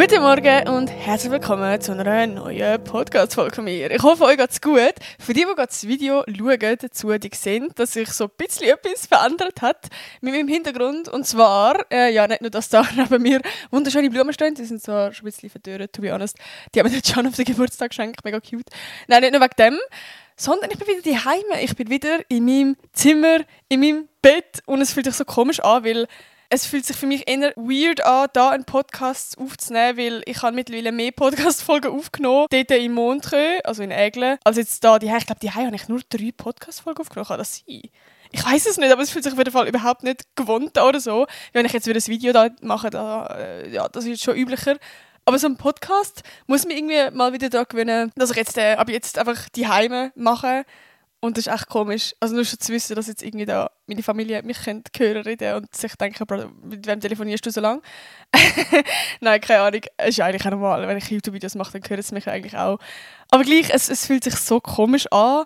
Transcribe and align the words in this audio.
Guten 0.00 0.22
Morgen 0.22 0.68
und 0.68 0.86
herzlich 0.86 1.32
willkommen 1.32 1.80
zu 1.80 1.90
einer 1.90 2.24
neuen 2.28 2.84
Podcast-Folge 2.84 3.56
von 3.56 3.64
mir. 3.64 3.90
Ich 3.90 4.00
hoffe, 4.00 4.22
euch 4.22 4.36
geht's 4.36 4.60
gut. 4.60 4.94
Für 5.18 5.32
die, 5.32 5.44
die 5.44 5.54
das 5.56 5.88
Video 5.88 6.22
schauen 6.28 6.76
dazu, 6.80 7.18
die 7.18 7.30
sehen, 7.34 7.72
dass 7.74 7.94
sich 7.94 8.08
so 8.10 8.26
ein 8.26 8.30
bisschen 8.36 8.68
etwas 8.68 9.06
verändert 9.06 9.60
hat 9.60 9.88
mit 10.20 10.34
meinem 10.34 10.46
Hintergrund. 10.46 11.08
Und 11.08 11.26
zwar, 11.26 11.84
äh, 11.90 12.14
ja, 12.14 12.28
nicht 12.28 12.42
nur, 12.42 12.50
dass 12.50 12.68
da 12.68 12.86
neben 12.96 13.20
mir 13.20 13.42
wunderschöne 13.72 14.08
Blumen 14.08 14.32
stehen, 14.32 14.54
die 14.54 14.66
sind 14.66 14.80
zwar 14.80 15.12
schon 15.12 15.26
ein 15.26 15.32
bisschen 15.32 15.50
verdorrt, 15.50 15.92
to 15.92 16.00
be 16.00 16.12
honest. 16.12 16.38
Die 16.72 16.78
haben 16.78 16.92
mir 16.92 17.00
schon 17.04 17.26
auf 17.26 17.34
den 17.34 17.44
Geburtstag 17.44 17.90
geschenkt, 17.90 18.24
mega 18.24 18.38
cute. 18.38 18.70
Nein, 19.08 19.22
nicht 19.22 19.32
nur 19.32 19.40
wegen 19.40 19.56
dem, 19.58 19.78
sondern 20.36 20.70
ich 20.70 20.78
bin 20.78 20.86
wieder 20.86 21.12
daheim. 21.12 21.42
Ich 21.60 21.74
bin 21.74 21.90
wieder 21.90 22.20
in 22.28 22.44
meinem 22.44 22.76
Zimmer, 22.92 23.38
in 23.68 23.80
meinem 23.80 24.08
Bett 24.22 24.62
und 24.66 24.80
es 24.80 24.92
fühlt 24.92 25.06
sich 25.06 25.16
so 25.16 25.24
komisch 25.24 25.58
an, 25.58 25.84
weil 25.84 26.06
es 26.50 26.66
fühlt 26.66 26.86
sich 26.86 26.96
für 26.96 27.06
mich 27.06 27.28
eher 27.28 27.52
weird 27.56 28.04
an, 28.04 28.28
da 28.32 28.50
einen 28.50 28.64
Podcast 28.64 29.36
aufzunehmen, 29.38 29.98
weil 29.98 30.22
ich 30.24 30.42
habe 30.42 30.54
mittlerweile 30.54 30.92
mehr 30.92 31.12
Podcast-Folgen 31.12 31.92
aufgenommen, 31.92 32.46
dort 32.50 32.70
in 32.70 32.92
Montreux, 32.92 33.60
also 33.64 33.82
in 33.82 33.92
Aigle, 33.92 34.38
als 34.44 34.56
jetzt 34.56 34.82
da. 34.82 34.98
Die, 34.98 35.06
ich 35.06 35.26
glaube, 35.26 35.40
die 35.40 35.50
habe 35.50 35.74
ich 35.74 35.88
nur 35.88 36.00
drei 36.08 36.32
Podcast-Folgen 36.34 37.00
aufgenommen. 37.00 37.28
Kann 37.28 37.38
das 37.38 37.62
sein? 37.66 37.82
Ich 38.30 38.44
weiß 38.44 38.66
es 38.66 38.78
nicht, 38.78 38.90
aber 38.90 39.02
es 39.02 39.10
fühlt 39.10 39.24
sich 39.24 39.32
auf 39.32 39.38
jeden 39.38 39.50
Fall 39.50 39.68
überhaupt 39.68 40.02
nicht 40.02 40.24
gewohnt 40.36 40.76
an 40.78 40.88
oder 40.88 41.00
so. 41.00 41.26
Wenn 41.52 41.66
ich 41.66 41.72
jetzt 41.72 41.86
wieder 41.86 41.98
ein 41.98 42.06
Video 42.06 42.32
da 42.32 42.48
mache, 42.62 42.90
da, 42.90 43.26
äh, 43.26 43.70
ja, 43.70 43.88
das 43.88 44.04
ist 44.04 44.22
schon 44.22 44.36
üblicher. 44.36 44.76
Aber 45.24 45.38
so 45.38 45.46
ein 45.46 45.56
Podcast 45.58 46.22
muss 46.46 46.66
mich 46.66 46.78
irgendwie 46.78 47.10
mal 47.14 47.34
wieder 47.34 47.50
daran 47.50 47.66
gewöhnen, 47.68 48.12
dass 48.16 48.30
ich 48.30 48.36
jetzt 48.36 48.56
äh, 48.56 48.74
ab 48.74 48.88
jetzt 48.88 49.18
einfach 49.18 49.48
die 49.50 49.68
Heime 49.68 50.12
mache 50.14 50.64
und 51.20 51.36
das 51.36 51.46
ist 51.46 51.52
echt 51.52 51.68
komisch. 51.68 52.14
Also 52.20 52.34
nur 52.34 52.44
schon 52.44 52.60
zu 52.60 52.72
wissen, 52.72 52.94
dass 52.94 53.08
jetzt 53.08 53.22
irgendwie 53.22 53.46
da 53.46 53.70
meine 53.86 54.02
Familie 54.02 54.42
mich 54.42 54.62
kennt, 54.62 54.88
hören 54.96 55.22
reden 55.22 55.54
und 55.54 55.74
sich 55.74 55.96
denken, 55.96 56.24
mit 56.62 56.86
wem 56.86 57.00
telefonierst 57.00 57.44
du 57.44 57.50
so 57.50 57.60
lange? 57.60 57.82
Nein, 59.20 59.40
keine 59.40 59.62
Ahnung. 59.62 59.80
Es 59.96 60.10
ist 60.10 60.20
eigentlich 60.20 60.46
auch 60.46 60.50
normal. 60.50 60.86
Wenn 60.86 60.96
ich 60.96 61.10
YouTube-Videos 61.10 61.56
mache, 61.56 61.78
dann 61.78 61.90
hören 61.90 62.02
sie 62.02 62.14
mich 62.14 62.28
eigentlich 62.28 62.56
auch. 62.56 62.78
Aber 63.30 63.42
gleich, 63.42 63.70
es, 63.70 63.88
es 63.88 64.06
fühlt 64.06 64.22
sich 64.22 64.36
so 64.36 64.60
komisch 64.60 65.10
an, 65.10 65.44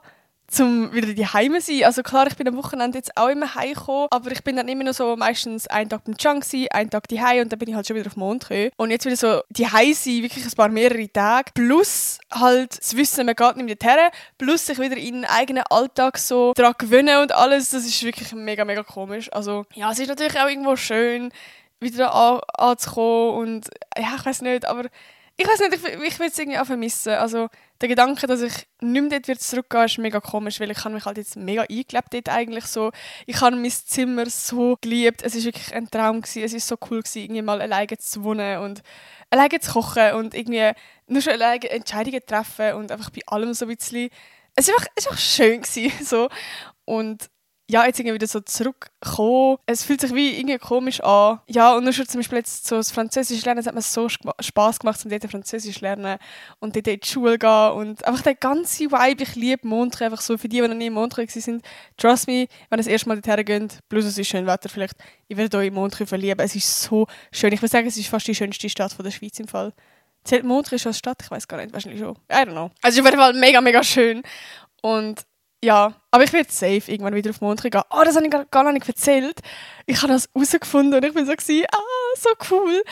zum 0.53 0.93
wieder 0.93 1.15
die 1.15 1.27
Heime 1.27 1.61
sein. 1.61 1.85
Also 1.85 2.03
klar, 2.03 2.27
ich 2.27 2.37
bin 2.37 2.47
am 2.47 2.57
Wochenende 2.57 2.99
jetzt 2.99 3.17
auch 3.17 3.29
immer 3.29 3.55
heimgekommen, 3.55 4.09
aber 4.11 4.31
ich 4.31 4.45
bin 4.45 4.57
dann 4.57 4.69
immer 4.69 4.85
noch 4.85 4.93
so 4.93 5.17
meistens 5.17 5.67
einen 5.67 5.89
Tag 5.89 6.05
beim 6.05 6.17
Chang 6.17 6.43
sein, 6.43 6.67
einen 6.71 6.91
Tag 6.91 7.09
die 7.09 7.19
und 7.19 7.51
dann 7.51 7.59
bin 7.59 7.69
ich 7.69 7.75
halt 7.75 7.87
schon 7.87 7.97
wieder 7.97 8.09
auf 8.09 8.17
Montreux. 8.17 8.71
Und 8.77 8.91
jetzt 8.91 9.07
wieder 9.07 9.17
so 9.17 9.41
die 9.51 9.65
sein, 9.65 10.23
wirklich 10.23 10.45
ein 10.45 10.53
paar 10.53 10.69
mehrere 10.69 11.11
Tage, 11.11 11.53
plus 11.55 12.19
halt 12.31 12.79
das 12.79 12.97
Wissen, 12.97 13.27
man 13.27 13.35
geht 13.35 13.57
nicht 13.57 13.83
mehr 13.83 13.97
her, 13.97 14.11
plus 14.39 14.67
sich 14.67 14.79
wieder 14.79 14.97
in 14.97 15.23
den 15.23 15.25
eigenen 15.25 15.65
Alltag 15.71 16.19
so 16.19 16.53
daran 16.55 16.75
gewöhnen 16.77 17.23
und 17.23 17.33
alles, 17.33 17.71
das 17.71 17.87
ist 17.87 18.03
wirklich 18.03 18.33
mega, 18.33 18.65
mega 18.65 18.83
komisch. 18.83 19.33
Also 19.33 19.65
ja, 19.75 19.91
es 19.91 19.99
ist 19.99 20.09
natürlich 20.09 20.39
auch 20.39 20.49
irgendwo 20.49 20.77
schön, 20.77 21.33
wieder 21.81 22.15
an, 22.15 22.41
anzukommen 22.55 23.35
und 23.37 23.71
ja, 23.97 24.15
ich 24.17 24.27
weiß 24.27 24.43
nicht, 24.43 24.67
aber 24.67 24.85
ich 25.37 25.47
weiß 25.47 25.61
nicht, 25.61 25.75
ich, 25.75 26.13
ich 26.13 26.19
will 26.19 26.29
es 26.29 26.39
irgendwie 26.39 26.59
auch 26.59 26.67
vermissen. 26.67 27.15
Also 27.15 27.49
der 27.81 27.89
Gedanke, 27.89 28.27
dass 28.27 28.43
ich 28.43 28.53
nicht 28.81 29.11
mehr 29.11 29.21
dort 29.21 29.41
zurückgehe, 29.41 29.87
ist 29.87 29.99
mega 29.99 30.21
komisch, 30.21 30.61
weil 30.61 30.71
ich 30.71 30.85
habe 30.85 30.95
mich 30.95 31.05
halt 31.05 31.17
jetzt 31.17 31.37
mega 31.37 31.63
eingelebt 31.63 32.13
dort 32.13 32.29
eigentlich 32.29 32.67
so. 32.67 32.93
Ich 33.27 33.41
habe 33.41 33.57
mein 33.57 33.71
Zimmer 33.71 34.29
so 34.29 34.77
geliebt. 34.81 35.23
Es 35.23 35.35
ist 35.35 35.45
wirklich 35.45 35.75
ein 35.75 35.91
Traum 35.91 36.21
gewesen. 36.21 36.43
Es 36.43 36.53
ist 36.53 36.69
so 36.69 36.77
cool 36.91 37.01
gewesen, 37.01 37.23
irgendwie 37.23 37.43
mal 37.43 37.61
alleine 37.61 37.99
zu 37.99 38.23
wohnen 38.23 38.59
und 38.59 38.83
alleine 39.31 39.59
zu 39.61 39.73
kochen 39.73 40.13
und 40.13 40.35
irgendwie 40.35 40.71
nur 41.07 41.23
schon 41.23 41.33
alleine 41.33 41.69
Entscheidungen 41.71 42.21
treffen 42.27 42.75
und 42.75 42.93
einfach 42.93 43.11
bei 43.11 43.23
allem 43.27 43.55
so 43.55 43.65
ein 43.67 43.75
bisschen. 43.75 44.11
Es 44.55 44.69
war 44.69 44.75
einfach, 44.75 44.87
war 44.87 44.97
einfach 44.97 45.19
schön 45.19 45.63
gewesen, 45.63 45.93
so. 46.05 46.29
Und 46.85 47.31
ja, 47.71 47.87
jetzt 47.87 47.99
irgendwie 47.99 48.15
wieder 48.15 48.27
so 48.27 48.41
zurückkommen. 48.41 49.57
Es 49.67 49.85
fühlt 49.85 50.01
sich 50.01 50.15
wie 50.15 50.39
irgendwie 50.39 50.59
komisch 50.59 51.01
an. 51.01 51.41
Ja, 51.49 51.75
und 51.75 51.85
nur 51.85 51.93
schon 51.93 52.07
zum 52.07 52.21
Beispiel 52.21 52.39
jetzt 52.39 52.67
so 52.67 52.77
das 52.77 52.91
Französisch 52.91 53.45
lernen, 53.45 53.61
es 53.61 53.67
hat 53.67 53.75
mir 53.75 53.83
so 53.83 54.09
Spaß 54.09 54.81
gemacht, 54.81 55.01
um 55.05 55.11
dort 55.11 55.31
Französisch 55.31 55.81
lernen 55.81 56.19
und 56.61 56.77
dort 56.77 56.87
in 56.87 57.01
die 57.01 57.07
Schule 57.07 57.39
gehen 57.39 57.73
und 57.73 58.05
einfach 58.05 58.23
der 58.23 58.35
ganze 58.35 58.91
Vibe, 58.91 59.23
ich 59.23 59.37
liebe 59.37 59.67
Montreux, 59.67 60.03
einfach 60.03 60.21
so 60.21 60.37
für 60.37 60.49
die, 60.49 60.61
die 60.61 60.69
noch 60.69 60.75
nie 60.75 60.87
in 60.87 60.93
Montreux 60.93 61.33
sind, 61.33 61.65
trust 61.97 62.27
me, 62.27 62.47
wenn 62.69 62.79
ihr 62.79 62.85
das 62.85 62.87
erste 62.87 63.09
Mal 63.09 63.21
dorthin 63.21 63.45
geht, 63.45 63.79
plus 63.89 64.05
es 64.05 64.19
ist 64.19 64.29
schön 64.29 64.47
Wetter 64.47 64.69
vielleicht, 64.69 64.97
ich 65.29 65.37
werde 65.37 65.57
euch 65.57 65.69
in 65.69 65.75
Montreux 65.75 66.09
verlieben, 66.09 66.45
es 66.45 66.55
ist 66.55 66.83
so 66.83 67.07
schön. 67.31 67.53
Ich 67.53 67.63
würde 67.63 67.71
sagen, 67.71 67.87
es 67.87 67.97
ist 67.97 68.09
fast 68.09 68.27
die 68.27 68.35
schönste 68.35 68.69
Stadt 68.69 68.93
von 68.93 69.05
der 69.05 69.13
Schweiz 69.13 69.39
im 69.39 69.49
Fall. 69.49 69.73
Zählt 70.25 70.45
Montreux 70.45 70.87
als 70.87 70.99
Stadt? 70.99 71.19
Ich 71.23 71.31
weiß 71.31 71.49
gar 71.49 71.57
nicht, 71.57 71.73
wahrscheinlich 71.73 72.01
schon. 72.01 72.17
I 72.31 72.35
don't 72.35 72.53
know. 72.53 72.71
Also 72.83 73.01
auf 73.01 73.07
jeden 73.07 73.19
Fall 73.19 73.33
mega, 73.33 73.61
mega 73.61 73.83
schön 73.83 74.23
und 74.83 75.25
ja, 75.65 75.95
aber 76.11 76.25
ich 76.25 76.33
werde 76.33 76.51
safe 76.51 76.91
irgendwann 76.91 77.15
wieder 77.15 77.31
auf 77.31 77.41
Montreux 77.41 77.71
gehen. 77.71 77.83
Oh, 77.91 78.03
das 78.05 78.17
habe 78.17 78.27
ich 78.27 78.51
gar, 78.51 78.73
nicht 78.73 78.89
erzählt. 78.89 79.41
Ich 79.87 80.03
habe 80.03 80.13
das 80.13 80.29
herausgefunden 80.35 80.95
und 80.95 81.05
ich 81.05 81.15
bin 81.15 81.25
so 81.25 81.33
gewesen, 81.33 81.65
ah, 81.73 82.19
so 82.19 82.31
cool. 82.51 82.83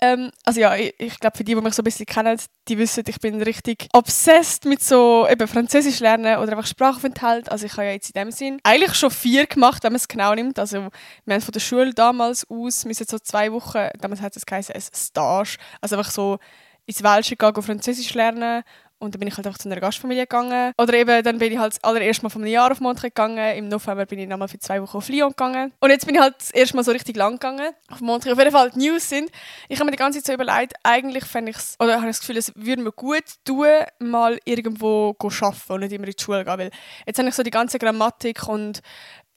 Ähm, 0.00 0.30
also 0.44 0.60
ja, 0.60 0.74
ich, 0.74 0.92
ich 0.98 1.20
glaube, 1.20 1.36
für 1.36 1.44
die, 1.44 1.54
die 1.54 1.60
mich 1.60 1.74
so 1.74 1.82
ein 1.82 1.84
bisschen 1.84 2.04
kennen, 2.04 2.38
die 2.66 2.78
wissen, 2.78 3.04
ich 3.06 3.20
bin 3.20 3.40
richtig 3.40 3.88
obsessed 3.92 4.64
mit 4.64 4.82
so 4.82 5.26
eben 5.30 5.46
Französisch 5.46 6.00
lernen 6.00 6.38
oder 6.38 6.52
einfach 6.52 6.66
Sprachaufenthalt. 6.66 7.50
Also 7.50 7.66
ich 7.66 7.72
habe 7.72 7.84
ja 7.84 7.92
jetzt 7.92 8.10
in 8.10 8.20
dem 8.20 8.32
Sinn 8.32 8.58
eigentlich 8.64 8.94
schon 8.94 9.12
vier 9.12 9.46
gemacht, 9.46 9.84
wenn 9.84 9.92
man 9.92 10.00
es 10.00 10.08
genau 10.08 10.34
nimmt. 10.34 10.58
Also 10.58 10.88
wir 11.24 11.34
haben 11.34 11.42
von 11.42 11.52
der 11.52 11.60
Schule 11.60 11.94
damals 11.94 12.44
aus, 12.50 12.84
wir 12.84 12.94
sind 12.94 13.08
so 13.08 13.20
zwei 13.20 13.52
Wochen, 13.52 13.88
damals 14.00 14.20
hat 14.20 14.36
es 14.36 14.44
geheißen, 14.44 14.74
ein 14.74 14.80
Stage, 14.80 15.58
also 15.80 15.96
einfach 15.96 16.10
so 16.10 16.38
ins 16.86 17.02
Welsche 17.02 17.36
gehen, 17.36 17.62
Französisch 17.62 18.12
lernen 18.14 18.64
und 18.98 19.14
dann 19.14 19.18
bin 19.18 19.28
ich 19.28 19.36
halt 19.36 19.46
einfach 19.46 19.58
zu 19.58 19.68
einer 19.68 19.80
Gastfamilie 19.80 20.22
gegangen. 20.22 20.72
Oder 20.78 20.94
eben, 20.94 21.22
dann 21.22 21.38
bin 21.38 21.52
ich 21.52 21.58
halt 21.58 21.74
das 21.74 21.84
allererste 21.84 22.22
Mal 22.22 22.30
von 22.30 22.42
einem 22.42 22.50
Jahr 22.50 22.70
auf 22.72 22.80
Montreux 22.80 23.14
gegangen. 23.14 23.56
Im 23.56 23.68
November 23.68 24.06
bin 24.06 24.18
ich 24.18 24.28
nochmal 24.28 24.48
für 24.48 24.58
zwei 24.58 24.80
Wochen 24.80 24.96
auf 24.96 25.08
Lyon 25.08 25.30
gegangen. 25.30 25.72
Und 25.80 25.90
jetzt 25.90 26.06
bin 26.06 26.14
ich 26.14 26.20
halt 26.20 26.34
das 26.38 26.50
erste 26.50 26.76
Mal 26.76 26.84
so 26.84 26.92
richtig 26.92 27.16
lang 27.16 27.34
gegangen 27.34 27.74
auf 27.90 28.00
Montreux. 28.00 28.32
Auf 28.32 28.38
jeden 28.38 28.52
Fall, 28.52 28.70
die 28.70 28.88
News 28.88 29.08
sind, 29.08 29.30
ich 29.68 29.78
habe 29.78 29.86
mir 29.86 29.90
die 29.92 29.98
ganze 29.98 30.18
Zeit 30.22 30.26
so 30.26 30.32
überlegt, 30.32 30.74
eigentlich 30.82 31.24
fände 31.24 31.50
ich 31.50 31.56
es, 31.56 31.76
oder 31.78 31.96
habe 31.96 32.06
ich 32.06 32.16
das 32.16 32.20
Gefühl, 32.20 32.38
es 32.38 32.52
würde 32.54 32.82
mir 32.82 32.92
gut 32.92 33.24
tun, 33.44 33.66
mal 33.98 34.38
irgendwo 34.44 35.14
arbeiten 35.18 35.72
und 35.72 35.80
nicht 35.80 35.92
immer 35.92 36.06
in 36.06 36.14
die 36.16 36.22
Schule 36.22 36.44
gehen. 36.44 36.58
Weil 36.58 36.70
jetzt 37.06 37.18
habe 37.18 37.28
ich 37.28 37.34
so 37.34 37.42
die 37.42 37.50
ganze 37.50 37.78
Grammatik 37.78 38.48
und 38.48 38.80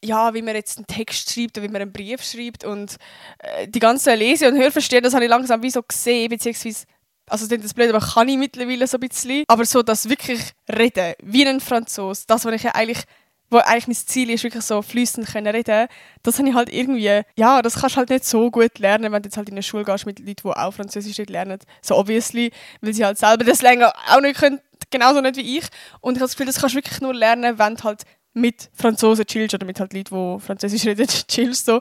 ja, 0.04 0.34
wie 0.34 0.42
man 0.42 0.56
jetzt 0.56 0.78
einen 0.78 0.88
Text 0.88 1.34
schreibt 1.34 1.58
oder 1.58 1.68
wie 1.68 1.72
man 1.72 1.82
einen 1.82 1.92
Brief 1.92 2.24
schreibt 2.24 2.64
und 2.64 2.96
äh, 3.40 3.68
die 3.68 3.80
ganze 3.80 4.16
Lese- 4.16 4.48
und 4.48 4.58
Hörverstehen, 4.58 5.04
das 5.04 5.14
habe 5.14 5.26
ich 5.26 5.30
langsam 5.30 5.62
wie 5.62 5.70
so 5.70 5.84
gesehen, 5.84 6.30
beziehungsweise 6.30 6.86
also 7.30 7.48
das 7.48 7.64
ist 7.64 7.74
blöd, 7.74 7.90
aber 7.94 8.06
kann 8.06 8.28
ich 8.28 8.38
mittlerweile 8.38 8.88
so 8.88 8.98
ein 8.98 9.08
bisschen. 9.08 9.44
Aber 9.48 9.66
so 9.66 9.82
das 9.82 10.10
wirklich 10.10 10.42
reden, 10.72 11.14
wie 11.24 11.46
ein 11.46 11.60
Franzos, 11.60 12.26
das, 12.26 12.46
was 12.46 12.54
ich 12.54 12.64
ja 12.64 12.72
eigentlich 12.76 13.04
wo 13.50 13.58
eigentlich 13.58 13.88
mein 13.88 13.96
Ziel 13.96 14.30
ist, 14.30 14.44
wirklich 14.44 14.64
so 14.64 14.82
fließend 14.82 15.28
können 15.28 15.48
reden, 15.48 15.88
das 16.24 16.38
habe 16.38 16.50
ich 16.50 16.56
halt 16.56 16.72
irgendwie, 16.72 17.24
ja, 17.36 17.62
das 17.62 17.76
kannst 17.76 17.96
du 17.96 17.98
halt 17.98 18.10
nicht 18.10 18.26
so 18.26 18.52
gut 18.52 18.78
lernen, 18.80 19.12
wenn 19.12 19.22
du 19.22 19.28
jetzt 19.28 19.38
halt 19.38 19.50
in 19.50 19.56
eine 19.56 19.64
Schule 19.64 19.84
gehst 19.84 20.06
mit 20.06 20.20
Leuten, 20.20 20.36
die 20.44 20.50
auch 20.50 20.74
Französisch 20.74 21.18
nicht 21.18 21.30
lernen. 21.30 21.60
So 21.82 21.98
obviously, 21.98 22.52
weil 22.82 22.94
sie 22.94 23.06
halt 23.06 23.18
selber 23.18 23.44
das 23.44 23.62
länger 23.62 23.94
auch 24.10 24.22
nicht 24.22 24.40
können, 24.40 24.60
genauso 24.92 25.22
nicht 25.22 25.38
wie 25.38 25.58
ich. 25.58 25.66
Und 26.02 26.16
ich 26.16 26.20
habe 26.20 26.28
das 26.28 26.32
Gefühl, 26.32 26.46
das 26.46 26.60
kannst 26.60 26.76
du 26.76 26.78
wirklich 26.78 27.02
nur 27.02 27.14
lernen, 27.14 27.58
wenn 27.58 27.76
du 27.76 27.84
halt 27.84 28.04
mit 28.34 28.70
Franzosen 28.74 29.26
chillst 29.26 29.56
oder 29.56 29.66
mit 29.66 29.80
halt 29.80 29.94
Leuten, 29.94 30.38
die 30.38 30.46
Französisch 30.46 30.86
reden, 30.86 31.08
chillst 31.28 31.66
so. 31.66 31.80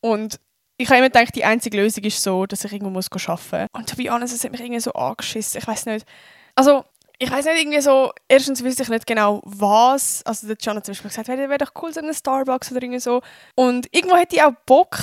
Und 0.00 0.40
ich 0.82 0.88
habe 0.88 0.98
immer 0.98 1.10
gedacht, 1.10 1.34
die 1.34 1.44
einzige 1.44 1.76
Lösung 1.76 2.04
ist 2.04 2.22
so, 2.22 2.46
dass 2.46 2.64
ich 2.64 2.72
irgendwo 2.72 2.98
arbeiten 2.98 3.68
muss. 3.70 3.70
Und 3.72 3.88
to 3.88 3.96
be 3.96 4.10
honest, 4.10 4.34
es 4.34 4.44
hat 4.44 4.52
mich 4.52 4.60
irgendwie 4.60 4.80
so 4.80 4.92
angeschissen. 4.92 5.60
Ich 5.60 5.66
weiß 5.66 5.86
nicht. 5.86 6.06
Also, 6.54 6.84
ich 7.18 7.30
weiß 7.30 7.44
nicht, 7.44 7.60
irgendwie 7.60 7.80
so, 7.80 8.10
erstens 8.28 8.64
wüsste 8.64 8.82
ich 8.82 8.88
nicht 8.88 9.06
genau, 9.06 9.40
was. 9.44 10.22
Also, 10.26 10.48
der 10.48 10.56
John 10.60 10.76
hat 10.76 10.84
zum 10.84 10.92
Beispiel 10.92 11.10
gesagt, 11.10 11.28
wäre 11.28 11.48
wär 11.48 11.58
doch 11.58 11.72
cool, 11.80 11.92
so 11.92 12.00
eine 12.00 12.14
Starbucks 12.14 12.72
oder 12.72 12.82
irgendwie 12.82 13.00
so. 13.00 13.22
Und 13.54 13.86
irgendwo 13.92 14.16
hätte 14.16 14.36
ich 14.36 14.42
auch 14.42 14.52
Bock, 14.66 14.98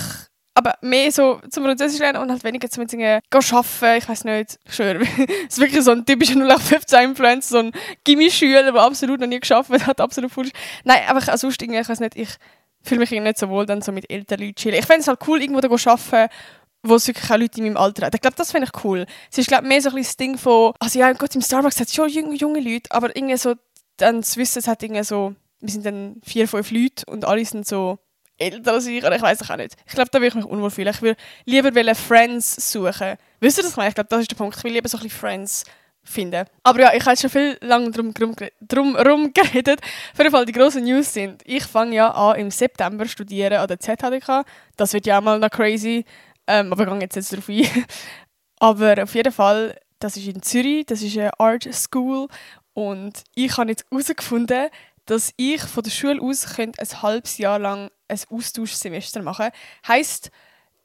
aber 0.54 0.74
mehr 0.82 1.10
so 1.12 1.40
zum 1.50 1.64
Französisch 1.64 2.00
lernen 2.00 2.22
und 2.22 2.30
halt 2.30 2.44
weniger 2.44 2.70
zum 2.70 2.86
Dingen 2.86 3.22
arbeiten. 3.32 3.98
Ich 3.98 4.10
weiß 4.10 4.26
nicht, 4.26 4.60
ich 4.66 4.76
schwöre. 4.76 5.00
Es 5.48 5.58
ist 5.58 5.60
wirklich 5.60 5.84
so 5.84 5.92
ein 5.92 6.06
typischer 6.06 6.34
0815-Influencer, 6.34 7.50
so 7.50 7.58
ein 7.60 7.72
Gimmischüler, 8.04 8.64
der 8.64 8.76
absolut 8.76 9.22
noch 9.22 9.28
nie 9.28 9.40
geschafft 9.40 9.72
hat, 9.72 10.02
absolut 10.02 10.32
falsch. 10.32 10.52
Nein, 10.84 11.04
aber 11.08 11.22
sonst 11.38 11.62
irgendwie, 11.62 11.80
ich 11.80 11.88
weiß 11.88 12.02
nicht, 12.02 12.18
ich 12.18 12.36
fühle 12.82 13.00
mich 13.00 13.12
nicht 13.12 13.38
so 13.38 13.50
wohl 13.50 13.66
dann 13.66 13.82
so 13.82 13.92
mit 13.92 14.10
älteren 14.10 14.46
Leuten 14.46 14.56
chillen. 14.56 14.80
Ich 14.80 14.86
fände 14.86 15.02
es 15.02 15.08
halt 15.08 15.20
cool, 15.28 15.42
irgendwo 15.42 15.62
da 15.62 15.70
arbeiten, 15.70 16.34
wo 16.84 16.96
es 16.96 17.08
wirklich 17.08 17.30
auch 17.30 17.38
Leute 17.38 17.58
in 17.60 17.66
meinem 17.66 17.78
Alter 17.78 18.06
hat. 18.06 18.16
Ich 18.16 18.22
glaube, 18.22 18.36
das 18.38 18.52
finde 18.52 18.70
ich 18.74 18.84
cool. 18.84 19.06
Es 19.32 19.38
ist, 19.38 19.48
glaube 19.48 19.68
mehr 19.68 19.82
so 19.82 19.90
ein 19.90 19.98
das 19.98 20.18
Ding 20.18 20.38
von, 20.38 20.74
also 20.80 21.00
ja, 21.00 21.12
Gott, 21.14 21.36
im 21.36 21.42
Starbucks 21.42 21.80
hat 21.80 21.88
es 21.88 21.96
schon 21.96 22.10
junge, 22.10 22.36
junge 22.36 22.60
Leute, 22.60 22.90
aber 22.92 23.16
irgendwie 23.16 23.38
so, 23.38 23.56
dann 23.98 24.24
zu 24.24 24.40
wissen, 24.40 24.60
es 24.60 24.68
hat 24.68 24.82
irgendwie 24.82 25.04
so, 25.04 25.36
wir 25.60 25.70
sind 25.70 25.86
dann 25.86 26.22
vier, 26.24 26.48
fünf 26.48 26.72
Leute 26.72 27.06
und 27.08 27.26
alle 27.26 27.44
sind 27.44 27.68
so 27.68 28.00
älter 28.38 28.74
als 28.74 28.88
ich, 28.88 29.04
oder 29.04 29.16
ich 29.16 29.22
weiß 29.22 29.50
auch 29.50 29.58
nicht. 29.58 29.76
Ich 29.86 29.94
glaube, 29.94 30.10
da 30.10 30.20
würde 30.20 30.28
ich 30.28 30.36
mich 30.36 30.46
unwohl 30.46 30.72
fühlen. 30.72 30.94
Ich 30.94 31.02
würde 31.02 31.18
lieber 31.46 31.96
Friends 31.96 32.72
suchen. 32.72 33.18
Wisst 33.42 33.58
ihr 33.58 33.64
das? 33.64 33.72
Ich 33.72 33.96
glaube, 33.96 34.08
das 34.10 34.22
ist 34.22 34.32
der 34.32 34.38
Punkt. 34.38 34.56
Ich 34.58 34.64
will 34.64 34.72
lieber 34.72 34.88
so 34.88 34.98
ein 34.98 35.04
bisschen 35.04 35.20
Friends 35.20 35.66
finden. 36.10 36.46
Aber 36.64 36.80
ja, 36.80 36.94
ich 36.94 37.06
habe 37.06 37.16
schon 37.16 37.30
viel 37.30 37.58
lange 37.62 37.92
drum, 37.92 38.14
drum, 38.14 38.36
drum 38.62 38.96
herum 38.96 39.32
geredet. 39.34 39.80
Auf 40.14 40.18
jeden 40.18 40.32
Fall, 40.32 40.46
die 40.46 40.52
grossen 40.52 40.84
News 40.84 41.14
sind, 41.14 41.42
ich 41.46 41.64
fange 41.64 41.96
ja 41.96 42.12
an 42.12 42.40
im 42.40 42.52
September 42.52 43.06
studieren 43.08 43.54
an 43.54 43.68
der 43.68 43.80
ZHDK. 43.80 44.44
Das 44.76 44.94
wird 44.94 45.06
ja 45.06 45.20
auch 45.20 45.24
mal 45.24 45.40
noch 45.40 45.50
crazy. 45.50 46.06
Ähm, 46.48 46.74
aber 46.74 46.84
ich 46.84 46.90
gehe 46.90 47.00
jetzt 47.02 47.16
nicht 47.16 47.32
darauf 47.32 47.50
ein. 47.50 47.86
aber 48.60 49.04
auf 49.04 49.14
jeden 49.14 49.32
Fall, 49.32 49.80
das 50.00 50.18
ist 50.18 50.28
in 50.28 50.42
Zürich, 50.42 50.86
das 50.86 51.02
ist 51.02 51.18
eine 51.18 51.40
Art 51.40 51.68
School. 51.72 52.28
Und 52.74 53.24
ich 53.36 53.58
habe 53.58 53.70
jetzt 53.70 53.86
herausgefunden, 53.92 54.70
dass 55.06 55.34
ich 55.38 55.62
von 55.62 55.84
der 55.84 55.92
Schule 55.92 56.22
aus 56.22 56.58
ein 56.58 56.72
halbes 57.02 57.38
Jahr 57.38 57.60
lang 57.60 57.90
ein 58.08 58.20
Austauschsemester 58.30 59.22
machen 59.22 59.46
könnte. 59.46 59.58
Heisst, 59.88 60.32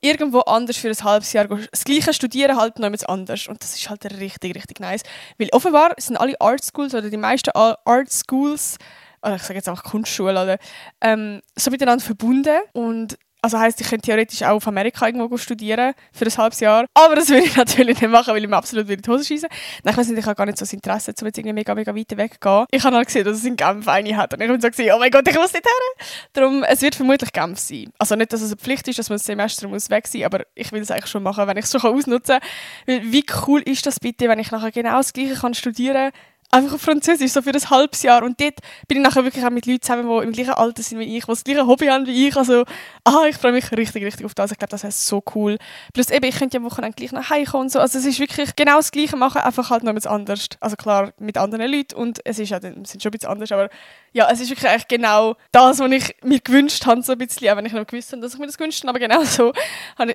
irgendwo 0.04 0.40
anders 0.40 0.76
für 0.76 0.88
ein 0.88 1.04
halbes 1.04 1.32
Jahr 1.32 1.46
das 1.46 1.84
gleiche 1.84 2.12
studieren, 2.12 2.56
halt 2.56 2.78
noch 2.78 2.88
etwas 2.88 3.04
anders. 3.04 3.48
Und 3.48 3.62
das 3.62 3.74
ist 3.74 3.88
halt 3.88 4.04
richtig, 4.20 4.54
richtig 4.54 4.80
nice. 4.80 5.02
Weil 5.38 5.48
offenbar 5.52 5.94
sind 5.96 6.16
alle 6.16 6.38
Art 6.40 6.62
Schools 6.62 6.94
oder 6.94 7.08
die 7.08 7.16
meisten 7.16 7.50
Art 7.50 8.12
Schools 8.12 8.76
oder 9.22 9.36
ich 9.36 9.42
sage 9.42 9.54
jetzt 9.54 9.68
einfach 9.68 9.84
Kunstschule, 9.84 10.32
oder, 10.32 10.58
ähm, 11.00 11.40
so 11.56 11.70
miteinander 11.70 12.04
verbunden 12.04 12.58
und 12.74 13.16
also 13.44 13.58
heisst, 13.58 13.79
ich 13.82 13.88
könnte 13.88 14.06
theoretisch 14.06 14.43
auch 14.43 14.56
auf 14.56 14.67
Amerika 14.67 15.06
irgendwo 15.06 15.37
studieren 15.37 15.93
für 16.12 16.25
ein 16.25 16.37
halbes 16.37 16.61
Jahr. 16.61 16.87
Aber 16.94 17.14
das 17.14 17.29
würde 17.31 17.44
ich 17.44 17.56
natürlich 17.56 18.00
nicht 18.00 18.11
machen, 18.11 18.32
weil 18.32 18.43
ich 18.43 18.49
mir 18.49 18.56
absolut 18.56 18.88
in 18.88 19.02
die 19.02 19.11
Hose 19.11 19.25
schieße. 19.25 19.46
Nein, 19.82 19.93
ich 19.93 19.99
weiß 19.99 20.08
nicht, 20.08 20.19
ich 20.19 20.25
habe 20.25 20.35
gar 20.35 20.46
nicht 20.46 20.56
so 20.56 20.64
das 20.64 20.73
Interesse, 20.73 21.12
um 21.20 21.26
jetzt 21.26 21.37
irgendwie 21.37 21.52
mega, 21.52 21.75
mega 21.75 21.94
weit 21.94 22.17
weggehen. 22.17 22.64
Ich 22.70 22.82
habe 22.85 22.96
halt 22.96 23.06
gesehen, 23.06 23.25
dass 23.26 23.37
es 23.37 23.44
in 23.44 23.56
Genf 23.56 23.87
eine 23.87 24.17
hat. 24.17 24.32
Und 24.32 24.41
ich 24.41 24.49
habe 24.49 24.61
so 24.61 24.69
gesehen, 24.69 24.93
oh 24.94 24.99
mein 24.99 25.11
Gott, 25.11 25.29
ich 25.29 25.37
muss 25.37 25.52
nicht 25.52 25.67
her. 25.67 26.06
Darum, 26.32 26.62
es 26.64 26.81
wird 26.81 26.94
vermutlich 26.94 27.32
Genf 27.32 27.58
sein. 27.58 27.93
Also 27.99 28.17
nicht, 28.17 28.32
dass 28.32 28.41
es 28.41 28.50
eine 28.50 28.56
Pflicht 28.56 28.88
ist, 28.88 28.99
dass 28.99 29.11
man 29.11 29.19
das 29.19 29.26
Semester 29.26 29.69
muss 29.69 29.91
weg 29.91 30.06
sein 30.06 30.25
aber 30.25 30.44
ich 30.55 30.73
will 30.73 30.81
es 30.81 30.91
eigentlich 30.91 31.11
schon 31.11 31.23
machen, 31.23 31.46
wenn 31.46 31.56
ich 31.56 31.67
es 31.67 31.70
schon 31.70 31.82
ausnutzen 31.82 32.38
kann. 32.87 33.12
Wie 33.12 33.25
cool 33.46 33.61
ist 33.61 33.85
das 33.85 34.00
bitte, 34.00 34.29
wenn 34.29 34.38
ich 34.38 34.50
nachher 34.50 34.73
genau 34.73 34.96
das 34.96 35.12
Gleiche 35.12 35.35
kann 35.35 35.52
studieren 35.52 36.12
kann, 36.12 36.20
einfach 36.54 36.74
auf 36.74 36.82
Französisch, 36.82 37.32
so 37.32 37.42
für 37.42 37.50
ein 37.50 37.70
halbes 37.70 38.02
Jahr. 38.02 38.22
Und 38.22 38.40
dort 38.40 38.54
bin 38.88 38.98
ich 38.98 39.02
nachher 39.02 39.24
wirklich 39.24 39.44
auch 39.44 39.50
mit 39.50 39.66
Leuten 39.66 39.82
zusammen, 39.82 40.08
die 40.08 40.26
im 40.26 40.32
gleichen 40.32 40.52
Alter 40.52 40.82
sind 40.82 40.98
wie 40.98 41.16
ich, 41.16 41.24
die 41.24 41.30
das 41.30 41.44
gleiche 41.44 41.66
Hobby 41.66 41.86
haben 41.86 42.06
wie 42.06 42.28
ich. 42.28 42.36
Also, 42.36 42.64
ah, 43.04 43.24
ich 43.28 43.36
freue 43.36 43.52
mich 43.52 43.70
richtig, 43.72 44.04
richtig 44.04 44.24
auf 44.24 44.34
das. 44.34 44.52
Ich 44.52 44.58
glaube, 44.58 44.70
das 44.70 44.84
ist 44.84 45.06
so 45.06 45.22
cool. 45.34 45.58
Plus 45.92 46.10
eben, 46.10 46.24
ich 46.24 46.38
könnte 46.38 46.56
ja 46.56 46.60
am 46.60 46.66
Wochenende 46.70 46.96
gleich 46.96 47.12
nach 47.12 47.30
Hause 47.30 47.44
kommen 47.44 47.62
und 47.64 47.72
so. 47.72 47.80
Also 47.80 47.98
es 47.98 48.06
ist 48.06 48.20
wirklich 48.20 48.54
genau 48.56 48.76
das 48.76 48.92
Gleiche 48.92 49.16
machen, 49.16 49.40
einfach 49.40 49.70
halt 49.70 49.82
noch 49.82 49.90
etwas 49.90 50.06
anders. 50.06 50.46
Also 50.60 50.76
klar, 50.76 51.12
mit 51.18 51.36
anderen 51.36 51.70
Leuten 51.70 51.94
und 51.96 52.20
es 52.24 52.38
ist 52.38 52.50
ja, 52.50 52.62
wir 52.62 52.72
sind 52.84 53.02
schon 53.02 53.10
ein 53.10 53.12
bisschen 53.12 53.30
anders, 53.30 53.52
aber 53.52 53.68
ja, 54.12 54.28
es 54.30 54.40
ist 54.40 54.50
wirklich 54.50 54.70
eigentlich 54.70 54.88
genau 54.88 55.34
das, 55.50 55.80
was 55.80 55.90
ich 55.90 56.16
mir 56.22 56.40
gewünscht 56.40 56.86
habe, 56.86 57.02
so 57.02 57.12
ein 57.12 57.18
bisschen, 57.18 57.48
auch 57.50 57.56
wenn 57.56 57.66
ich 57.66 57.72
noch 57.72 57.86
gewusst 57.86 58.12
habe, 58.12 58.22
dass 58.22 58.34
ich 58.34 58.38
mir 58.38 58.46
das 58.46 58.56
gewünscht 58.56 58.82
habe, 58.82 58.90
aber 58.90 58.98
genau 59.00 59.24
so, 59.24 59.52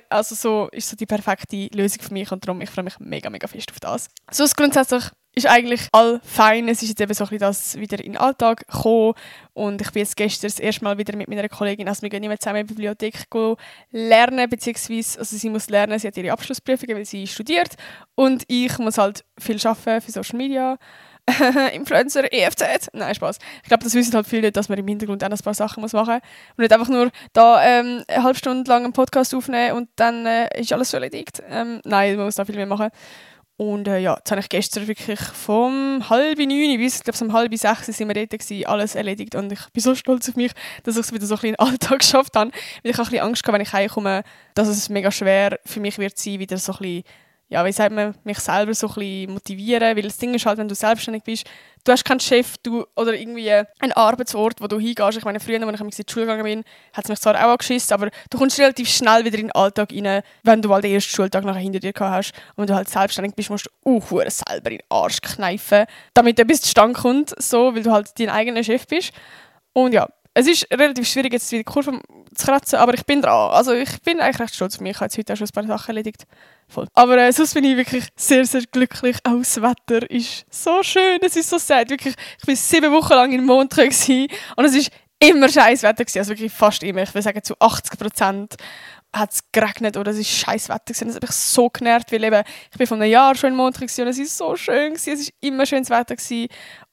also 0.08 0.34
so 0.34 0.68
ist 0.72 0.88
so 0.88 0.96
die 0.96 1.06
perfekte 1.06 1.68
Lösung 1.74 2.02
für 2.02 2.12
mich 2.12 2.32
und 2.32 2.46
darum, 2.46 2.60
ich 2.62 2.70
freue 2.70 2.84
mich 2.84 2.98
mega, 2.98 3.28
mega 3.28 3.46
fest 3.46 3.70
auf 3.70 3.80
das. 3.80 4.08
Sonst 4.30 4.56
grundsätzlich 4.56 5.04
ist 5.34 5.46
eigentlich 5.46 5.88
all 5.92 6.20
fein. 6.24 6.68
Es 6.68 6.82
ist 6.82 6.88
jetzt 6.88 7.00
eben 7.00 7.14
so 7.14 7.24
ein 7.24 7.30
bisschen 7.30 7.40
das 7.40 7.78
wieder 7.78 7.98
in 7.98 8.12
den 8.12 8.20
Alltag 8.20 8.66
gekommen 8.66 9.14
und 9.52 9.80
ich 9.80 9.90
bin 9.92 10.00
jetzt 10.00 10.16
gestern 10.16 10.48
das 10.48 10.58
erste 10.58 10.84
Mal 10.84 10.98
wieder 10.98 11.16
mit 11.16 11.28
meiner 11.28 11.48
Kollegin, 11.48 11.88
also 11.88 12.02
wir 12.02 12.08
gehen 12.08 12.22
immer 12.22 12.38
zusammen 12.38 12.60
in 12.60 12.66
die 12.66 12.74
Bibliothek 12.74 13.26
lernen, 13.90 14.48
beziehungsweise 14.48 15.18
also 15.18 15.36
sie 15.36 15.50
muss 15.50 15.68
lernen, 15.68 15.98
sie 15.98 16.08
hat 16.08 16.16
ihre 16.16 16.32
Abschlussprüfungen, 16.32 16.96
weil 16.96 17.04
sie 17.04 17.26
studiert 17.26 17.74
und 18.14 18.44
ich 18.48 18.76
muss 18.78 18.98
halt 18.98 19.24
viel 19.38 19.58
arbeiten 19.64 20.00
für 20.00 20.12
Social 20.12 20.36
Media. 20.36 20.78
Influencer, 21.74 22.32
EFZ. 22.32 22.90
Nein, 22.92 23.14
Spaß. 23.14 23.38
Ich 23.62 23.68
glaube, 23.68 23.84
das 23.84 23.94
wissen 23.94 24.14
halt 24.14 24.26
viele, 24.26 24.50
dass 24.50 24.68
man 24.68 24.78
im 24.78 24.88
Hintergrund 24.88 25.22
auch 25.22 25.30
ein 25.30 25.38
paar 25.38 25.54
Sachen 25.54 25.80
muss 25.80 25.92
machen 25.92 26.14
muss. 26.14 26.56
Und 26.56 26.62
nicht 26.62 26.72
einfach 26.72 26.88
nur 26.88 27.10
da 27.32 27.62
ähm, 27.64 28.02
eine 28.08 28.22
halbe 28.22 28.38
Stunde 28.38 28.68
lang 28.68 28.84
einen 28.84 28.92
Podcast 28.92 29.34
aufnehmen 29.34 29.76
und 29.76 29.88
dann 29.96 30.26
äh, 30.26 30.60
ist 30.60 30.72
alles 30.72 30.92
erledigt. 30.92 31.42
Ähm, 31.48 31.80
nein, 31.84 32.16
man 32.16 32.24
muss 32.24 32.36
da 32.36 32.44
viel 32.44 32.56
mehr 32.56 32.66
machen. 32.66 32.88
Und 33.60 33.88
äh, 33.88 33.98
ja, 33.98 34.14
jetzt 34.16 34.30
habe 34.30 34.40
ich 34.40 34.48
gestern 34.48 34.88
wirklich 34.88 35.20
vom 35.20 36.08
halb 36.08 36.38
neun 36.38 36.78
bis, 36.78 37.02
glaube, 37.04 37.22
um 37.22 37.34
halb 37.34 37.54
sechs 37.54 37.84
sind 37.88 38.08
wir 38.08 38.14
dort 38.14 38.30
gewesen, 38.30 38.64
alles 38.64 38.94
erledigt. 38.94 39.34
Und 39.34 39.52
ich 39.52 39.60
bin 39.74 39.82
so 39.82 39.94
stolz 39.94 40.30
auf 40.30 40.36
mich, 40.36 40.52
dass 40.82 40.96
ich 40.96 41.02
es 41.02 41.12
wieder 41.12 41.26
so 41.26 41.34
ein 41.34 41.40
bisschen 41.40 41.48
in 41.50 41.56
den 41.56 41.68
Alltag 41.68 41.98
geschafft 41.98 42.36
habe. 42.36 42.52
Weil 42.52 42.90
ich 42.90 42.96
habe 42.96 43.08
ein 43.08 43.10
bisschen 43.10 43.26
Angst 43.26 43.42
gehabt, 43.42 43.54
wenn 43.56 43.60
ich 43.60 43.72
heimkomme, 43.74 44.22
dass 44.54 44.66
es 44.66 44.88
mega 44.88 45.10
schwer 45.10 45.60
für 45.66 45.80
mich 45.80 45.98
wird 45.98 46.16
sein, 46.16 46.38
wieder 46.38 46.56
so 46.56 46.72
ein 46.72 46.78
bisschen 46.78 47.04
ja, 47.50 47.64
wie 47.64 47.72
sagt 47.72 47.92
man, 47.92 48.14
mich 48.22 48.38
selber 48.38 48.72
so 48.74 48.86
ein 48.86 48.94
bisschen 48.94 49.32
motivieren, 49.32 49.96
weil 49.96 50.02
das 50.02 50.18
Ding 50.18 50.32
ist 50.34 50.46
halt, 50.46 50.58
wenn 50.58 50.68
du 50.68 50.74
selbstständig 50.76 51.24
bist, 51.24 51.44
du 51.82 51.90
hast 51.90 52.04
keinen 52.04 52.20
Chef 52.20 52.56
du, 52.62 52.86
oder 52.94 53.12
irgendwie 53.12 53.50
einen 53.50 53.92
Arbeitsort, 53.92 54.60
wo 54.60 54.68
du 54.68 54.78
hingehst. 54.78 55.18
Ich 55.18 55.24
meine, 55.24 55.40
früher, 55.40 55.60
als 55.60 55.74
ich 55.74 55.80
in 55.80 55.90
die 55.90 56.12
Schule 56.12 56.26
gegangen 56.26 56.44
bin, 56.44 56.64
hat 56.92 57.04
es 57.04 57.08
mich 57.08 57.18
zwar 57.18 57.34
auch 57.34 57.50
angeschissen, 57.50 57.92
aber 57.92 58.10
du 58.30 58.38
kommst 58.38 58.60
relativ 58.60 58.88
schnell 58.88 59.24
wieder 59.24 59.36
in 59.36 59.48
den 59.48 59.52
Alltag 59.52 59.90
rein, 59.92 60.22
wenn 60.44 60.62
du 60.62 60.72
halt 60.72 60.84
den 60.84 60.94
ersten 60.94 61.10
Schultag 61.10 61.44
nachher 61.44 61.58
hinter 61.58 61.80
dir 61.80 61.92
gehabt 61.92 62.14
hast. 62.14 62.32
Und 62.54 62.58
wenn 62.58 62.66
du 62.68 62.74
halt 62.74 62.88
selbstständig 62.88 63.34
bist, 63.34 63.50
musst 63.50 63.66
du 63.66 63.98
auch 63.98 64.30
selber 64.30 64.70
in 64.70 64.78
den 64.78 64.86
Arsch 64.88 65.20
kneifen, 65.20 65.86
damit 66.14 66.38
etwas 66.38 66.60
zustande 66.60 67.00
kommt, 67.00 67.34
so, 67.42 67.74
weil 67.74 67.82
du 67.82 67.90
halt 67.90 68.16
dein 68.16 68.30
eigener 68.30 68.62
Chef 68.62 68.86
bist. 68.86 69.12
Und 69.72 69.92
ja, 69.92 70.08
es 70.34 70.46
ist 70.46 70.66
relativ 70.72 71.08
schwierig, 71.08 71.32
jetzt 71.32 71.50
die 71.50 71.64
Kurve 71.64 72.00
zu 72.34 72.46
kratzen, 72.46 72.78
aber 72.78 72.94
ich 72.94 73.04
bin 73.04 73.20
dran. 73.20 73.50
Also 73.50 73.72
ich 73.72 74.00
bin 74.02 74.20
eigentlich 74.20 74.40
recht 74.40 74.54
stolz 74.54 74.76
auf 74.76 74.80
mich. 74.80 74.92
Ich 74.92 74.96
habe 74.96 75.06
jetzt 75.06 75.18
heute 75.18 75.32
auch 75.32 75.36
schon 75.36 75.48
ein 75.48 75.66
paar 75.66 75.78
Sachen 75.78 75.90
erledigt. 75.90 76.24
Voll. 76.68 76.86
Aber 76.94 77.18
äh, 77.18 77.32
sonst 77.32 77.54
bin 77.54 77.64
ich 77.64 77.76
wirklich 77.76 78.04
sehr, 78.14 78.46
sehr 78.46 78.62
glücklich. 78.70 79.16
Auch 79.24 79.38
das 79.38 79.60
Wetter 79.60 80.08
ist 80.08 80.46
so 80.48 80.82
schön, 80.82 81.18
es 81.22 81.36
ist 81.36 81.50
so 81.50 81.58
sad. 81.58 81.90
Wirklich, 81.90 82.14
ich 82.40 82.48
war 82.48 82.56
sieben 82.56 82.92
Wochen 82.92 83.14
lang 83.14 83.32
in 83.32 83.44
Montreux 83.44 84.08
und 84.56 84.64
es 84.64 84.74
ist 84.74 84.90
immer 85.18 85.48
scheiß 85.48 85.82
Wetter 85.82 86.04
gewesen. 86.04 86.18
Also 86.18 86.30
wirklich 86.30 86.52
fast 86.52 86.82
immer. 86.84 87.02
Ich 87.02 87.12
würde 87.12 87.22
sagen, 87.22 87.42
zu 87.42 87.54
80 87.58 87.98
Prozent 87.98 88.54
hat 89.12 89.32
es 89.32 89.40
geregnet 89.50 89.96
oder 89.96 90.12
es 90.12 90.18
ist 90.18 90.30
scheiß 90.30 90.68
Wetter 90.68 90.94
gewesen. 90.94 91.08
Das 91.08 91.16
hat 91.16 91.22
mich 91.22 91.32
so 91.32 91.68
genervt, 91.68 92.12
weil 92.12 92.22
eben, 92.22 92.42
ich 92.70 92.78
bin 92.78 92.86
von 92.86 93.02
einem 93.02 93.10
Jahr 93.10 93.34
schon 93.34 93.50
in 93.50 93.56
Montreux 93.56 93.98
und 93.98 94.06
es 94.06 94.18
ist 94.18 94.36
so 94.36 94.54
schön 94.54 94.94
gewesen. 94.94 95.12
Es 95.12 95.20
ist 95.20 95.32
immer 95.40 95.66
schönes 95.66 95.90
Wetter 95.90 96.14
gewesen. 96.14 96.48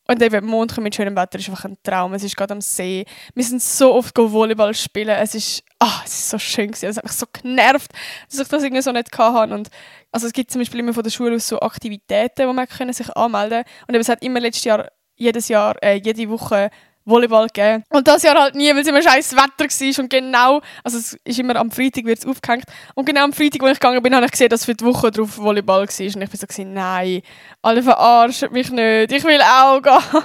Und 0.07 0.21
eben 0.21 0.45
Montag 0.45 0.79
mit 0.79 0.95
schönem 0.95 1.15
Wetter 1.15 1.37
ist 1.37 1.49
einfach 1.49 1.65
ein 1.65 1.77
Traum. 1.83 2.13
Es 2.13 2.23
ist 2.23 2.35
gerade 2.37 2.53
am 2.53 2.61
See. 2.61 3.05
Wir 3.35 3.43
sind 3.43 3.61
so 3.61 3.93
oft 3.93 4.17
Volleyball 4.17 4.73
spielen. 4.73 5.09
Es 5.09 5.35
ist, 5.35 5.63
ah, 5.79 6.01
es 6.05 6.13
ist 6.13 6.29
so 6.29 6.39
schön 6.39 6.67
gewesen. 6.67 6.89
Es 6.89 6.97
hat 6.97 7.03
mich 7.03 7.13
so 7.13 7.25
genervt, 7.31 7.91
dass 8.29 8.39
ich 8.39 8.47
das 8.47 8.63
irgendwie 8.63 8.81
so 8.81 8.91
nicht 8.91 9.17
hatte. 9.17 9.53
Und 9.53 9.69
also 10.11 10.27
es 10.27 10.33
gibt 10.33 10.51
zum 10.51 10.61
Beispiel 10.61 10.79
immer 10.79 10.93
von 10.93 11.03
der 11.03 11.11
Schule 11.11 11.35
aus 11.35 11.47
so 11.47 11.59
Aktivitäten, 11.59 12.47
wo 12.47 12.53
man 12.53 12.67
können 12.67 12.93
sich 12.93 13.15
anmelden 13.15 13.63
kann. 13.63 13.85
Und 13.87 13.95
eben, 13.95 14.01
es 14.01 14.09
hat 14.09 14.23
immer 14.23 14.39
letztes 14.39 14.63
Jahr, 14.63 14.87
jedes 15.15 15.49
Jahr, 15.49 15.75
äh, 15.83 15.95
jede 15.95 16.29
Woche 16.29 16.69
Volleyball 17.07 17.47
gegeben. 17.47 17.83
Und 17.89 18.07
das 18.07 18.23
Jahr 18.23 18.35
halt 18.35 18.53
nie, 18.53 18.69
weil 18.69 18.79
es 18.79 18.87
immer 18.87 19.01
scheiß 19.01 19.33
Wetter 19.33 19.65
war. 19.65 20.03
Und 20.03 20.09
genau, 20.09 20.61
also 20.83 20.97
es 20.97 21.13
ist 21.23 21.39
immer 21.39 21.55
am 21.55 21.71
Freitag 21.71 22.05
wird 22.05 22.19
es 22.19 22.25
aufgehängt. 22.25 22.65
Und 22.95 23.05
genau 23.05 23.23
am 23.23 23.33
Freitag, 23.33 23.61
wo 23.61 23.67
ich 23.67 23.79
gegangen 23.79 24.03
bin, 24.03 24.13
habe 24.13 24.25
ich 24.25 24.31
gesehen, 24.31 24.49
dass 24.49 24.65
für 24.65 24.75
die 24.75 24.83
Woche 24.83 25.09
drauf 25.09 25.37
Volleyball 25.37 25.77
war. 25.77 25.81
Und 25.81 25.99
ich 25.99 26.13
bin 26.13 26.27
so, 26.33 26.45
gewesen, 26.45 26.73
nein, 26.73 27.21
alle 27.61 27.81
verarschen 27.81 28.51
mich 28.51 28.69
nicht. 28.69 29.11
Ich 29.11 29.23
will 29.23 29.41
auch 29.41 29.81
gehen. 29.81 30.23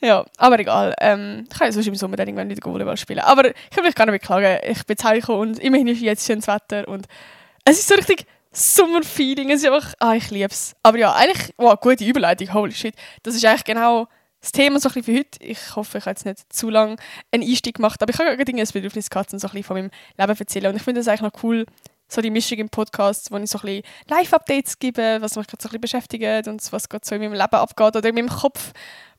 ja, 0.00 0.24
aber 0.36 0.58
egal. 0.58 0.94
Ähm, 1.00 1.46
ich 1.50 1.58
kann 1.58 1.68
ja 1.68 1.72
sonst 1.72 1.86
im 1.86 1.94
Sommer 1.94 2.16
dann 2.16 2.26
irgendwann 2.26 2.48
wieder 2.48 2.64
Volleyball 2.64 2.96
spielen. 2.96 3.20
Aber 3.20 3.46
ich 3.46 3.70
kann 3.70 3.84
mich 3.84 3.94
gar 3.94 4.06
nicht 4.06 4.20
beklagen. 4.20 4.58
Ich 4.68 4.84
bin 4.84 4.96
Hause 5.02 5.32
und 5.32 5.58
immerhin 5.60 5.86
ist 5.86 6.00
jetzt 6.00 6.26
schönes 6.26 6.48
Wetter. 6.48 6.88
Und 6.88 7.06
es 7.64 7.78
ist 7.78 7.88
so 7.88 7.94
richtig 7.94 8.26
Sommerfeeling. 8.50 9.50
Es 9.50 9.62
ist 9.62 9.70
einfach, 9.70 9.94
ah, 10.00 10.14
ich 10.14 10.30
liebe 10.30 10.48
es. 10.50 10.74
Aber 10.82 10.98
ja, 10.98 11.14
eigentlich, 11.14 11.54
wow, 11.56 11.78
gute 11.78 12.04
Überleitung, 12.04 12.52
holy 12.52 12.72
shit. 12.72 12.94
Das 13.22 13.34
ist 13.34 13.44
eigentlich 13.44 13.64
genau 13.64 14.08
das 14.40 14.52
Thema 14.52 14.78
so 14.78 14.88
ein 14.94 15.02
für 15.02 15.14
heute. 15.14 15.38
Ich 15.40 15.76
hoffe, 15.76 15.98
ich 15.98 16.04
habe 16.04 16.10
jetzt 16.10 16.26
nicht 16.26 16.52
zu 16.52 16.70
lange 16.70 16.96
einen 17.32 17.42
Einstieg 17.42 17.76
gemacht, 17.76 18.02
aber 18.02 18.12
ich 18.12 18.18
habe 18.18 18.36
gerade 18.36 18.52
ein 18.52 18.68
Bedürfnis 18.72 19.10
gehabt, 19.10 19.32
um 19.32 19.38
so 19.38 19.48
ein 19.48 19.62
von 19.62 19.76
meinem 19.76 19.90
Leben 20.16 20.36
zu 20.36 20.42
erzählen. 20.42 20.66
Und 20.70 20.76
ich 20.76 20.82
finde 20.82 21.00
es 21.00 21.08
eigentlich 21.08 21.22
noch 21.22 21.42
cool, 21.42 21.66
so 22.08 22.20
die 22.20 22.30
Mischung 22.30 22.58
im 22.58 22.68
Podcast, 22.68 23.30
wo 23.30 23.36
ich 23.36 23.50
so 23.50 23.58
ein 23.62 23.82
Live-Updates 24.08 24.78
gebe, 24.78 25.18
was 25.20 25.36
mich 25.36 25.46
gerade 25.46 25.62
so 25.62 25.68
ein 25.68 25.80
beschäftigt 25.80 26.46
und 26.46 26.72
was 26.72 26.88
gerade 26.88 27.04
so 27.04 27.14
in 27.14 27.20
meinem 27.20 27.32
Leben 27.32 27.54
abgeht 27.54 27.96
oder 27.96 28.08
in 28.08 28.14
meinem 28.14 28.28
Kopf. 28.28 28.72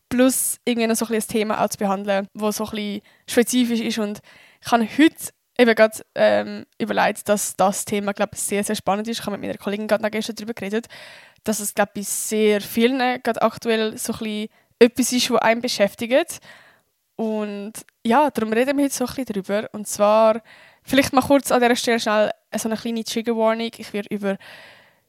Plus 0.10 0.58
irgendwie 0.64 0.88
noch 0.88 0.96
so 0.96 1.06
ein, 1.06 1.20
Thema 1.20 1.62
auch 1.62 1.68
zu 1.68 1.78
behandeln, 1.78 2.30
das 2.34 2.58
so 2.58 2.66
ein 2.66 3.02
spezifisch 3.30 3.82
ist. 3.82 4.00
Und 4.00 4.20
ich 4.64 4.72
habe 4.72 4.88
heute 4.98 5.34
eben 5.58 5.76
gerade 5.76 6.02
ähm, 6.16 6.66
überlegt, 6.78 7.28
dass 7.28 7.56
das 7.58 7.84
Thema, 7.84 8.14
glaube 8.14 8.32
ich, 8.36 8.40
sehr, 8.40 8.64
sehr 8.64 8.76
spannend 8.76 9.10
ist. 9.10 9.20
Ich 9.20 9.26
habe 9.26 9.38
mit 9.38 9.42
meiner 9.42 9.58
Kollegin 9.58 9.88
gerade 9.88 10.10
gestern 10.10 10.38
darüber 10.38 10.54
geredet, 10.54 10.88
dass 11.44 11.60
es, 11.60 11.74
glaube 11.74 11.92
ich, 11.96 12.06
bei 12.06 12.10
sehr 12.10 12.62
vielen 12.62 13.00
gerade 13.22 13.42
aktuell 13.42 13.98
so 13.98 14.14
ein 14.14 14.20
bisschen 14.20 14.50
etwas 14.80 15.12
ist, 15.12 15.32
was 15.32 15.42
einen 15.42 15.62
beschäftigt. 15.62 16.40
Und 17.16 17.74
ja, 18.06 18.30
darum 18.30 18.54
reden 18.54 18.78
wir 18.78 18.86
heute 18.86 18.94
so 18.94 19.06
ein 19.06 19.08
bisschen 19.08 19.26
darüber. 19.26 19.70
Und 19.74 19.88
zwar, 19.88 20.42
vielleicht 20.84 21.14
mal 21.14 21.22
kurz 21.22 21.52
an 21.52 21.62
dieser 21.62 21.76
Stelle 21.76 22.00
schnell 22.00 22.32
so 22.56 22.70
eine 22.70 22.78
kleine 22.78 23.04
Trigger 23.04 23.36
Warning. 23.36 23.72
Ich 23.78 23.92
werde 23.92 24.14
über 24.14 24.38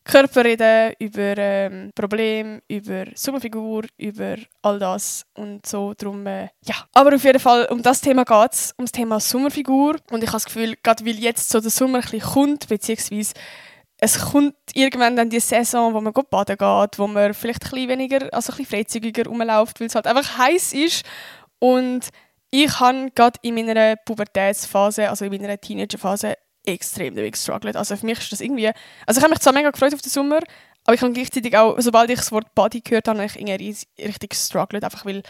Körper 0.09 0.43
reden, 0.43 0.95
über 0.99 1.37
ähm, 1.37 1.93
Probleme, 1.95 2.63
über 2.67 3.05
Sommerfigur, 3.15 3.85
über 3.99 4.37
all 4.63 4.79
das 4.79 5.27
und 5.35 5.67
so. 5.67 5.93
Darum, 5.93 6.27
äh, 6.27 6.49
ja. 6.65 6.77
Aber 6.95 7.15
auf 7.15 7.23
jeden 7.23 7.39
Fall, 7.39 7.67
um 7.67 7.83
das 7.83 8.01
Thema 8.01 8.25
geht 8.25 8.53
es, 8.53 8.73
um 8.79 8.87
das 8.87 8.93
Thema 8.93 9.21
Sommerfigur. 9.21 9.97
Und 10.11 10.23
ich 10.23 10.29
habe 10.29 10.37
das 10.37 10.47
Gefühl, 10.47 10.77
gerade 10.83 11.05
weil 11.05 11.17
jetzt 11.17 11.51
so 11.51 11.61
der 11.61 11.71
Sommer 11.71 11.99
ein 11.99 12.03
bisschen 12.03 12.21
kommt, 12.21 12.69
beziehungsweise 12.69 13.35
es 14.01 14.19
kommt 14.19 14.55
irgendwann 14.75 15.17
dann 15.17 15.29
die 15.29 15.41
Saison, 15.41 15.93
wo 15.93 16.01
man 16.01 16.13
baden 16.13 16.57
geht, 16.57 16.99
wo 16.99 17.07
man 17.07 17.35
vielleicht 17.35 17.65
ein 17.65 17.71
bisschen 17.71 17.89
weniger, 17.89 18.33
also 18.33 18.53
ein 18.53 18.59
bisschen 18.59 18.79
freizügiger 18.79 19.27
rumläuft, 19.27 19.81
weil 19.81 19.89
es 19.89 19.95
halt 19.95 20.07
einfach 20.07 20.39
heiß 20.39 20.73
ist. 20.73 21.05
Und 21.59 22.09
ich 22.51 22.79
habe 22.79 23.11
gerade 23.15 23.39
in 23.43 23.57
meiner 23.57 23.97
Pubertätsphase, 23.97 25.11
also 25.11 25.25
in 25.25 25.33
meiner 25.33 25.61
Teenagerphase, 25.61 26.37
extrem 26.65 27.17
damit 27.17 27.33
gestruggelt. 27.33 27.77
Also 27.77 27.97
für 27.97 28.07
mich 28.07 28.19
ist 28.19 28.31
das 28.31 28.41
irgendwie... 28.41 28.71
Also 29.07 29.19
ich 29.19 29.25
habe 29.25 29.31
mich 29.31 29.41
zwar 29.41 29.53
mega 29.53 29.71
gefreut 29.71 29.95
auf 29.95 30.03
den 30.03 30.11
Sommer, 30.11 30.41
aber 30.85 30.95
ich 30.95 31.03
habe 31.03 31.13
gleichzeitig 31.13 31.57
auch, 31.57 31.75
sobald 31.79 32.11
ich 32.11 32.19
das 32.19 32.31
Wort 32.31 32.55
Body 32.55 32.81
gehört 32.81 33.09
habe, 33.09 33.19
habe 33.19 33.27
ich 33.27 33.37
irgendwie 33.37 33.77
richtig 34.03 34.31
gestruggelt, 34.31 34.85
einfach 34.85 35.05
weil... 35.05 35.23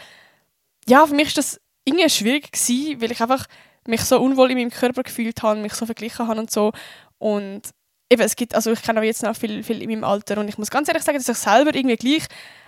Ja, 0.87 1.07
für 1.07 1.15
mich 1.15 1.29
ist 1.29 1.37
das 1.37 1.61
irgendwie 1.85 2.09
schwierig 2.09 2.51
gewesen, 2.51 3.01
weil 3.01 3.11
ich 3.11 3.21
einfach 3.21 3.47
mich 3.87 4.01
so 4.01 4.19
unwohl 4.19 4.51
in 4.51 4.57
meinem 4.57 4.69
Körper 4.69 5.01
gefühlt 5.01 5.41
habe, 5.41 5.59
mich 5.59 5.73
so 5.73 5.85
verglichen 5.85 6.27
habe 6.27 6.39
und 6.39 6.51
so. 6.51 6.71
Und 7.17 7.61
eben, 8.09 8.21
es 8.21 8.35
gibt, 8.35 8.55
also 8.55 8.71
ich 8.71 8.81
kenne 8.81 8.99
auch 8.99 9.03
jetzt 9.03 9.23
noch 9.23 9.35
viel, 9.35 9.63
viel 9.63 9.81
in 9.81 9.89
meinem 9.89 10.03
Alter 10.03 10.37
und 10.39 10.47
ich 10.47 10.57
muss 10.57 10.69
ganz 10.69 10.87
ehrlich 10.87 11.03
sagen, 11.03 11.17
dass 11.17 11.29
ich 11.29 11.37
selber 11.37 11.73
irgendwie 11.73 11.97
gleich, 11.97 12.23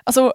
also 0.05 0.31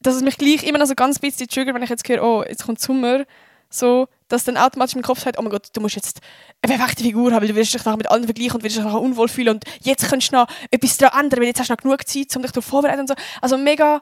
dass 0.00 0.14
es 0.14 0.22
mich 0.22 0.38
gleich 0.38 0.62
immer 0.64 0.78
noch 0.78 0.86
so 0.86 0.94
ganz 0.94 1.18
bisschen 1.18 1.48
triggert, 1.48 1.74
wenn 1.74 1.82
ich 1.82 1.90
jetzt 1.90 2.08
höre, 2.08 2.22
oh, 2.22 2.44
jetzt 2.48 2.64
kommt 2.64 2.80
Sommer, 2.80 3.24
so, 3.70 4.08
dass 4.28 4.44
dann 4.44 4.56
automatisch 4.56 4.96
im 4.96 5.02
Kopf 5.02 5.20
sagt, 5.20 5.38
oh 5.38 5.42
mein 5.42 5.50
Gott, 5.50 5.68
du 5.72 5.80
musst 5.80 5.96
jetzt 5.96 6.20
eine 6.62 6.74
perfekte 6.74 7.02
Figur 7.02 7.32
haben, 7.32 7.42
weil 7.42 7.48
du 7.48 7.54
wirst 7.54 7.74
dich 7.74 7.84
nachher 7.84 7.96
mit 7.96 8.08
anderen 8.08 8.26
vergleichen 8.26 8.56
und 8.56 8.62
wirst 8.62 8.76
dich 8.76 8.84
nachher 8.84 9.00
unwohl 9.00 9.28
fühlen 9.28 9.50
und 9.50 9.64
jetzt 9.82 10.08
kannst 10.08 10.32
du 10.32 10.36
noch 10.36 10.46
etwas 10.70 10.96
daran 10.96 11.24
ändern, 11.24 11.40
weil 11.40 11.48
jetzt 11.48 11.60
hast 11.60 11.68
du 11.68 11.72
noch 11.74 11.82
genug 11.82 12.06
Zeit, 12.06 12.34
um 12.36 12.42
dich 12.42 12.52
darauf 12.52 12.64
vorzubereiten 12.64 13.00
und 13.00 13.08
so. 13.08 13.14
Also 13.42 13.58
mega 13.58 14.00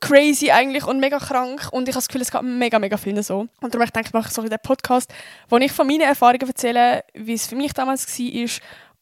crazy 0.00 0.50
eigentlich 0.50 0.86
und 0.86 1.00
mega 1.00 1.18
krank 1.18 1.68
und 1.72 1.88
ich 1.88 1.94
habe 1.94 1.98
das 1.98 2.08
Gefühl, 2.08 2.22
es 2.22 2.30
geht 2.30 2.42
mega, 2.42 2.78
mega 2.78 2.96
vielen 2.96 3.22
so. 3.22 3.48
Und 3.60 3.74
darum 3.74 3.82
ich 3.82 3.90
denke 3.90 4.08
ich, 4.08 4.12
mache 4.12 4.28
ich 4.28 4.34
so 4.34 4.42
in 4.42 4.50
den 4.50 4.58
Podcast, 4.62 5.12
wo 5.48 5.56
ich 5.56 5.72
von 5.72 5.86
meinen 5.86 6.02
Erfahrungen 6.02 6.46
erzähle, 6.46 7.04
wie 7.14 7.34
es 7.34 7.46
für 7.46 7.56
mich 7.56 7.72
damals 7.72 8.06
war 8.06 8.48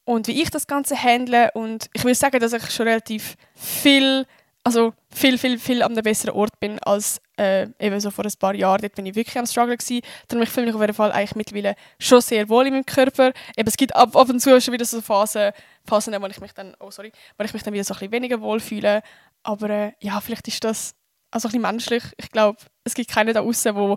und 0.06 0.28
wie 0.28 0.40
ich 0.40 0.50
das 0.50 0.66
Ganze 0.66 0.96
handle 1.00 1.50
und 1.52 1.90
ich 1.92 2.04
will 2.04 2.14
sagen, 2.14 2.40
dass 2.40 2.54
ich 2.54 2.70
schon 2.70 2.88
relativ 2.88 3.36
viel 3.54 4.24
also 4.66 4.94
viel, 5.14 5.38
viel, 5.38 5.60
viel 5.60 5.80
an 5.80 5.92
einem 5.92 6.02
besseren 6.02 6.34
Ort 6.34 6.58
bin 6.58 6.80
als 6.80 7.20
äh, 7.38 7.68
eben 7.78 8.00
so 8.00 8.10
vor 8.10 8.24
ein 8.24 8.32
paar 8.36 8.52
Jahren. 8.56 8.80
Dort 8.80 8.96
bin 8.96 9.06
ich 9.06 9.14
wirklich 9.14 9.38
am 9.38 9.46
Struggle 9.46 9.76
gewesen. 9.76 10.00
Darum 10.26 10.42
ich 10.42 10.56
mich 10.56 10.74
auf 10.74 10.80
jeden 10.80 10.92
Fall 10.92 11.12
eigentlich 11.12 11.36
mittlerweile 11.36 11.76
schon 12.00 12.20
sehr 12.20 12.48
wohl 12.48 12.66
in 12.66 12.72
meinem 12.72 12.84
Körper. 12.84 13.32
Eben, 13.56 13.68
es 13.68 13.76
gibt 13.76 13.94
ab, 13.94 14.16
ab 14.16 14.28
und 14.28 14.40
zu 14.40 14.60
schon 14.60 14.74
wieder 14.74 14.84
so 14.84 15.00
Phasen, 15.00 15.52
Phasen, 15.84 16.20
wo 16.20 16.26
ich 16.26 16.40
mich 16.40 16.52
dann, 16.52 16.74
oh 16.80 16.90
sorry, 16.90 17.12
wo 17.38 17.44
ich 17.44 17.54
mich 17.54 17.62
dann 17.62 17.74
wieder 17.74 17.84
so 17.84 17.94
ein 17.94 17.98
bisschen 18.00 18.10
weniger 18.10 18.40
wohl 18.40 18.58
fühle. 18.58 19.02
Aber 19.44 19.70
äh, 19.70 19.92
ja, 20.00 20.20
vielleicht 20.20 20.48
ist 20.48 20.64
das 20.64 20.96
also 21.30 21.46
ein 21.46 21.52
bisschen 21.52 21.62
menschlich. 21.62 22.02
Ich 22.16 22.32
glaube, 22.32 22.58
es 22.82 22.94
gibt 22.94 23.08
keinen 23.08 23.34
da 23.34 23.42
draußen, 23.42 23.72
der 23.72 23.96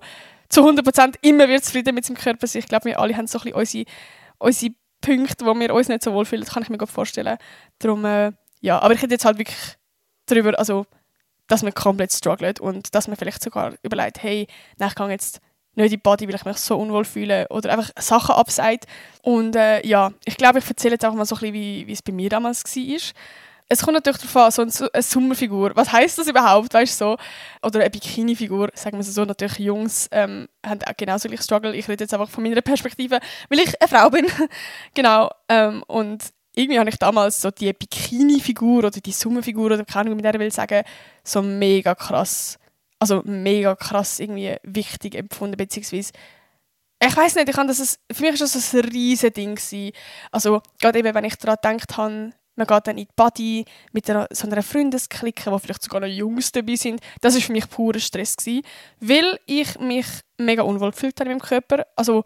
zu 0.49 0.61
100% 0.61 1.15
immer 1.21 1.49
wird 1.49 1.65
zufrieden 1.65 1.95
mit 1.95 2.05
seinem 2.05 2.17
Körper 2.17 2.43
ist. 2.43 2.53
Ich 2.53 2.67
glaube, 2.67 2.85
wir 2.85 2.99
alle 2.99 3.17
haben 3.17 3.25
so 3.25 3.39
ein 3.39 3.45
bisschen 3.45 3.57
unsere, 3.57 3.85
unsere 4.37 4.73
Punkte, 5.01 5.45
wo 5.45 5.53
wir 5.53 5.73
uns 5.73 5.87
nicht 5.87 6.03
so 6.03 6.13
wohl 6.13 6.25
fühlen. 6.25 6.41
Das 6.41 6.53
kann 6.53 6.63
ich 6.63 6.69
mir 6.69 6.77
gut 6.77 6.89
vorstellen. 6.89 7.37
Darum, 7.79 8.05
äh, 8.05 8.31
ja, 8.61 8.79
aber 8.79 8.93
ich 8.93 9.01
hätte 9.01 9.13
jetzt 9.13 9.25
halt 9.25 9.37
wirklich 9.37 9.77
darüber, 10.25 10.57
also, 10.57 10.85
dass 11.47 11.63
man 11.63 11.73
komplett 11.73 12.11
struggelt 12.11 12.59
und 12.59 12.93
dass 12.93 13.07
man 13.07 13.17
vielleicht 13.17 13.41
sogar 13.41 13.73
überlegt, 13.81 14.21
hey, 14.21 14.47
nein, 14.77 14.89
ich 14.89 14.95
kann 14.95 15.09
jetzt 15.09 15.39
nicht 15.75 15.85
in 15.85 15.89
die 15.91 15.97
Body, 15.97 16.27
weil 16.27 16.35
ich 16.35 16.45
mich 16.45 16.57
so 16.57 16.77
unwohl 16.77 17.05
fühle 17.05 17.47
oder 17.49 17.71
einfach 17.71 17.91
Sachen 17.97 18.35
abseit. 18.35 18.85
Und 19.23 19.55
äh, 19.55 19.85
ja, 19.85 20.11
ich 20.25 20.37
glaube, 20.37 20.59
ich 20.59 20.67
erzähle 20.67 20.95
jetzt 20.95 21.05
auch 21.05 21.13
mal 21.13 21.25
so 21.25 21.35
ein 21.35 21.51
bisschen, 21.51 21.87
wie 21.87 21.91
es 21.91 22.01
bei 22.01 22.11
mir 22.11 22.29
damals 22.29 22.63
war. 22.63 23.13
Es 23.71 23.83
kommt 23.83 23.93
natürlich 23.93 24.19
darauf 24.19 24.57
an, 24.57 24.69
so 24.71 24.89
eine, 24.91 25.03
Sommerfigur, 25.03 25.75
was 25.75 25.91
heißt 25.91 26.17
das 26.17 26.27
überhaupt, 26.27 26.73
weißt 26.73 26.99
du, 26.99 27.05
so? 27.05 27.17
Oder 27.61 27.81
eine 27.81 27.89
Bikini-Figur, 27.91 28.71
sagen 28.73 28.97
wir 28.97 29.03
so, 29.03 29.23
natürlich 29.25 29.59
Jungs 29.59 30.07
ähm, 30.11 30.47
haben 30.65 30.79
auch 30.83 30.97
genauso 30.97 31.29
gleich 31.29 31.41
Struggle. 31.41 31.75
Ich 31.75 31.87
rede 31.87 32.03
jetzt 32.03 32.13
einfach 32.13 32.29
von 32.29 32.43
meiner 32.43 32.61
Perspektive, 32.61 33.19
weil 33.47 33.59
ich 33.59 33.79
eine 33.79 33.87
Frau 33.87 34.09
bin. 34.09 34.25
genau, 34.95 35.29
ähm, 35.47 35.83
und 35.87 36.23
irgendwie 36.55 36.79
habe 36.79 36.89
ich 36.89 36.97
damals 36.97 37.41
so 37.41 37.51
die 37.51 37.71
Bikini-Figur 37.71 38.79
oder 38.79 38.89
die 38.89 39.11
Summenfigur 39.11 39.67
oder 39.67 39.85
keine 39.85 40.09
Ahnung, 40.09 40.17
wie 40.17 40.23
man 40.23 40.39
will 40.39 40.51
sagen, 40.51 40.83
so 41.23 41.41
mega 41.43 41.93
krass, 41.93 42.57
also 42.97 43.21
mega 43.23 43.75
krass 43.75 44.19
irgendwie 44.19 44.57
wichtig 44.63 45.15
empfunden, 45.15 45.57
beziehungsweise 45.57 46.11
ich 47.01 47.15
weiß 47.15 47.35
nicht, 47.35 47.47
ich 47.47 47.55
kann 47.55 47.67
das, 47.67 47.97
für 48.11 48.23
mich 48.23 48.31
war 48.31 48.39
das 48.39 48.73
ein 48.73 48.79
riesiges 48.81 49.69
Ding. 49.69 49.93
Also 50.31 50.61
gerade 50.81 50.99
eben, 50.99 51.15
wenn 51.15 51.23
ich 51.23 51.37
daran 51.37 51.77
gedacht 51.77 51.97
habe, 51.97 52.33
man 52.59 52.67
geht 52.67 52.87
dann 52.87 52.97
in 52.97 53.05
die 53.05 53.13
Body 53.15 53.65
mit 53.93 54.09
einer, 54.09 54.27
so 54.31 54.45
einer 54.47 54.61
Freundesklicke, 54.61 55.51
wo 55.51 55.57
vielleicht 55.57 55.81
sogar 55.81 56.01
noch 56.01 56.07
Jungs 56.07 56.51
dabei 56.51 56.75
sind. 56.75 56.99
Das 57.21 57.33
war 57.33 57.41
für 57.41 57.53
mich 57.53 57.69
purer 57.69 57.99
Stress. 57.99 58.35
Gewesen, 58.35 58.63
weil 58.99 59.39
ich 59.45 59.79
mich 59.79 60.05
mega 60.37 60.61
unwohl 60.61 60.91
gefühlt 60.91 61.19
habe 61.19 61.31
in 61.31 61.37
meinem 61.37 61.47
Körper. 61.47 61.85
Also 61.95 62.23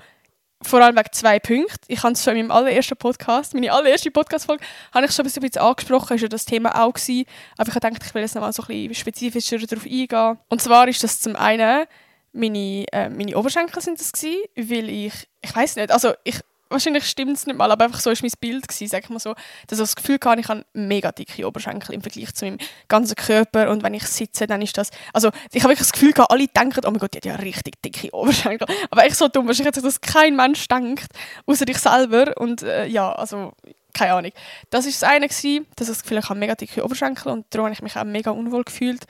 vor 0.64 0.82
allem 0.82 0.96
wegen 0.96 1.12
zwei 1.12 1.40
Punkten. 1.40 1.86
Ich 1.88 2.02
habe 2.04 2.14
es 2.14 2.24
schon 2.24 2.36
in 2.36 2.48
meinem 2.48 2.58
allerersten 2.58 2.98
Podcast, 2.98 3.54
meine 3.54 3.72
allererste 3.72 4.12
Podcast-Folge, 4.12 4.64
habe 4.94 5.06
ich 5.06 5.12
schon 5.12 5.26
ein 5.26 5.32
bisschen 5.32 5.62
angesprochen, 5.62 6.16
ist 6.16 6.22
ja 6.22 6.28
das 6.28 6.46
Thema 6.46 6.82
auch 6.82 6.94
gewesen. 6.94 7.26
Aber 7.58 7.68
ich 7.68 7.74
gedacht, 7.74 8.04
ich 8.04 8.14
will 8.16 8.22
jetzt 8.22 8.36
noch 8.36 8.42
mal 8.42 8.54
so 8.54 8.64
ein 8.64 8.68
bisschen 8.68 8.96
spezifischer 8.96 9.60
darauf 9.60 9.86
eingehen. 9.86 10.40
Und 10.50 10.62
zwar 10.62 10.88
ist 10.88 11.04
das 11.04 11.20
zum 11.20 11.36
einen, 11.36 11.86
meine, 12.32 12.86
äh, 12.92 13.10
meine 13.10 13.38
Oberschenkel 13.38 13.82
sind 13.82 14.00
das 14.00 14.12
gewesen, 14.12 14.44
weil 14.56 14.90
ich, 14.90 15.14
ich 15.42 15.56
weiß 15.56 15.76
nicht, 15.76 15.92
also 15.92 16.14
ich 16.24 16.40
wahrscheinlich 16.74 17.08
stimmt 17.08 17.38
es 17.38 17.46
nicht 17.48 17.58
mal, 17.58 17.72
aber 17.72 17.86
einfach 17.86 18.00
so 18.00 18.10
war 18.10 18.18
mein 18.22 18.32
Bild 18.40 18.72
sag 18.72 19.04
ich 19.04 19.10
mal 19.10 19.20
so, 19.20 19.34
dass 19.68 19.80
ich 19.80 19.84
das 19.84 19.96
Gefühl 19.96 20.20
hatte, 20.24 20.42
ich 20.42 20.48
habe 20.48 20.66
mega 20.74 21.12
dicke 21.12 21.48
Oberschenkel 21.48 21.96
im 21.96 22.02
Vergleich 22.02 22.34
zu 22.34 22.46
meinem 22.46 22.58
ganzen 22.88 23.16
Körper. 23.16 23.70
Und 23.70 23.84
wenn 23.84 23.94
ich 23.94 24.06
sitze, 24.06 24.48
dann 24.48 24.62
ist 24.62 24.78
das, 24.78 24.90
also 25.14 25.30
ich 25.52 25.64
habe 25.64 25.72
wirklich 25.72 25.80
das 25.80 25.94
Gefühl 25.94 26.14
gehabt, 26.14 26.32
alle 26.32 26.48
denken, 26.48 26.82
oh 26.86 26.92
mein 26.92 27.00
Gott, 27.00 27.14
die 27.14 27.18
hat 27.18 27.26
ja 27.26 27.36
richtig 27.36 27.82
dicke 27.82 28.14
Oberschenkel, 28.14 28.68
aber 28.90 29.06
echt 29.06 29.16
so 29.16 29.28
dumm, 29.28 29.48
wahrscheinlich 29.48 29.76
hat 29.76 29.84
das 29.84 30.02
kein 30.02 30.36
Mensch 30.36 30.68
denkt, 30.68 31.08
außer 31.46 31.66
dich 31.66 31.78
selber. 31.78 32.34
Und 32.38 32.64
äh, 32.64 32.86
ja, 32.88 33.12
also 33.14 33.54
keine 33.94 34.14
Ahnung. 34.14 34.32
Das 34.70 34.86
war 34.86 34.92
das 34.92 35.04
eine 35.04 35.28
dass 35.28 35.88
ich 35.88 35.88
das 35.88 36.04
Gefühl 36.04 36.18
habe, 36.18 36.26
ich 36.26 36.30
habe 36.30 36.40
mega 36.40 36.56
dicke 36.56 36.84
Oberschenkel. 36.84 37.32
Und 37.32 37.46
darum 37.52 37.66
habe 37.66 37.74
ich 37.74 37.82
mich 37.82 37.96
auch 37.96 38.04
mega 38.04 38.32
unwohl 38.32 38.64
gefühlt 38.64 39.06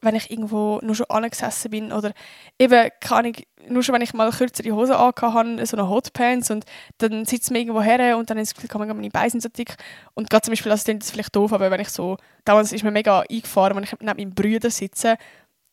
wenn 0.00 0.14
ich 0.14 0.30
irgendwo 0.30 0.78
nur 0.82 0.94
schon 0.94 1.06
angesessen 1.08 1.70
bin 1.70 1.92
oder 1.92 2.12
eben 2.58 2.90
kann 3.00 3.24
ich, 3.24 3.48
nur 3.68 3.82
schon 3.82 3.94
wenn 3.94 4.02
ich 4.02 4.14
mal 4.14 4.30
kürzere 4.30 4.70
Hosen 4.72 4.96
habe, 4.96 5.66
so 5.66 5.76
eine 5.76 5.88
Hotpants 5.88 6.50
und 6.50 6.64
dann 6.98 7.24
sitzt 7.24 7.50
man 7.50 7.60
irgendwo 7.60 7.82
her 7.82 8.16
und 8.16 8.30
dann 8.30 8.38
ist 8.38 8.56
das 8.56 8.62
Gefühl, 8.62 8.86
meine 8.86 9.10
Beine 9.10 9.30
sind 9.30 9.42
so 9.42 9.48
dick 9.48 9.74
und 10.14 10.30
gerade 10.30 10.42
zum 10.42 10.52
Beispiel, 10.52 10.70
also 10.70 10.92
das 10.92 11.06
ist 11.06 11.10
vielleicht 11.10 11.34
doof, 11.34 11.52
aber 11.52 11.70
wenn 11.70 11.80
ich 11.80 11.88
so, 11.88 12.16
damals 12.44 12.72
ist 12.72 12.84
mir 12.84 12.90
mega 12.90 13.24
eingefahren, 13.28 13.76
wenn 13.76 13.84
ich 13.84 13.92
neben 13.92 14.16
meinem 14.16 14.34
Brüder 14.34 14.70
sitze 14.70 15.16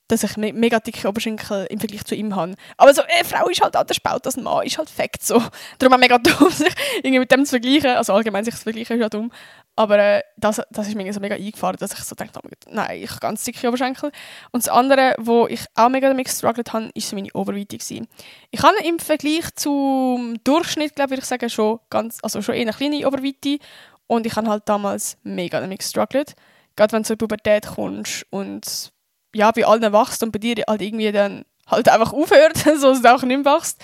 dass 0.07 0.23
ich 0.23 0.37
me 0.37 0.53
mega 0.53 0.79
dicke 0.79 1.07
Oberschenkel 1.07 1.65
im 1.69 1.79
Vergleich 1.79 2.05
zu 2.05 2.15
ihm 2.15 2.35
habe. 2.35 2.53
Aber 2.77 2.93
so, 2.93 3.01
eine 3.01 3.25
Frau 3.25 3.47
ist 3.49 3.61
halt 3.61 3.75
anders 3.75 3.97
gebaut 3.97 4.25
als 4.25 4.37
ein 4.37 4.43
Mann, 4.43 4.65
ist 4.65 4.77
halt 4.77 4.89
fakt 4.89 5.23
so. 5.23 5.41
Darum 5.79 5.93
auch 5.93 5.99
mega 5.99 6.17
dumm, 6.17 6.49
sich 6.51 6.73
irgendwie 6.97 7.19
mit 7.19 7.31
dem 7.31 7.45
zu 7.45 7.51
vergleichen. 7.51 7.91
Also 7.91 8.13
allgemein 8.13 8.45
sich 8.45 8.55
zu 8.55 8.61
vergleichen 8.61 8.97
ist 8.97 9.01
ja 9.01 9.09
dumm. 9.09 9.31
Aber 9.75 9.99
äh, 9.99 10.23
das, 10.37 10.61
das 10.71 10.87
ist 10.87 10.95
mir 10.95 11.11
so 11.13 11.19
mega 11.19 11.35
eingefahren, 11.35 11.77
dass 11.77 11.91
ich 11.91 11.99
so 11.99 12.15
dachte, 12.15 12.39
oh 12.41 12.49
nein, 12.69 13.01
ich 13.01 13.09
habe 13.09 13.19
ganz 13.19 13.43
dicke 13.43 13.67
Oberschenkel. 13.67 14.11
Und 14.51 14.65
das 14.65 14.69
andere, 14.69 15.15
wo 15.19 15.47
ich 15.47 15.65
auch 15.75 15.89
mega 15.89 16.07
damit 16.07 16.25
gestruggelt 16.25 16.71
habe, 16.71 16.89
ist 16.93 17.11
meine 17.13 17.33
Oberweite 17.33 17.77
gewesen. 17.77 18.07
Ich 18.51 18.63
habe 18.63 18.77
im 18.85 18.99
Vergleich 18.99 19.53
zum 19.55 20.37
Durchschnitt, 20.43 20.95
glaube 20.95 21.15
ich, 21.15 21.25
sagen, 21.25 21.49
schon 21.49 21.79
ganz, 21.89 22.19
also 22.21 22.41
schon 22.41 22.55
eine 22.55 22.71
kleine 22.71 23.05
Oberweite. 23.05 23.59
Und 24.07 24.25
ich 24.25 24.35
habe 24.35 24.47
halt 24.47 24.63
damals 24.67 25.17
mega 25.23 25.59
damit 25.59 25.79
gestruggelt. 25.79 26.35
Gerade 26.77 26.93
wenn 26.93 27.03
du 27.03 27.07
zur 27.07 27.17
Pubertät 27.17 27.67
kommst 27.67 28.25
und 28.29 28.91
ja, 29.33 29.51
bei 29.51 29.65
allen 29.65 29.91
wachst 29.91 30.23
und 30.23 30.31
bei 30.31 30.39
dir 30.39 30.63
halt 30.67 30.81
irgendwie 30.81 31.11
dann 31.11 31.43
halt 31.67 31.89
einfach 31.89 32.13
aufhört, 32.13 32.57
so 32.77 32.91
dass 32.91 33.01
du 33.01 33.13
auch 33.13 33.23
nicht 33.23 33.43
mehr 33.43 33.53
wachst, 33.53 33.83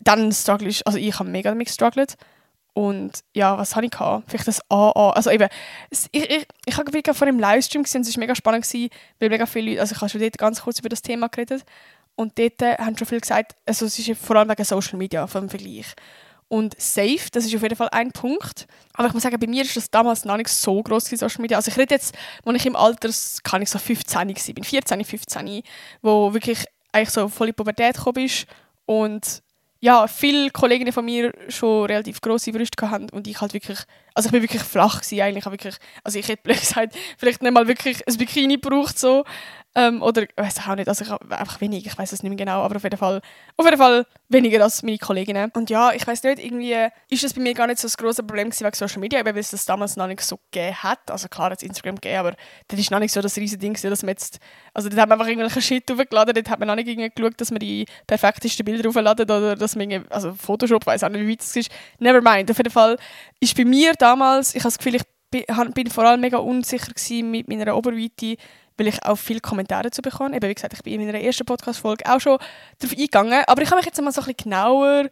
dann 0.00 0.32
struggle 0.32 0.68
ich, 0.68 0.86
also 0.86 0.98
ich 0.98 1.18
habe 1.18 1.28
mega 1.28 1.50
damit 1.50 1.68
gestruggelt. 1.68 2.16
Und 2.74 3.24
ja, 3.34 3.58
was 3.58 3.74
habe 3.74 3.86
ich? 3.86 3.92
Vielleicht 4.26 4.46
das 4.46 4.60
AA. 4.70 5.10
Also 5.10 5.30
eben, 5.30 5.48
ich, 5.90 6.08
ich, 6.12 6.46
ich 6.64 6.76
habe 6.76 6.92
wirklich 6.92 7.16
vor 7.16 7.26
dem 7.26 7.38
Livestream 7.38 7.82
gesehen, 7.82 8.02
es 8.02 8.14
war 8.14 8.20
mega 8.20 8.34
spannend, 8.34 8.64
gewesen, 8.64 8.90
weil 9.18 9.30
mega 9.30 9.46
viele 9.46 9.70
Leute, 9.70 9.80
also 9.80 9.94
ich 9.94 10.00
habe 10.00 10.08
schon 10.08 10.20
dort 10.20 10.38
ganz 10.38 10.62
kurz 10.62 10.78
über 10.78 10.88
das 10.88 11.02
Thema 11.02 11.28
geredet 11.28 11.64
und 12.14 12.38
dort 12.38 12.60
haben 12.60 12.96
schon 12.96 13.06
viele 13.06 13.20
gesagt, 13.20 13.56
also 13.66 13.86
es 13.86 13.98
ist 13.98 14.20
vor 14.20 14.36
allem 14.36 14.48
wegen 14.48 14.64
Social 14.64 14.98
Media 14.98 15.26
vom 15.26 15.48
Vergleich. 15.48 15.94
Und 16.48 16.80
safe, 16.80 17.28
das 17.30 17.44
ist 17.44 17.54
auf 17.54 17.62
jeden 17.62 17.76
Fall 17.76 17.90
ein 17.92 18.10
Punkt. 18.10 18.66
Aber 18.94 19.06
ich 19.06 19.12
muss 19.12 19.22
sagen, 19.22 19.38
bei 19.38 19.46
mir 19.46 19.62
ist 19.62 19.76
das 19.76 19.90
damals 19.90 20.24
noch 20.24 20.36
nicht 20.38 20.48
so 20.48 20.82
groß 20.82 21.10
wie 21.12 21.16
Social 21.16 21.42
Media. 21.42 21.58
Also 21.58 21.70
ich 21.70 21.76
rede 21.76 21.94
jetzt, 21.94 22.16
als 22.44 22.56
ich 22.56 22.66
im 22.66 22.74
Alter, 22.74 23.10
kann 23.44 23.60
ich 23.60 23.68
so 23.68 23.78
15 23.78 24.28
war, 24.28 24.54
bin 24.54 24.64
14, 24.64 25.04
15, 25.04 25.62
wo 26.00 26.32
wirklich 26.32 26.64
eigentlich 26.90 27.10
so 27.10 27.28
voll 27.28 27.48
in 27.48 27.54
Pubertät 27.54 27.96
gekommen 27.96 28.24
ist 28.24 28.46
und 28.86 29.42
ja, 29.80 30.06
viele 30.08 30.50
Kolleginnen 30.50 30.92
von 30.92 31.04
mir 31.04 31.32
schon 31.48 31.86
relativ 31.86 32.20
grosse 32.20 32.52
Brüste 32.52 32.90
hatten 32.90 33.10
und 33.10 33.26
ich 33.26 33.40
halt 33.40 33.54
wirklich, 33.54 33.78
also 34.18 34.26
ich 34.26 34.32
bin 34.32 34.42
wirklich 34.42 34.64
flach 34.64 35.00
gewesen 35.00 35.20
eigentlich, 35.20 35.46
wirklich, 35.46 35.76
also 36.02 36.18
ich 36.18 36.26
hätte 36.26 36.52
gesagt, 36.52 36.96
vielleicht 37.16 37.40
nicht 37.40 37.54
mal 37.54 37.68
wirklich 37.68 38.02
ein 38.08 38.16
Bikini 38.16 38.56
braucht 38.56 38.98
so, 38.98 39.24
ähm, 39.78 40.02
oder 40.02 40.22
ich 40.22 40.30
weiß 40.34 40.58
auch 40.66 40.74
nicht, 40.74 40.88
also 40.88 41.04
ich 41.04 41.10
habe 41.10 41.38
einfach 41.38 41.60
wenig, 41.60 41.86
ich 41.86 41.96
weiß 41.96 42.10
es 42.10 42.24
nicht 42.24 42.30
mehr 42.30 42.36
genau, 42.36 42.62
aber 42.62 42.76
auf 42.76 42.82
jeden 42.82 42.96
Fall, 42.96 43.20
auf 43.56 43.64
jeden 43.64 43.78
Fall 43.78 44.06
weniger 44.28 44.62
als 44.64 44.82
meine 44.82 44.98
Kolleginnen. 44.98 45.52
Und 45.54 45.70
ja, 45.70 45.92
ich 45.92 46.04
weiß 46.04 46.24
nicht, 46.24 46.44
irgendwie 46.44 46.88
ist 47.10 47.22
das 47.22 47.32
bei 47.32 47.40
mir 47.40 47.54
gar 47.54 47.68
nicht 47.68 47.78
so 47.78 47.86
ein 47.86 47.92
grosses 47.96 48.26
Problem 48.26 48.50
gewesen 48.50 48.66
wegen 48.66 48.74
Social 48.74 48.98
Media, 48.98 49.24
weil 49.24 49.38
es 49.38 49.52
das 49.52 49.64
damals 49.66 49.96
noch 49.96 50.08
nicht 50.08 50.22
so 50.22 50.38
gegeben 50.50 50.74
hat. 50.82 51.10
Also 51.10 51.28
klar 51.28 51.50
hat 51.50 51.58
es 51.58 51.62
Instagram 51.62 51.94
gegeben, 51.94 52.18
aber 52.18 52.34
das 52.66 52.80
ist 52.80 52.90
noch 52.90 52.98
nicht 52.98 53.12
so 53.12 53.20
das 53.20 53.36
riesige 53.36 53.60
Ding 53.60 53.74
dass 53.80 54.02
man 54.02 54.10
jetzt, 54.10 54.40
also 54.74 54.88
dort 54.88 55.00
hat 55.00 55.08
man 55.08 55.20
einfach 55.20 55.30
irgendwelche 55.30 55.62
Shit 55.62 55.88
hochgeladen, 55.90 56.34
dort 56.34 56.50
hat 56.50 56.58
man 56.58 56.66
noch 56.66 56.74
nicht 56.74 56.88
irgendwie 56.88 57.10
geschaut, 57.14 57.40
dass 57.40 57.52
man 57.52 57.60
die 57.60 57.86
perfektesten 58.06 58.64
Bilder 58.64 58.88
hochladen 58.88 59.24
oder 59.24 59.54
dass 59.54 59.76
man 59.76 60.06
also 60.10 60.32
Photoshop, 60.32 60.86
weiß 60.86 61.04
auch 61.04 61.08
nicht, 61.08 61.24
wie 61.24 61.30
weit 61.30 61.42
es 61.42 61.54
ist. 61.54 61.70
Never 62.00 62.20
mind, 62.20 62.50
auf 62.50 62.56
jeden 62.56 62.72
Fall 62.72 62.96
ist 63.38 63.56
bei 63.56 63.64
mir 63.64 63.92
damals, 64.08 64.54
ich 64.54 64.62
habe 64.62 64.68
das 64.68 64.78
Gefühl, 64.78 64.94
ich 64.96 65.02
bin, 65.74 65.90
vor 65.90 66.04
allem 66.04 66.20
mega 66.20 66.38
unsicher 66.38 66.92
mit 67.22 67.48
meiner 67.48 67.76
Oberweite, 67.76 68.36
weil 68.78 68.86
ich 68.86 69.04
auch 69.04 69.16
viele 69.16 69.40
Kommentare 69.40 69.90
zu 69.90 70.00
bekommen. 70.02 70.32
Eben, 70.32 70.48
wie 70.48 70.54
gesagt, 70.54 70.72
ich 70.72 70.82
bin 70.82 71.00
in 71.00 71.06
meiner 71.06 71.20
ersten 71.20 71.44
Podcast-Folge 71.44 72.04
auch 72.10 72.20
schon 72.20 72.38
darauf 72.78 72.96
eingegangen. 72.96 73.42
Aber 73.46 73.62
ich 73.62 73.68
habe 73.68 73.76
mich 73.76 73.86
jetzt 73.86 74.00
mal 74.00 74.12
so 74.12 74.22
ein 74.22 74.26
bisschen 74.26 74.50
genauer 74.50 75.10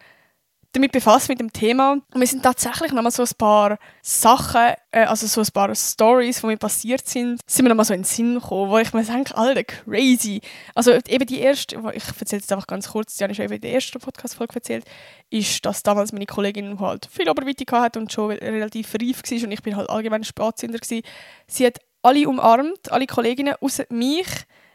damit 0.77 0.93
befasst 0.93 1.29
mit 1.29 1.41
dem 1.41 1.53
Thema. 1.53 1.93
Und 1.93 2.17
mir 2.17 2.27
sind 2.27 2.43
tatsächlich 2.43 2.93
noch 2.93 3.03
mal 3.03 3.11
so 3.11 3.23
ein 3.23 3.29
paar 3.39 3.79
Sachen, 4.03 4.75
äh, 4.91 5.05
also 5.05 5.27
so 5.27 5.41
ein 5.41 5.47
paar 5.53 5.75
Stories, 5.75 6.41
die 6.41 6.47
mir 6.47 6.57
passiert 6.57 7.07
sind, 7.07 7.41
sind 7.47 7.65
mir 7.65 7.71
noch 7.71 7.77
mal 7.77 7.85
so 7.85 7.95
in 7.95 8.01
den 8.01 8.05
Sinn 8.05 8.35
gekommen, 8.35 8.71
wo 8.71 8.79
ich 8.79 8.93
mir 8.93 9.03
denke, 9.05 9.37
Alter, 9.37 9.65
crazy. 9.65 10.41
Also 10.75 10.93
eben 10.93 11.27
die 11.27 11.41
erste, 11.41 11.77
ich 11.95 12.05
erzähle 12.07 12.41
jetzt 12.41 12.53
einfach 12.53 12.67
ganz 12.67 12.91
kurz, 12.91 13.17
die 13.17 13.25
habe 13.25 13.33
ich 13.33 13.37
schon 13.37 13.45
eben 13.45 13.55
in 13.55 13.61
der 13.61 13.73
ersten 13.73 13.99
Podcast-Folge 13.99 14.55
erzählt, 14.55 14.85
ist, 15.31 15.65
dass 15.65 15.83
damals 15.83 16.13
meine 16.13 16.27
Kollegin, 16.27 16.79
halt 16.79 17.07
viel 17.07 17.29
Oberweite 17.29 17.65
hatte 17.79 17.99
und 17.99 18.13
schon 18.13 18.31
relativ 18.33 18.95
reif 18.95 19.23
war 19.23 19.45
und 19.45 19.53
ich 19.53 19.63
bin 19.63 19.77
halt 19.77 19.91
allgemein 19.91 20.25
Spatzünder 20.25 20.79
sie 20.83 21.67
hat 21.67 21.79
alle 22.03 22.29
umarmt, 22.29 22.93
alle 22.93 23.07
Kolleginnen, 23.07 23.55
außer 23.61 23.85
mich, 23.91 24.29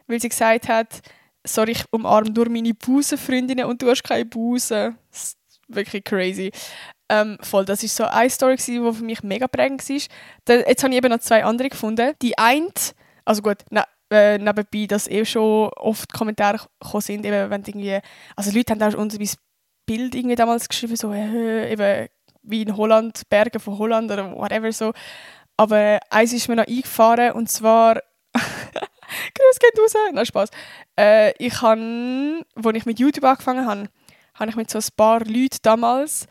weil 0.07 0.19
sie 0.19 0.29
gesagt 0.29 0.67
hat, 0.67 1.01
sorry, 1.45 1.71
ich 1.71 1.85
umarme 1.91 2.31
nur 2.31 2.49
meine 2.49 2.73
Busenfreundinnen 2.73 3.65
und 3.65 3.81
du 3.81 3.89
hast 3.89 4.03
keine 4.03 4.25
Busen. 4.25 4.97
Ist 5.71 5.75
wirklich 5.75 6.03
crazy. 6.03 6.51
Ähm, 7.09 7.37
voll, 7.41 7.65
das 7.65 7.81
war 7.83 7.89
so 7.89 8.03
eine 8.05 8.29
Story, 8.29 8.55
die 8.55 8.79
für 8.79 9.03
mich 9.03 9.23
mega 9.23 9.47
prägend 9.47 9.87
war. 9.87 9.99
Dann, 10.45 10.63
jetzt 10.67 10.83
habe 10.83 10.93
ich 10.93 10.97
eben 10.97 11.09
noch 11.09 11.19
zwei 11.19 11.43
andere 11.43 11.69
gefunden. 11.69 12.13
Die 12.21 12.37
eine, 12.37 12.69
also 13.25 13.41
gut, 13.41 13.57
ne, 13.69 13.83
äh, 14.09 14.37
nebenbei, 14.37 14.85
dass 14.87 15.07
eh 15.07 15.25
schon 15.25 15.69
oft 15.75 16.13
Kommentare 16.13 16.59
gekommen 16.79 17.01
sind, 17.01 17.25
eben, 17.25 17.49
wenn 17.49 17.63
irgendwie, 17.65 17.99
also 18.35 18.51
Leute 18.51 18.73
haben 18.73 18.83
auch 18.83 18.97
unter 18.97 19.17
mein 19.17 19.29
Bild 19.85 20.15
irgendwie 20.15 20.35
damals 20.35 20.69
geschrieben, 20.69 20.95
so, 20.95 21.11
äh, 21.11 21.71
eben, 21.71 22.07
wie 22.43 22.61
in 22.61 22.75
Holland, 22.77 23.23
Berge 23.29 23.59
von 23.59 23.77
Holland 23.77 24.11
oder 24.11 24.31
whatever 24.35 24.71
so. 24.71 24.93
Aber 25.57 25.99
eins 26.09 26.33
ist 26.33 26.47
mir 26.47 26.55
noch 26.55 26.67
eingefahren 26.67 27.33
und 27.33 27.49
zwar 27.49 28.01
Grüß 29.35 29.59
geht 29.59 29.77
raus. 29.79 29.93
Nein, 30.13 30.25
Spaß. 30.25 30.49
Äh, 30.97 31.33
ich 31.37 31.61
habe, 31.61 32.45
als 32.55 32.77
ich 32.77 32.85
mit 32.85 32.99
YouTube 32.99 33.25
angefangen 33.25 33.65
habe, 33.65 33.89
habe 34.41 34.49
ich 34.49 34.57
mit 34.57 34.69
so 34.69 34.79
ein 34.79 34.85
paar 34.97 35.19
Leuten 35.23 35.57
damals 35.61 36.27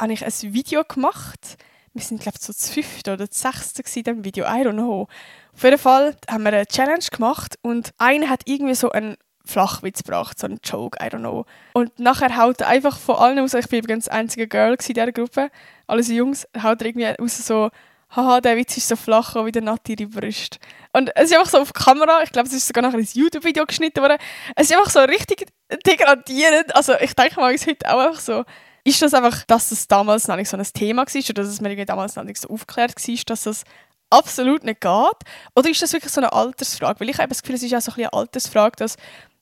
habe 0.00 0.12
ich 0.14 0.24
ein 0.24 0.54
Video 0.54 0.82
gemacht. 0.84 1.56
Wir 1.92 2.02
sind, 2.02 2.22
glaube 2.22 2.38
ich, 2.38 2.44
so 2.44 2.52
das 2.52 2.70
fünfte 2.70 3.12
oder 3.12 3.26
das 3.26 3.40
sechste 3.40 3.82
in 3.98 4.04
diesem 4.04 4.24
Video. 4.24 4.44
I 4.46 4.66
don't 4.66 4.72
know. 4.72 5.06
Auf 5.52 5.62
jeden 5.62 5.78
Fall 5.78 6.16
haben 6.28 6.42
wir 6.42 6.52
eine 6.52 6.66
Challenge 6.66 7.04
gemacht 7.12 7.58
und 7.62 7.92
einer 7.98 8.28
hat 8.28 8.42
irgendwie 8.46 8.74
so 8.74 8.90
einen 8.90 9.16
Flachwitz 9.44 10.02
gebracht, 10.02 10.38
so 10.38 10.46
einen 10.46 10.60
Joke, 10.64 10.98
I 11.04 11.08
don't 11.08 11.18
know. 11.18 11.44
Und 11.74 11.98
nachher 11.98 12.36
haut 12.36 12.62
er 12.62 12.68
einfach 12.68 12.98
von 12.98 13.16
allen 13.16 13.38
aus, 13.38 13.54
ich 13.54 13.68
bin 13.68 13.80
übrigens 13.80 14.08
einzige 14.08 14.48
Girl 14.48 14.72
in 14.72 14.94
dieser 14.94 15.12
Gruppe, 15.12 15.50
alle 15.86 16.02
Jungs, 16.02 16.48
haut 16.62 16.80
er 16.80 16.86
irgendwie 16.86 17.18
aus 17.18 17.36
so 17.46 17.70
haha, 18.14 18.40
der 18.40 18.56
Witz 18.56 18.76
ist 18.76 18.88
so 18.88 18.96
flach 18.96 19.34
wie 19.44 19.52
der 19.52 19.62
Nati 19.62 19.94
ihre 19.94 20.08
Brüste. 20.08 20.58
Und 20.92 21.10
es 21.16 21.30
ist 21.30 21.36
einfach 21.36 21.50
so 21.50 21.58
auf 21.58 21.72
Kamera, 21.72 22.22
ich 22.22 22.30
glaube, 22.30 22.48
es 22.48 22.54
ist 22.54 22.66
sogar 22.66 22.82
nachher 22.82 22.98
ein 22.98 23.08
YouTube-Video 23.12 23.64
geschnitten 23.64 24.02
worden. 24.02 24.18
Es 24.54 24.70
ist 24.70 24.76
einfach 24.76 24.90
so 24.90 25.00
richtig 25.00 25.46
degradierend. 25.86 26.74
Also 26.76 26.94
ich 27.00 27.14
denke 27.14 27.40
mal, 27.40 27.54
es 27.54 27.66
heute 27.66 27.92
auch 27.92 27.98
einfach 27.98 28.20
so. 28.20 28.44
Ist 28.84 29.00
das 29.00 29.14
einfach, 29.14 29.44
dass 29.44 29.70
es 29.70 29.86
damals 29.86 30.28
noch 30.28 30.36
nicht 30.36 30.48
so 30.48 30.56
ein 30.56 30.64
Thema 30.64 31.06
war 31.06 31.22
oder 31.30 31.42
dass 31.42 31.52
es 31.52 31.60
mir 31.60 31.86
damals 31.86 32.16
noch 32.16 32.24
nicht 32.24 32.40
so 32.40 32.48
aufgeklärt 32.48 32.96
war, 32.96 33.16
dass 33.26 33.44
das 33.44 33.64
absolut 34.10 34.64
nicht 34.64 34.80
geht? 34.80 35.18
Oder 35.54 35.70
ist 35.70 35.80
das 35.80 35.92
wirklich 35.92 36.12
so 36.12 36.20
eine 36.20 36.32
Altersfrage? 36.32 37.00
Weil 37.00 37.10
ich 37.10 37.18
habe 37.18 37.28
das 37.28 37.42
Gefühl, 37.42 37.56
es 37.56 37.62
ist 37.62 37.74
auch 37.74 37.80
so 37.80 37.92
ein 37.92 37.98
eine 37.98 38.12
Altersfrage, 38.12 38.76
dass 38.76 38.96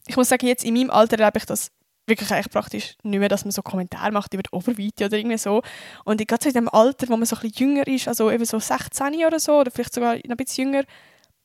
ich 0.06 0.16
muss 0.16 0.28
sagen, 0.28 0.46
jetzt 0.46 0.64
in 0.64 0.74
meinem 0.74 0.90
Alter 0.90 1.18
erlebe 1.18 1.38
ich 1.38 1.46
das 1.46 1.70
wirklich 2.10 2.30
eigentlich 2.30 2.50
praktisch 2.50 2.96
nicht 3.02 3.18
mehr, 3.18 3.30
dass 3.30 3.44
man 3.44 3.52
so 3.52 3.62
Kommentare 3.62 4.12
macht 4.12 4.34
über 4.34 4.42
die 4.42 4.50
Oberweite 4.52 5.06
oder 5.06 5.16
irgendwie 5.16 5.38
so. 5.38 5.62
Und 6.04 6.26
gerade 6.28 6.42
so 6.42 6.48
in 6.50 6.54
dem 6.54 6.68
Alter, 6.68 7.08
wo 7.08 7.16
man 7.16 7.24
so 7.24 7.36
ein 7.36 7.42
bisschen 7.42 7.68
jünger 7.68 7.86
ist, 7.86 8.06
also 8.06 8.30
eben 8.30 8.44
so 8.44 8.58
16 8.58 9.24
oder 9.24 9.40
so, 9.40 9.60
oder 9.60 9.70
vielleicht 9.70 9.94
sogar 9.94 10.16
noch 10.16 10.22
ein 10.24 10.36
bisschen 10.36 10.66
jünger, 10.66 10.84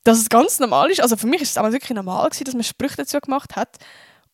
dass 0.04 0.20
es 0.20 0.30
ganz 0.30 0.60
normal 0.60 0.92
ist. 0.92 1.02
Also 1.02 1.16
für 1.16 1.28
mich 1.28 1.42
ist 1.42 1.50
es 1.50 1.54
damals 1.56 1.74
wirklich 1.74 1.96
normal 1.96 2.30
gewesen, 2.30 2.44
dass 2.44 2.54
man 2.54 2.64
Sprüche 2.64 2.98
dazu 2.98 3.20
gemacht 3.20 3.56
hat. 3.56 3.78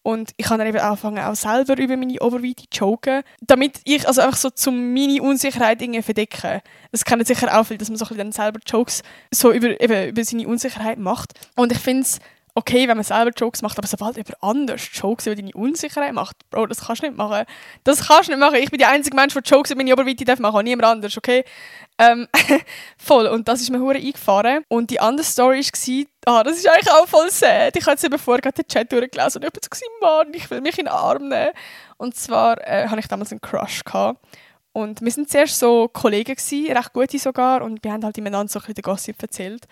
Und 0.03 0.31
ich 0.37 0.47
habe 0.49 0.57
dann 0.57 0.67
eben 0.67 0.79
angefangen, 0.79 1.19
auch 1.19 1.35
selber 1.35 1.77
über 1.77 1.95
meine 1.95 2.19
Oberweite 2.21 2.63
zu 2.71 2.79
joken, 2.79 3.21
damit 3.41 3.81
ich 3.83 4.07
also 4.07 4.21
einfach 4.21 4.37
so 4.37 4.49
zum 4.49 4.93
meine 4.93 5.21
Unsicherheit 5.21 5.81
irgendwie 5.81 6.01
verdecken. 6.01 6.61
Das 6.91 7.05
kennen 7.05 7.23
sicher 7.23 7.55
auch 7.55 7.65
viel, 7.65 7.77
dass 7.77 7.89
man 7.89 7.97
so 7.97 8.05
ein 8.05 8.09
bisschen 8.09 8.17
dann 8.17 8.31
selber 8.31 8.59
Jokes 8.65 9.03
so 9.31 9.51
über, 9.51 9.79
eben, 9.79 10.09
über 10.09 10.23
seine 10.23 10.47
Unsicherheit 10.47 10.97
macht. 10.97 11.33
Und 11.55 11.71
ich 11.71 11.77
finde 11.77 12.01
es 12.01 12.19
okay, 12.55 12.87
wenn 12.87 12.97
man 12.97 13.03
selber 13.03 13.31
Jokes 13.35 13.61
macht, 13.61 13.77
aber 13.77 13.87
sobald 13.87 14.17
jemand 14.17 14.43
anders 14.43 14.89
Jokes 14.93 15.25
über 15.25 15.35
deine 15.35 15.51
Unsicherheit 15.53 16.13
macht, 16.13 16.37
Bro, 16.49 16.67
das 16.67 16.85
kannst 16.85 17.01
du 17.01 17.07
nicht 17.07 17.17
machen. 17.17 17.45
Das 17.83 18.07
kannst 18.07 18.29
du 18.29 18.33
nicht 18.33 18.39
machen. 18.39 18.55
Ich 18.55 18.69
bin 18.69 18.79
der 18.79 18.89
einzige 18.89 19.15
Mensch, 19.15 19.33
der 19.33 19.43
Jokes 19.43 19.71
über 19.71 19.79
meine 19.79 19.93
Oberweite 19.93 20.25
darf 20.25 20.39
machen, 20.39 20.63
niemand 20.63 20.85
anders, 20.85 21.17
okay? 21.17 21.43
Ähm, 21.97 22.27
voll. 22.97 23.27
Und 23.27 23.47
das 23.47 23.61
ist 23.61 23.69
mir 23.69 23.79
hure 23.79 23.97
eingefahren. 23.97 24.63
Und 24.67 24.89
die 24.89 24.99
andere 24.99 25.25
Story 25.25 25.59
war, 25.59 26.33
ah, 26.35 26.43
das 26.43 26.57
ist 26.57 26.67
eigentlich 26.67 26.91
auch 26.91 27.07
voll 27.07 27.29
sad. 27.29 27.75
Ich 27.75 27.83
habe 27.83 27.91
jetzt 27.91 28.03
eben 28.03 28.17
vorher 28.17 28.41
gerade 28.41 28.63
den 28.63 28.67
Chat 28.67 28.91
durchgelesen 28.91 29.41
und 29.41 29.43
jemand 29.43 29.75
so 29.75 29.85
Mann, 30.01 30.33
ich 30.33 30.49
will 30.49 30.61
mich 30.61 30.77
in 30.77 30.85
den 30.85 30.93
Arm 30.93 31.29
nehmen. 31.29 31.51
Und 31.97 32.15
zwar 32.15 32.57
äh, 32.67 32.87
hatte 32.87 32.99
ich 32.99 33.07
damals 33.07 33.31
einen 33.31 33.41
Crush. 33.41 33.83
Gehabt. 33.83 34.19
Und 34.73 35.01
wir 35.01 35.15
waren 35.15 35.27
zuerst 35.27 35.59
so 35.59 35.89
Kollegen, 35.89 36.35
gewesen, 36.35 36.71
recht 36.71 36.93
gute 36.93 37.19
sogar, 37.19 37.61
und 37.61 37.83
wir 37.83 37.91
haben 37.91 38.03
halt 38.05 38.15
miteinander 38.17 38.49
so 38.49 38.59
ein 38.59 38.61
bisschen 38.61 38.75
den 38.75 38.83
Gossip 38.83 39.21
erzählt. 39.21 39.67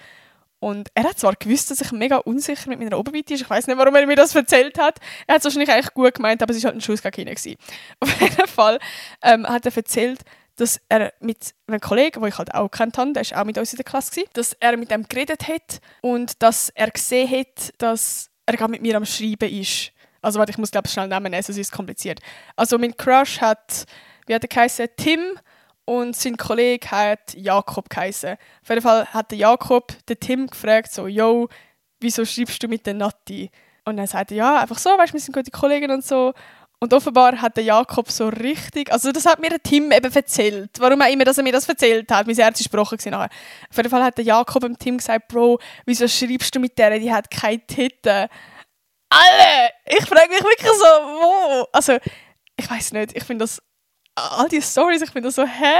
Und 0.59 0.89
er 0.93 1.05
hat 1.05 1.19
zwar 1.19 1.35
gewusst, 1.35 1.71
dass 1.71 1.79
ich 1.79 1.91
mega 1.91 2.17
unsicher 2.17 2.69
mit 2.69 2.79
meiner 2.79 2.97
Oberweite 2.97 3.33
ist. 3.33 3.41
Ich 3.41 3.49
weiß 3.49 3.67
nicht, 3.67 3.77
warum 3.77 3.95
er 3.95 4.05
mir 4.05 4.17
das 4.17 4.35
erzählt 4.35 4.77
hat. 4.77 4.99
Er 5.25 5.35
hat 5.35 5.39
es 5.39 5.45
wahrscheinlich 5.45 5.71
eigentlich 5.71 5.93
gut 5.93 6.15
gemeint, 6.15 6.43
aber 6.43 6.53
es 6.53 6.61
war 6.61 6.69
halt 6.69 6.77
ein 6.77 6.81
Schuss 6.81 7.01
gegen 7.01 7.29
ihn. 7.29 7.57
Auf 7.99 8.21
jeden 8.21 8.47
Fall 8.47 8.79
ähm, 9.23 9.47
hat 9.47 9.65
er 9.65 9.75
erzählt, 9.75 10.21
dass 10.57 10.81
er 10.89 11.13
mit 11.21 11.55
einem 11.67 11.79
Kollegen, 11.79 12.19
den 12.19 12.29
ich 12.29 12.37
halt 12.37 12.53
auch 12.53 12.69
kennt 12.69 12.97
habe, 12.97 13.13
der 13.13 13.23
war 13.29 13.41
auch 13.41 13.45
mit 13.45 13.57
uns 13.57 13.71
in 13.71 13.77
der 13.77 13.85
Klasse, 13.85 14.11
gewesen, 14.11 14.29
dass 14.33 14.53
er 14.59 14.75
mit 14.75 14.91
dem 14.91 15.07
geredet 15.07 15.47
hat 15.47 15.79
und 16.01 16.41
dass 16.43 16.69
er 16.69 16.91
gesehen 16.91 17.29
hat, 17.31 17.73
dass 17.77 18.29
er 18.45 18.57
gerade 18.57 18.71
mit 18.71 18.81
mir 18.81 18.97
am 18.97 19.05
Schreiben 19.05 19.49
ist. 19.49 19.91
Also 20.21 20.37
warte, 20.37 20.51
ich 20.51 20.57
muss 20.57 20.71
glaube 20.71 20.87
ich 20.87 20.93
schnell 20.93 21.07
nehmen, 21.07 21.31
sonst 21.31 21.49
ist 21.49 21.57
es 21.59 21.71
kompliziert. 21.71 22.19
Also 22.57 22.77
mein 22.77 22.95
Crush 22.97 23.39
hat, 23.39 23.85
wie 24.27 24.35
hat 24.35 24.43
er 24.43 24.49
geheißen, 24.49 24.87
Tim 24.97 25.39
und 25.89 26.15
sein 26.15 26.38
Kollege 26.38 26.91
hat 26.91 27.34
Jakob 27.34 27.89
geheißen. 27.89 28.34
Auf 28.62 28.69
jeden 28.69 28.82
Fall 28.84 29.08
hat 29.08 29.32
der 29.32 29.39
Jakob 29.39 29.91
den 30.06 30.19
Tim 30.19 30.45
gefragt, 30.45 30.91
so, 30.91 31.08
yo, 31.08 31.49
wieso 31.99 32.25
schreibst 32.25 32.62
du 32.62 32.67
mit 32.67 32.86
der 32.86 32.93
Nati? 32.93 33.49
Und 33.86 33.97
er 33.97 34.06
sagte, 34.06 34.36
ja, 34.36 34.60
einfach 34.60 34.78
so, 34.78 34.91
weißt, 34.91 35.13
wir 35.13 35.19
sind 35.19 35.34
gute 35.34 35.49
Kollegen 35.49 35.89
und 35.89 36.06
so. 36.06 36.36
Und 36.80 36.93
offenbar 36.93 37.41
hat 37.41 37.58
der 37.58 37.63
Jakob 37.63 38.12
so 38.12 38.28
richtig, 38.28 38.91
also 38.91 39.12
das 39.12 39.25
hat 39.25 39.39
mir 39.39 39.49
der 39.49 39.63
Tim 39.63 39.91
eben 39.91 40.13
erzählt. 40.13 40.69
Warum 40.78 41.02
auch 41.02 41.12
immer, 41.12 41.25
dass 41.25 41.39
er 41.39 41.43
mir 41.43 41.54
das 41.54 41.67
erzählt 41.67 42.12
hat. 42.12 42.28
Mein 42.28 42.36
Herz 42.36 42.60
ist 42.60 42.71
gebrochen 42.71 42.99
nachher. 43.06 43.30
Auf 43.71 43.78
jeden 43.78 43.89
Fall 43.89 44.04
hat 44.04 44.19
der 44.19 44.25
Jakob 44.25 44.62
dem 44.62 44.78
Tim 44.78 44.97
gesagt, 44.99 45.28
Bro, 45.28 45.60
wieso 45.88 46.08
schreibst 46.08 46.54
du 46.54 46.60
mit 46.60 46.78
der, 46.78 46.99
die 46.99 47.12
hat 47.12 47.32
keine 47.32 47.65
Titten? 47.65 48.28
Alle! 49.10 49.69
Ich 49.88 50.06
frage 50.06 50.30
mich 50.30 50.43
wirklich 50.43 50.71
so, 50.71 50.86
wo? 50.86 51.67
Also, 51.73 51.97
ich 52.58 52.69
weiß 52.69 52.91
nicht, 52.91 53.17
ich 53.17 53.23
finde 53.23 53.43
das 53.43 53.60
all 54.19 54.47
diese 54.47 54.69
Stories, 54.69 55.01
ich 55.01 55.12
bin 55.12 55.23
da 55.23 55.32
so, 55.32 55.45
hä? 55.45 55.79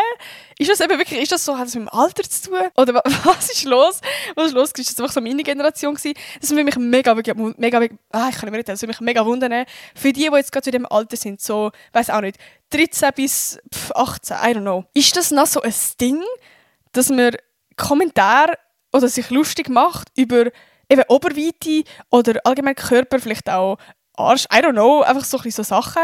Ist 0.58 0.70
das 0.70 0.80
eben 0.80 0.98
wirklich, 0.98 1.22
ist 1.22 1.32
das 1.32 1.46
so, 1.46 1.58
hat 1.58 1.68
das 1.68 1.76
mit 1.76 1.88
dem 1.88 1.90
Alter 1.90 2.24
zu 2.24 2.50
tun? 2.50 2.60
Oder 2.76 2.96
was 3.24 3.50
ist 3.50 3.64
los? 3.66 4.02
Was 4.36 4.48
ist 4.48 4.54
los? 4.54 4.72
Ist 4.72 4.90
das 4.92 5.00
einfach 5.00 5.14
so 5.14 5.22
meine 5.22 5.44
Generation 5.44 5.96
gewesen? 5.96 6.16
Das 6.40 6.50
würde 6.52 6.64
mich 6.64 6.76
mega, 6.78 7.14
mega, 7.16 7.34
mega, 7.34 7.78
ah, 8.12 8.30
ich 8.30 8.36
kann 8.36 8.42
nicht 8.42 8.44
mehr 8.44 8.54
reden, 8.54 8.66
das 8.66 8.82
würde 8.82 8.90
mich 8.90 9.02
mega 9.02 9.26
wundern. 9.26 9.66
Für 9.96 10.12
die, 10.14 10.30
die 10.30 10.36
jetzt 10.36 10.52
gerade 10.52 10.70
in 10.70 10.74
dem 10.74 10.86
Alter 10.86 11.18
sind, 11.18 11.42
so, 11.42 11.72
weiß 11.94 12.10
auch 12.10 12.22
nicht, 12.22 12.38
13 12.72 13.10
bis 13.16 13.60
18, 13.94 14.38
I 14.38 14.40
don't 14.40 14.62
know. 14.62 14.86
Ist 14.94 15.16
das 15.16 15.32
noch 15.32 15.48
so 15.48 15.62
ein 15.62 15.74
Ding, 16.00 16.24
dass 16.92 17.10
man 17.10 17.36
Kommentare 17.76 18.58
oder 18.92 19.08
sich 19.08 19.30
lustig 19.30 19.70
macht 19.70 20.10
über 20.16 20.46
eben 20.90 21.04
Oberweite 21.08 21.84
oder 22.10 22.40
allgemein 22.44 22.76
Körper, 22.76 23.20
vielleicht 23.20 23.50
auch 23.50 23.78
Arsch, 24.16 24.46
I 24.54 24.58
don't 24.58 24.74
know, 24.74 25.02
einfach 25.02 25.24
so, 25.24 25.38
so 25.38 25.64
Sachen 25.64 26.04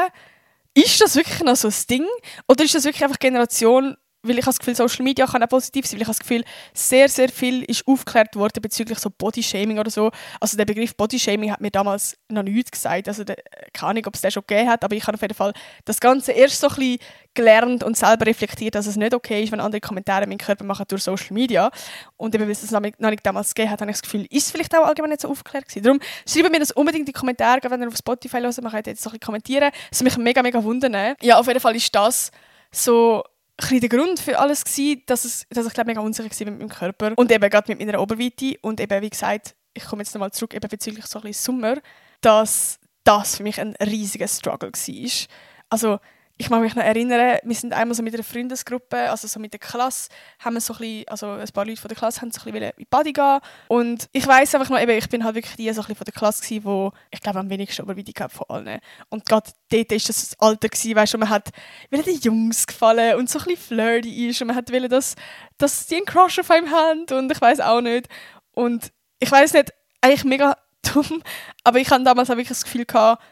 ist 0.76 1.02
das 1.02 1.16
wirklich 1.16 1.42
noch 1.42 1.56
so 1.56 1.70
ein 1.70 1.76
Ding? 1.90 2.06
Oder 2.48 2.64
ist 2.64 2.76
das 2.76 2.84
wirklich 2.84 3.04
einfach 3.04 3.20
Generation, 3.20 3.96
weil 4.28 4.40
ich 4.40 4.46
das 4.46 4.60
Gefühl, 4.60 4.76
Social 4.76 5.04
Media 5.04 5.26
kann 5.26 5.44
auch 5.44 5.50
positiv 5.50 5.86
sein, 5.86 5.98
weil 5.98 6.04
ich 6.04 6.08
das 6.08 6.20
Gefühl, 6.20 6.44
sehr, 6.74 7.10
sehr 7.10 7.30
viel 7.30 7.64
ist 7.64 7.88
aufgeklärt 7.88 8.36
worden 8.36 8.62
bezüglich 8.62 9.00
so 9.00 9.10
Bodyshaming 9.10 9.80
oder 9.80 9.90
so. 9.90 10.12
Also 10.40 10.58
der 10.58 10.66
Begriff 10.66 10.96
Bodyshaming 10.96 11.52
hat 11.52 11.62
mir 11.62 11.72
damals 11.72 12.18
noch 12.30 12.44
nichts 12.44 12.72
gesagt. 12.72 13.08
Also 13.08 13.24
der, 13.24 13.38
keine 13.74 13.92
Ahnung, 13.92 14.06
ob 14.08 14.16
es 14.16 14.22
den 14.22 14.32
schon 14.32 14.44
gegeben 14.48 14.70
hat, 14.70 14.84
aber 14.84 14.96
ich 14.96 15.06
habe 15.06 15.16
auf 15.16 15.22
jeden 15.22 15.34
Fall 15.34 15.54
das 15.86 16.00
Ganze 16.00 16.32
erst 16.32 16.60
so 16.60 16.68
ein 16.68 16.76
bisschen 16.76 17.00
gelernt 17.34 17.84
und 17.84 17.98
selber 17.98 18.26
reflektiert, 18.26 18.76
dass 18.76 18.88
es 18.88 18.96
nicht 18.96 19.14
okay 19.14 19.44
ist, 19.44 19.52
wenn 19.52 19.60
andere 19.60 19.82
Kommentare 19.82 20.26
meinen 20.26 20.38
Körper 20.38 20.64
machen 20.64 20.86
durch 20.88 21.04
Social 21.04 21.34
Media. 21.34 21.70
Und 22.18 22.34
eben, 22.34 22.46
weil 22.46 22.52
es 22.52 22.62
das 22.62 22.72
noch 22.72 22.82
nicht 22.82 23.26
damals 23.26 23.54
gegeben 23.54 23.72
hat, 23.72 23.82
habe 23.82 23.92
ich 23.92 23.98
das 23.98 24.04
Gefühl, 24.04 24.26
ist 24.30 24.46
es 24.46 24.52
vielleicht 24.52 24.76
auch 24.76 24.86
allgemein 24.86 25.12
nicht 25.12 25.22
so 25.22 25.30
aufgeklärt 25.30 25.68
gewesen. 25.68 25.84
Darum 25.84 26.00
schreibt 26.28 26.52
mir 26.52 26.60
das 26.60 26.72
unbedingt 26.72 27.02
in 27.02 27.06
die 27.08 27.12
Kommentare, 27.12 27.60
wenn 27.70 27.82
ihr 27.82 27.88
auf 27.88 27.98
Spotify 27.98 28.40
hört, 28.40 28.62
man 28.62 28.72
kann 28.72 28.84
jetzt 28.86 29.04
so 29.04 29.10
ein 29.10 29.12
bisschen 29.12 29.20
kommentieren. 29.20 29.72
Das 29.90 30.00
würde 30.00 30.06
mich 30.06 30.18
mega, 30.18 30.42
mega 30.42 30.64
wundern. 30.64 31.16
Ja, 31.22 31.38
auf 31.38 31.48
jeden 31.48 31.60
Fall 31.60 31.76
ist 31.76 31.94
das 31.94 32.32
so 32.72 33.24
ein 33.58 33.80
der 33.80 33.90
Grund 33.90 34.20
für 34.20 34.38
alles 34.38 34.64
gewesen, 34.64 35.04
dass, 35.06 35.26
es, 35.26 35.46
dass 35.50 35.66
ich 35.66 35.74
glaube 35.74 35.90
mega 35.90 36.02
unsicher 36.02 36.30
war 36.30 36.52
mit 36.52 36.60
meinem 36.60 36.70
Körper 36.70 37.14
und 37.16 37.32
eben 37.32 37.50
gerade 37.50 37.72
mit 37.72 37.80
meiner 37.80 38.02
Oberweite 38.02 38.58
und 38.62 38.80
eben 38.80 39.02
wie 39.02 39.10
gesagt, 39.10 39.56
ich 39.74 39.86
komme 39.86 40.04
jetzt 40.04 40.14
nochmal 40.14 40.32
zurück 40.32 40.54
eben 40.54 40.68
bezüglich 40.68 41.06
so 41.06 41.20
ein 41.20 41.24
bisschen 41.24 41.54
Sommer, 41.54 41.78
dass 42.22 42.80
das 43.04 43.38
für 43.38 43.44
mich 43.44 43.60
ein 43.60 43.76
riesiger 43.76 44.28
Struggle 44.28 44.72
war. 44.72 45.28
Also 45.70 46.00
ich 46.38 46.50
mag 46.50 46.62
mich 46.62 46.76
noch 46.76 46.84
erinnern, 46.84 47.38
wir 47.44 47.56
sind 47.56 47.72
einmal 47.72 47.96
so 47.96 48.04
mit 48.04 48.14
einer 48.14 48.24
Freundesgruppe, 48.24 49.10
also 49.10 49.26
so 49.26 49.40
mit 49.40 49.54
der 49.54 49.60
Klasse, 49.60 50.10
haben 50.40 50.56
wir 50.56 50.62
so 50.62 50.74
ein 50.74 50.80
bisschen, 50.80 51.08
also 51.08 51.28
ein 51.28 51.48
paar 51.54 51.66
Leute 51.66 51.80
von 51.80 51.88
der 51.88 51.98
Klasse 51.98 52.22
haben 52.22 52.32
so 52.32 52.42
ein 52.42 52.52
bisschen 52.52 52.72
in 52.72 52.74
die 52.78 52.86
Body 52.86 53.14
gehen. 53.14 53.40
Und 53.70 54.10
ich 54.12 54.28
weiß 54.28 54.54
einfach 54.56 54.70
noch, 54.70 54.80
eben, 54.80 54.92
ich 54.92 55.08
bin 55.08 55.24
halt 55.24 55.36
wirklich 55.36 55.56
die 55.56 55.64
so 55.64 55.70
ein 55.70 55.76
bisschen 55.76 55.96
von 55.96 56.06
der 56.06 56.14
Klasse 56.14 56.44
gewesen, 56.44 56.66
wo 56.66 56.92
ich 57.10 57.22
glaube 57.22 57.40
am 57.40 57.50
wenigsten 57.50 57.84
Oberweite 57.84 58.12
gehabt 58.12 58.34
von 58.34 58.46
allen. 58.50 58.80
Und 59.10 59.26
gerade 59.26 59.50
dort 59.70 59.92
war 59.92 59.98
das 59.98 60.06
das 60.08 60.40
Alter 60.40 60.68
gewesen, 60.68 60.96
weißt 60.96 61.14
du, 61.14 61.18
man 61.20 61.30
hat 61.30 61.52
den 61.90 62.20
Jungs 62.20 62.68
gefallen 62.68 63.16
und 63.16 63.30
so 63.30 63.40
ein 63.40 63.46
bisschen 63.46 63.78
flirty 63.78 64.28
ist 64.28 64.42
und 64.42 64.48
man 64.48 64.58
hat 64.58 64.70
will, 64.72 64.90
dass, 64.90 65.16
dass 65.58 65.86
die 65.88 65.96
einen 65.96 66.06
Crush 66.06 66.40
auf 66.40 66.52
einem 66.52 66.70
haben 66.70 67.06
und 67.12 67.32
ich 67.32 67.40
weiß 67.40 67.62
auch 67.62 67.80
nicht. 67.80 68.10
Und 68.52 68.92
ich 69.20 69.32
weiß 69.32 69.54
nicht, 69.54 69.74
eigentlich 70.02 70.26
mega 70.26 70.58
dumm, 70.94 71.24
aber 71.64 71.80
ich 71.80 71.90
hatte 71.90 72.04
damals 72.04 72.30
auch 72.30 72.36
wirklich 72.36 72.50
das 72.50 72.66
Gefühl 72.66 72.86
gehabt, 72.86 73.24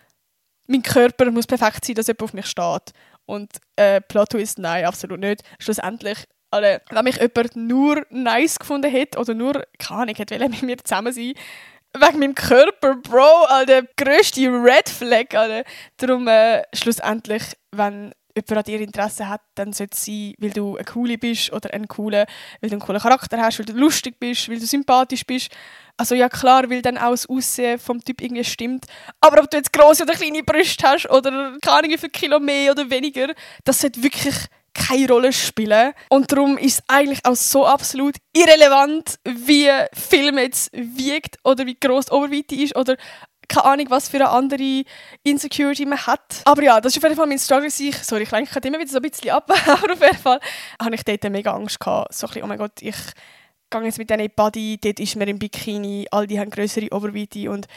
mein 0.67 0.83
Körper 0.83 1.29
muss 1.31 1.47
perfekt 1.47 1.85
sein, 1.85 1.95
dass 1.95 2.07
jemand 2.07 2.23
auf 2.23 2.33
mich 2.33 2.47
steht. 2.47 2.93
Und 3.25 3.51
äh, 3.75 4.01
Plot 4.01 4.33
ist 4.35 4.59
nein, 4.59 4.85
absolut 4.85 5.19
nicht. 5.19 5.43
Schlussendlich, 5.59 6.25
alle, 6.51 6.81
wenn 6.89 7.03
mich 7.03 7.17
jemand 7.17 7.55
nur 7.55 8.05
nice 8.09 8.59
gefunden 8.59 8.91
hätte 8.91 9.17
oder 9.17 9.33
nur, 9.33 9.65
keine 9.79 10.01
Ahnung, 10.01 10.15
hätte 10.15 10.37
mit 10.49 10.61
mir 10.61 10.77
zusammen 10.77 11.13
sein 11.13 11.33
wegen 11.99 12.19
meinem 12.19 12.35
Körper, 12.35 12.95
Bro, 12.95 13.65
der 13.67 13.83
grösste 13.97 14.41
Red 14.49 14.89
Flag, 14.89 15.33
Alter. 15.35 15.63
Darum, 15.97 16.27
äh, 16.27 16.63
schlussendlich, 16.73 17.43
wenn 17.71 18.13
jemand 18.35 18.57
an 18.57 18.63
dir 18.63 18.81
Interesse 18.81 19.29
hat, 19.29 19.41
dann 19.55 19.73
sollte 19.73 19.95
es 19.95 20.05
sein, 20.05 20.33
weil 20.39 20.51
du 20.51 20.77
ein 20.77 20.85
Coole 20.85 21.17
bist 21.17 21.51
oder 21.53 21.73
ein 21.73 21.87
cooler, 21.87 22.25
weil 22.61 22.69
du 22.69 22.75
einen 22.75 22.81
coolen 22.81 23.01
Charakter 23.01 23.37
hast, 23.37 23.59
weil 23.59 23.65
du 23.65 23.73
lustig 23.73 24.19
bist, 24.19 24.49
weil 24.49 24.59
du 24.59 24.65
sympathisch 24.65 25.25
bist. 25.25 25.51
Also 25.97 26.15
ja 26.15 26.27
klar, 26.29 26.69
weil 26.69 26.81
dann 26.81 26.97
auch 26.97 27.11
das 27.11 27.29
Aussehen 27.29 27.79
vom 27.79 28.03
Typ 28.03 28.21
irgendwie 28.21 28.43
stimmt. 28.43 28.85
Aber 29.21 29.41
ob 29.41 29.49
du 29.49 29.57
jetzt 29.57 29.73
große 29.73 30.03
oder 30.03 30.13
kleine 30.13 30.43
Brüste 30.43 30.87
hast 30.87 31.09
oder 31.09 31.57
keine 31.61 31.77
Ahnung 31.77 31.91
wie 31.91 31.97
viel 31.97 32.09
Kilo 32.09 32.39
mehr 32.39 32.71
oder 32.71 32.89
weniger, 32.89 33.33
das 33.63 33.81
sollte 33.81 34.01
wirklich 34.01 34.35
keine 34.73 35.07
Rolle 35.07 35.31
spielen. 35.31 35.93
Und 36.09 36.31
darum 36.31 36.57
ist 36.57 36.79
es 36.79 36.83
eigentlich 36.87 37.19
auch 37.23 37.35
so 37.35 37.65
absolut 37.65 38.15
irrelevant, 38.35 39.19
wie 39.23 39.69
Film 39.93 40.39
jetzt 40.39 40.71
wiegt 40.73 41.37
oder 41.43 41.65
wie 41.65 41.77
groß 41.79 42.07
die 42.07 42.11
Oberweite 42.11 42.55
ist 42.55 42.75
oder 42.75 42.97
keine 43.53 43.65
Ahnung, 43.65 43.85
was 43.89 44.09
für 44.09 44.17
eine 44.17 44.29
andere 44.29 44.83
Insecurity 45.23 45.85
man 45.85 46.05
hat. 46.05 46.41
Aber 46.45 46.63
ja, 46.63 46.81
das 46.81 46.93
ist 46.93 46.97
auf 46.97 47.03
jeden 47.03 47.15
Fall 47.15 47.27
mein 47.27 47.39
Struggle. 47.39 47.67
Ich, 47.67 47.97
sorry, 47.97 48.23
ich 48.23 48.31
lenke 48.31 48.59
immer 48.59 48.79
wieder 48.79 48.91
so 48.91 48.97
ein 48.97 49.01
bisschen 49.03 49.31
ab, 49.31 49.49
aber 49.67 49.93
auf 49.93 50.01
jeden 50.01 50.17
Fall 50.17 50.39
habe 50.81 50.95
ich 50.95 51.03
dort 51.03 51.23
mega 51.29 51.53
Angst 51.53 51.79
gehabt. 51.79 52.13
So 52.13 52.27
ein 52.27 52.29
bisschen, 52.29 52.43
oh 52.43 52.47
mein 52.47 52.57
Gott, 52.57 52.81
ich 52.81 52.95
gehe 53.69 53.81
jetzt 53.83 53.97
mit 53.97 54.09
denen 54.09 54.21
in 54.21 54.27
die 54.27 54.33
Body, 54.35 54.79
dort 54.81 54.99
ist 54.99 55.15
mir 55.15 55.27
im 55.27 55.39
Bikini, 55.39 56.07
all 56.11 56.27
die 56.27 56.39
haben 56.39 56.49
größere 56.49 56.91
Oberweite 56.91 57.49
und 57.49 57.67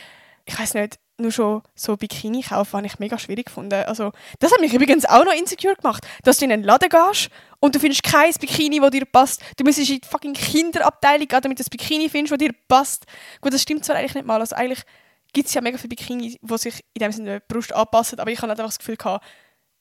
ich 0.45 0.59
weiß 0.59 0.75
nicht, 0.75 0.99
nur 1.19 1.33
schon 1.33 1.63
so 1.75 1.97
Bikini 1.97 2.43
kaufen, 2.43 2.77
habe 2.77 2.87
ich 2.87 2.99
mega 2.99 3.19
schwierig 3.19 3.47
gefunden. 3.47 3.83
Also, 3.87 4.13
das 4.39 4.53
hat 4.53 4.61
mich 4.61 4.75
übrigens 4.75 5.07
auch 5.07 5.25
noch 5.25 5.33
insecure 5.33 5.75
gemacht, 5.75 6.07
dass 6.23 6.39
du 6.39 6.45
in 6.45 6.53
einen 6.53 6.63
Laden 6.63 6.91
gehst 6.91 7.31
und 7.59 7.75
du 7.75 7.81
findest 7.81 8.03
kein 8.03 8.33
Bikini, 8.35 8.81
das 8.81 8.91
dir 8.91 9.05
passt. 9.07 9.43
Du 9.57 9.65
musst 9.65 9.79
in 9.79 9.87
die 9.87 10.01
fucking 10.07 10.35
Kinderabteilung 10.35 11.27
gehen, 11.27 11.41
damit 11.43 11.59
du 11.59 11.63
das 11.63 11.71
Bikini 11.71 12.09
findest, 12.09 12.33
das 12.33 12.39
dir 12.39 12.55
passt. 12.69 13.07
Gut, 13.41 13.55
das 13.55 13.63
stimmt 13.63 13.85
zwar 13.85 13.97
eigentlich 13.97 14.15
nicht 14.15 14.27
mal. 14.27 14.41
Also 14.41 14.55
eigentlich 14.55 14.85
gibt 15.37 15.49
es 15.49 15.55
ja 15.55 15.61
mega 15.61 15.77
viele 15.77 15.91
Bikini, 15.91 16.39
die 16.41 16.59
sich 16.59 16.83
in 16.95 17.01
dem 17.01 17.13
Sinne 17.13 17.41
die 17.41 17.45
Brust 17.47 17.75
anpassen, 17.75 18.19
aber 18.21 18.31
ich 18.31 18.41
habe 18.41 18.51
einfach 18.51 18.65
das 18.65 18.79
Gefühl 18.79 18.97
gehabt, 18.97 19.23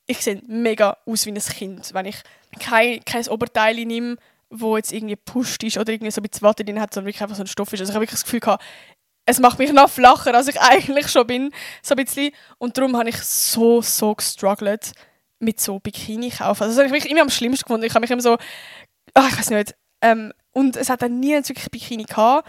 ich 0.06 0.18
sehe 0.18 0.42
mega 0.48 0.98
aus 1.06 1.26
wie 1.26 1.32
ein 1.32 1.40
Kind, 1.40 1.94
wenn 1.94 2.08
ich 2.08 2.18
kein, 2.60 3.00
kein 3.06 3.26
Oberteil 3.30 3.86
nehme, 3.86 4.18
wo 4.50 4.76
jetzt 4.76 4.92
irgendwie 4.92 5.16
pusht 5.16 5.64
ist 5.64 5.78
oder 5.78 5.94
irgendwie 5.94 6.12
so 6.12 6.20
ein 6.20 6.28
bisschen 6.28 6.42
Watte 6.42 6.66
drin 6.66 6.82
hat, 6.82 6.94
sondern 6.94 7.08
wirklich 7.08 7.22
einfach 7.22 7.38
so 7.38 7.44
ein 7.44 7.48
Stoff 7.48 7.72
ist. 7.72 7.80
Also 7.80 7.92
ich 7.92 7.96
habe 7.96 8.04
wirklich 8.04 8.20
das 8.20 8.26
Gefühl 8.26 8.42
gehabt, 8.42 8.66
es 9.26 9.40
macht 9.40 9.58
mich 9.58 9.72
noch 9.72 9.90
flacher, 9.90 10.36
als 10.36 10.50
ich 10.50 10.60
eigentlich 10.62 11.08
schon 11.08 11.26
bin, 11.26 11.52
so 11.82 11.96
ein 11.96 12.04
bisschen. 12.04 12.32
Und 12.58 12.78
darum 12.78 12.98
habe 12.98 13.08
ich 13.08 13.18
so, 13.18 13.82
so 13.82 14.14
gestruggelt 14.14 14.92
mit 15.40 15.62
so 15.62 15.80
Bikini 15.80 16.32
kaufen. 16.32 16.64
Also 16.64 16.76
das 16.76 16.78
habe 16.80 16.88
ich 16.88 16.94
wirklich 16.94 17.12
immer 17.12 17.22
am 17.22 17.30
schlimmsten 17.30 17.64
gefunden. 17.64 17.86
Ich 17.86 17.94
habe 17.94 18.02
mich 18.02 18.12
immer 18.12 18.22
so, 18.22 18.38
ach, 19.14 19.30
ich 19.30 19.38
weiß 19.38 19.52
nicht, 19.52 19.74
ähm, 20.02 20.34
und 20.52 20.76
es 20.76 20.90
hat 20.90 21.02
dann 21.02 21.22
nie 21.22 21.34
wirklich 21.34 21.72
Bikini 21.72 22.04
gehabt. 22.04 22.46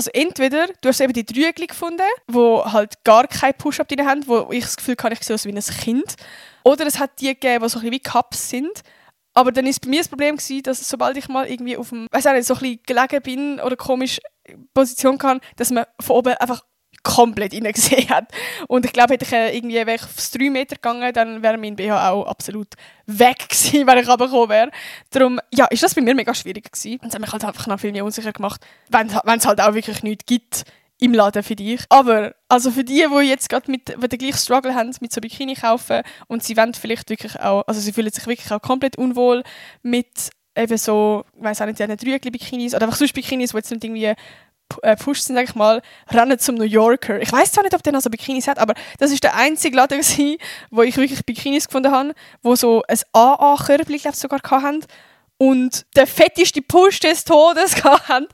Also 0.00 0.12
entweder 0.14 0.68
du 0.80 0.88
hast 0.88 1.02
eben 1.02 1.12
die 1.12 1.26
Drügel 1.26 1.66
gefunden, 1.66 2.00
wo 2.26 2.64
halt 2.64 3.04
gar 3.04 3.26
kein 3.26 3.52
Push-Up 3.52 3.86
drin 3.86 4.06
haben, 4.06 4.26
wo 4.26 4.48
ich 4.50 4.64
das 4.64 4.78
Gefühl 4.78 4.96
habe, 5.02 5.12
ich 5.12 5.22
sehe 5.22 5.34
aus 5.34 5.44
wie 5.44 5.52
ein 5.52 5.60
Kind. 5.60 6.14
Oder 6.64 6.86
es 6.86 6.98
hat 6.98 7.20
die 7.20 7.26
gegeben, 7.26 7.62
die 7.62 7.68
so 7.68 7.78
ein 7.78 7.82
bisschen 7.82 7.92
wie 7.92 8.00
Cups 8.00 8.48
sind. 8.48 8.80
Aber 9.34 9.52
dann 9.52 9.66
ist 9.66 9.82
bei 9.82 9.90
mir 9.90 9.98
das 9.98 10.08
Problem 10.08 10.38
gewesen, 10.38 10.62
dass 10.62 10.88
sobald 10.88 11.18
ich 11.18 11.28
mal 11.28 11.46
irgendwie 11.46 11.76
auf 11.76 11.90
dem, 11.90 12.06
weiß 12.10 12.24
nicht, 12.24 12.46
so 12.46 12.54
ein 12.54 12.60
bisschen 12.60 12.80
gelegen 12.86 13.22
bin 13.22 13.60
oder 13.60 13.76
komisch 13.76 14.20
Position 14.72 15.18
kann, 15.18 15.40
dass 15.56 15.70
man 15.70 15.84
von 16.00 16.16
oben 16.16 16.32
einfach 16.32 16.64
komplett 17.02 17.52
gesehen 17.52 18.08
hat. 18.10 18.28
Und 18.68 18.84
ich 18.84 18.92
glaube, 18.92 19.14
hätte 19.14 19.24
ich 19.24 19.32
äh, 19.32 19.56
irgendwie 19.56 19.86
weg 19.86 20.02
aufs 20.02 20.30
3 20.32 20.50
Meter 20.50 20.76
gegangen, 20.76 21.12
dann 21.12 21.42
wäre 21.42 21.58
mein 21.58 21.76
BH 21.76 22.10
auch 22.10 22.26
absolut 22.26 22.68
weg 23.06 23.38
gewesen, 23.48 23.86
wenn 23.86 23.98
ich 23.98 24.08
runtergekommen 24.08 24.48
wäre. 24.48 24.70
Darum, 25.10 25.40
ja, 25.52 25.66
ist 25.66 25.82
das 25.82 25.94
bei 25.94 26.02
mir 26.02 26.14
mega 26.14 26.34
schwierig 26.34 26.70
gewesen. 26.70 27.00
Und 27.00 27.08
es 27.08 27.14
hat 27.14 27.20
mich 27.20 27.32
halt 27.32 27.44
einfach 27.44 27.66
noch 27.66 27.80
viel 27.80 27.92
mehr 27.92 28.04
unsicher 28.04 28.32
gemacht, 28.32 28.60
wenn 28.88 29.08
es 29.08 29.46
halt 29.46 29.60
auch 29.60 29.74
wirklich 29.74 30.02
nichts 30.02 30.26
gibt 30.26 30.64
im 31.00 31.14
Laden 31.14 31.42
für 31.42 31.56
dich. 31.56 31.80
Aber 31.88 32.34
also 32.48 32.70
für 32.70 32.84
die, 32.84 33.06
die 33.10 33.28
jetzt 33.28 33.48
gerade 33.48 33.70
mit 33.70 33.88
die 33.88 34.08
den 34.08 34.18
gleichen 34.18 34.38
Struggle 34.38 34.74
haben 34.74 34.94
mit 35.00 35.12
so 35.12 35.20
Bikini 35.20 35.54
kaufen 35.54 36.02
und 36.28 36.44
sie 36.44 36.56
wollen 36.56 36.74
vielleicht 36.74 37.10
wirklich 37.10 37.40
auch, 37.40 37.66
also 37.66 37.80
sie 37.80 37.92
fühlen 37.92 38.12
sich 38.12 38.26
wirklich 38.26 38.52
auch 38.52 38.60
komplett 38.60 38.96
unwohl 38.96 39.42
mit 39.82 40.30
eben 40.56 40.76
so, 40.76 41.24
ich 41.36 41.42
weiß 41.42 41.62
auch 41.62 41.66
nicht, 41.66 41.78
diesen 41.78 41.96
Drügel-Bikinis 41.96 42.74
oder 42.74 42.84
einfach 42.84 42.98
sonst 42.98 43.14
Bikinis, 43.14 43.50
die 43.50 43.56
jetzt 43.56 43.70
nicht 43.70 43.84
irgendwie 43.84 44.14
pusht 44.96 45.24
sind, 45.24 45.36
sag 45.36 45.44
ich 45.44 45.54
mal, 45.54 45.82
rennen 46.10 46.38
zum 46.38 46.56
New 46.56 46.64
Yorker. 46.64 47.20
Ich 47.20 47.32
weiß 47.32 47.52
zwar 47.52 47.64
nicht, 47.64 47.74
ob 47.74 47.82
der 47.82 47.92
noch 47.92 48.00
so 48.00 48.10
Bikinis 48.10 48.48
hat, 48.48 48.58
aber 48.58 48.74
das 48.98 49.10
ist 49.10 49.22
der 49.24 49.36
einzige 49.36 49.76
Laden 49.76 50.00
gewesen, 50.00 50.36
wo 50.70 50.82
ich 50.82 50.96
wirklich 50.96 51.24
Bikinis 51.24 51.66
gefunden 51.66 51.92
habe, 51.92 52.14
wo 52.42 52.54
so 52.56 52.82
ein 52.88 52.98
AA-Körbchen, 53.12 53.98
glaube 53.98 54.16
sogar 54.16 54.40
hatten 54.42 54.84
und 55.38 55.86
der 55.96 56.06
fetteste 56.06 56.60
Push 56.60 57.00
des 57.00 57.24
Todes 57.24 57.82
hatten. 57.84 58.26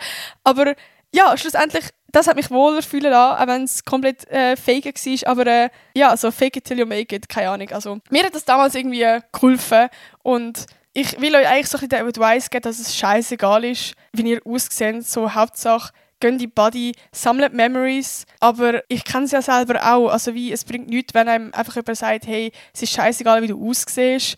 Aber 0.43 0.75
ja, 1.13 1.37
schlussendlich, 1.37 1.85
das 2.11 2.27
hat 2.27 2.37
mich 2.37 2.51
wohler 2.51 2.83
fühlen 2.83 3.13
lassen, 3.13 3.43
auch 3.43 3.47
wenn 3.47 3.63
es 3.63 3.85
komplett 3.85 4.29
äh, 4.29 4.57
fake 4.57 4.87
war. 4.87 5.31
Aber 5.31 5.47
äh, 5.47 5.71
ja, 5.95 6.17
so 6.17 6.31
fake 6.31 6.57
it 6.57 6.65
till 6.65 6.79
you 6.79 6.87
make 6.87 7.15
it, 7.15 7.29
keine 7.29 7.51
Ahnung. 7.51 7.71
Also, 7.71 7.99
mir 8.11 8.25
hat 8.25 8.35
das 8.35 8.45
damals 8.45 8.75
irgendwie 8.75 9.07
geholfen 9.33 9.89
und 10.23 10.67
ich 10.95 11.21
will 11.21 11.37
euch 11.37 11.47
eigentlich 11.47 11.69
so 11.69 11.77
ein 11.79 11.89
bisschen 11.89 12.07
den 12.07 12.09
Advice 12.09 12.51
geben, 12.51 12.63
dass 12.63 12.79
es 12.79 12.97
scheißegal 12.97 13.65
ist, 13.65 13.95
wie 14.13 14.31
ihr 14.31 14.41
aussehen. 14.47 15.03
So 15.03 15.35
Hauptsache, 15.35 15.93
gehen 16.21 16.39
die 16.39 16.47
Body, 16.47 16.93
sammelt 17.13 17.53
Memories. 17.53 18.27
Aber 18.41 18.83
ich 18.89 19.05
kenne 19.05 19.25
es 19.25 19.33
ja 19.33 19.43
selber 19.43 19.81
auch. 19.83 20.09
Also 20.09 20.35
wie, 20.35 20.53
es 20.53 20.65
bringt 20.65 20.89
nichts, 20.89 21.15
wenn 21.15 21.29
einem 21.29 21.53
einfach 21.55 21.77
jemand 21.77 21.99
sagt, 21.99 22.27
hey, 22.27 22.53
es 22.75 22.83
ist 22.83 22.93
scheißegal, 22.93 23.43
wie 23.43 23.49
du 23.49 23.71
aussiehst. 23.71 24.37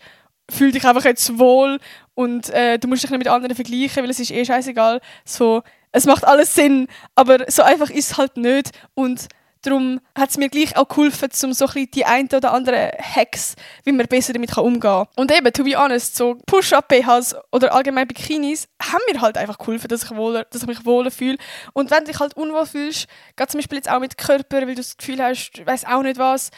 Fühl 0.49 0.71
dich 0.71 0.85
einfach 0.85 1.05
jetzt 1.05 1.37
wohl 1.37 1.79
und 2.15 2.49
äh, 2.49 2.79
du 2.79 2.87
musst 2.87 3.03
dich 3.03 3.11
nicht 3.11 3.19
mit 3.19 3.27
anderen 3.27 3.55
vergleichen, 3.55 4.03
weil 4.03 4.09
es 4.09 4.19
ist 4.19 4.31
eh 4.31 4.43
scheißegal. 4.43 4.99
So, 5.23 5.61
es 5.91 6.05
macht 6.05 6.25
alles 6.25 6.55
Sinn, 6.55 6.87
aber 7.15 7.45
so 7.49 7.61
einfach 7.61 7.89
ist 7.89 8.11
es 8.11 8.17
halt 8.17 8.35
nicht. 8.35 8.71
Und 8.95 9.27
Darum 9.61 9.99
hat 10.15 10.29
es 10.29 10.37
mir 10.37 10.49
gleich 10.49 10.77
auch 10.77 10.87
geholfen, 10.87 11.29
um 11.43 11.53
so 11.53 11.67
ein 11.67 11.91
die 11.93 12.05
ein 12.05 12.27
oder 12.33 12.53
andere 12.53 12.91
Hacks, 12.99 13.55
wie 13.83 13.91
man 13.91 14.07
besser 14.07 14.33
damit 14.33 14.57
umgehen 14.57 14.79
kann. 14.79 15.07
Und 15.15 15.31
eben, 15.31 15.51
to 15.51 15.63
be 15.63 15.75
honest, 15.75 16.15
so 16.15 16.35
Push-Up-BHs 16.45 17.35
oder 17.51 17.73
allgemein 17.73 18.07
Bikinis 18.07 18.67
haben 18.81 19.01
mir 19.11 19.19
halt 19.21 19.37
einfach 19.37 19.57
geholfen, 19.57 19.87
dass 19.89 20.03
ich, 20.03 20.15
wohler, 20.15 20.45
dass 20.45 20.61
ich 20.61 20.67
mich 20.67 20.85
wohler 20.85 21.11
fühle. 21.11 21.37
Und 21.73 21.91
wenn 21.91 22.05
du 22.05 22.11
dich 22.11 22.19
halt 22.19 22.35
unwohl 22.37 22.65
fühlst, 22.65 23.07
geht 23.35 23.51
zum 23.51 23.59
Beispiel 23.59 23.77
jetzt 23.77 23.89
auch 23.89 23.99
mit 23.99 24.17
Körper, 24.17 24.61
weil 24.61 24.75
du 24.75 24.75
das 24.75 24.97
Gefühl 24.97 25.21
hast, 25.21 25.51
du 25.51 25.65
weißt 25.65 25.87
auch 25.87 26.03
nicht 26.03 26.17
was, 26.17 26.51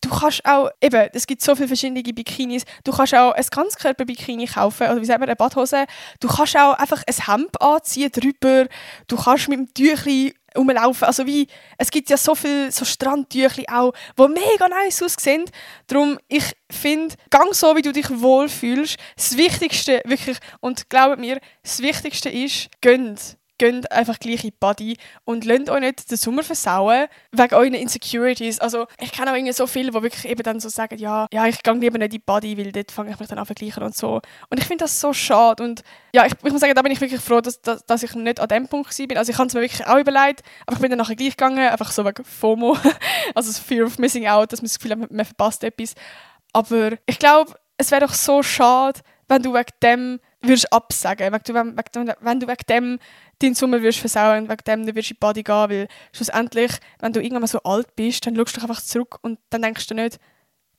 du 0.00 0.08
kannst 0.08 0.44
auch, 0.44 0.70
eben, 0.80 1.08
es 1.12 1.26
gibt 1.26 1.42
so 1.42 1.54
viele 1.54 1.68
verschiedene 1.68 2.02
Bikinis, 2.02 2.64
du 2.84 2.92
kannst 2.92 3.14
auch 3.14 3.32
ein 3.32 3.44
Ganzkörper-Bikini 3.50 4.46
kaufen, 4.46 4.88
oder 4.88 5.00
wie 5.00 5.04
sagen 5.04 5.20
wir, 5.20 5.28
eine 5.28 5.36
Badhose. 5.36 5.84
Du 6.20 6.28
kannst 6.28 6.56
auch 6.56 6.74
einfach 6.74 7.02
ein 7.06 7.26
Hemd 7.26 7.60
anziehen 7.60 8.10
drüber, 8.10 8.66
du 9.06 9.16
kannst 9.16 9.48
mit 9.48 9.58
dem 9.58 9.74
Tüchli 9.74 10.34
rumlaufen. 10.56 11.06
Also 11.06 11.26
wie, 11.26 11.46
es 11.78 11.90
gibt 11.90 12.10
ja 12.10 12.16
so 12.16 12.34
viele 12.34 12.70
so 12.70 12.84
Strandtüchli 12.84 13.66
auch, 13.70 13.92
die 14.18 14.28
mega 14.28 14.68
nice 14.68 15.02
aussehen. 15.02 15.44
Darum, 15.86 16.18
ich 16.28 16.44
finde, 16.70 17.14
gang 17.30 17.54
so, 17.54 17.76
wie 17.76 17.82
du 17.82 17.92
dich 17.92 18.08
wohlfühlst. 18.10 18.96
Das 19.16 19.36
Wichtigste, 19.36 20.02
wirklich, 20.04 20.38
und 20.60 20.88
glaubt 20.88 21.18
mir, 21.18 21.40
das 21.62 21.80
Wichtigste 21.80 22.28
ist, 22.28 22.68
gönnt 22.80 23.39
geht 23.60 23.92
einfach 23.92 24.18
gleich 24.18 24.42
in 24.42 24.50
die 24.50 24.56
Body 24.58 24.96
und 25.24 25.44
lasst 25.44 25.68
euch 25.68 25.80
nicht 25.80 26.10
den 26.10 26.16
Sommer 26.16 26.42
versauen 26.42 27.06
wegen 27.30 27.54
euren 27.54 27.74
Insecurities. 27.74 28.58
Also 28.58 28.86
ich 28.98 29.12
kenne 29.12 29.30
auch 29.30 29.36
irgendwie 29.36 29.52
so 29.52 29.66
viele, 29.66 29.90
die 29.90 30.02
wirklich 30.02 30.24
eben 30.24 30.42
dann 30.42 30.60
so 30.60 30.70
sagen, 30.70 30.98
ja, 30.98 31.26
ja 31.30 31.46
ich 31.46 31.62
gehe 31.62 31.74
lieber 31.74 31.98
nicht 31.98 32.06
in 32.06 32.10
die 32.12 32.18
Body, 32.18 32.56
weil 32.56 32.72
dort 32.72 32.90
fange 32.90 33.10
ich 33.10 33.20
mich 33.20 33.28
dann 33.28 33.38
an 33.38 33.44
vergleichen 33.44 33.82
und 33.82 33.94
so. 33.94 34.22
Und 34.48 34.58
ich 34.58 34.64
finde 34.64 34.84
das 34.84 34.98
so 34.98 35.12
schade 35.12 35.62
und 35.62 35.82
ja, 36.14 36.24
ich, 36.24 36.32
ich, 36.42 36.52
muss 36.52 36.60
sagen, 36.60 36.74
da 36.74 36.80
bin 36.80 36.90
ich 36.90 37.00
wirklich 37.02 37.20
froh, 37.20 37.42
dass, 37.42 37.60
dass, 37.60 37.84
dass 37.84 38.02
ich 38.02 38.14
nicht 38.14 38.40
an 38.40 38.48
dem 38.48 38.66
Punkt 38.66 38.98
war. 38.98 39.16
Also 39.18 39.30
ich 39.30 39.38
habe 39.38 39.48
es 39.48 39.54
mir 39.54 39.60
wirklich 39.60 39.86
auch 39.86 39.98
überlegt, 39.98 40.42
aber 40.66 40.76
ich 40.76 40.80
bin 40.80 40.90
dann 40.90 40.98
nachher 40.98 41.16
gleich 41.16 41.36
gegangen, 41.36 41.68
einfach 41.68 41.92
so 41.92 42.04
wegen 42.04 42.24
FOMO, 42.24 42.78
also 43.34 43.52
Fear 43.60 43.86
of 43.86 43.98
Missing 43.98 44.26
Out, 44.26 44.52
dass 44.52 44.62
man 44.62 44.68
das 44.68 44.78
Gefühl 44.78 44.92
hat, 44.92 45.10
man 45.10 45.24
verpasst 45.26 45.62
etwas. 45.64 45.94
Aber 46.54 46.92
ich 47.04 47.18
glaube, 47.18 47.54
es 47.76 47.90
wäre 47.90 48.06
doch 48.06 48.14
so 48.14 48.42
schade, 48.42 49.00
wenn 49.28 49.42
du 49.42 49.52
wegen 49.52 49.72
dem 49.82 50.20
würdest 50.42 50.72
absagen, 50.72 51.32
wenn 51.32 51.40
du, 51.44 51.54
wenn, 51.54 52.14
wenn 52.20 52.40
du 52.40 52.48
wegen 52.48 52.66
dem 52.68 52.98
deinen 53.42 53.54
Sommer 53.54 53.82
wirst 53.82 53.98
versauen, 53.98 54.48
wegen 54.48 54.64
dem 54.66 54.86
du 54.86 54.94
wirst 54.94 55.10
in 55.10 55.16
die 55.16 55.20
Body 55.20 55.42
gehen, 55.42 55.70
weil 55.70 55.88
schlussendlich, 56.12 56.72
wenn 57.00 57.12
du 57.12 57.20
irgendwann 57.20 57.42
mal 57.42 57.46
so 57.48 57.62
alt 57.62 57.94
bist, 57.96 58.26
dann 58.26 58.36
schaust 58.36 58.56
du 58.56 58.60
einfach 58.60 58.82
zurück 58.82 59.18
und 59.22 59.38
dann 59.50 59.62
denkst 59.62 59.86
du 59.86 59.94
nicht, 59.94 60.18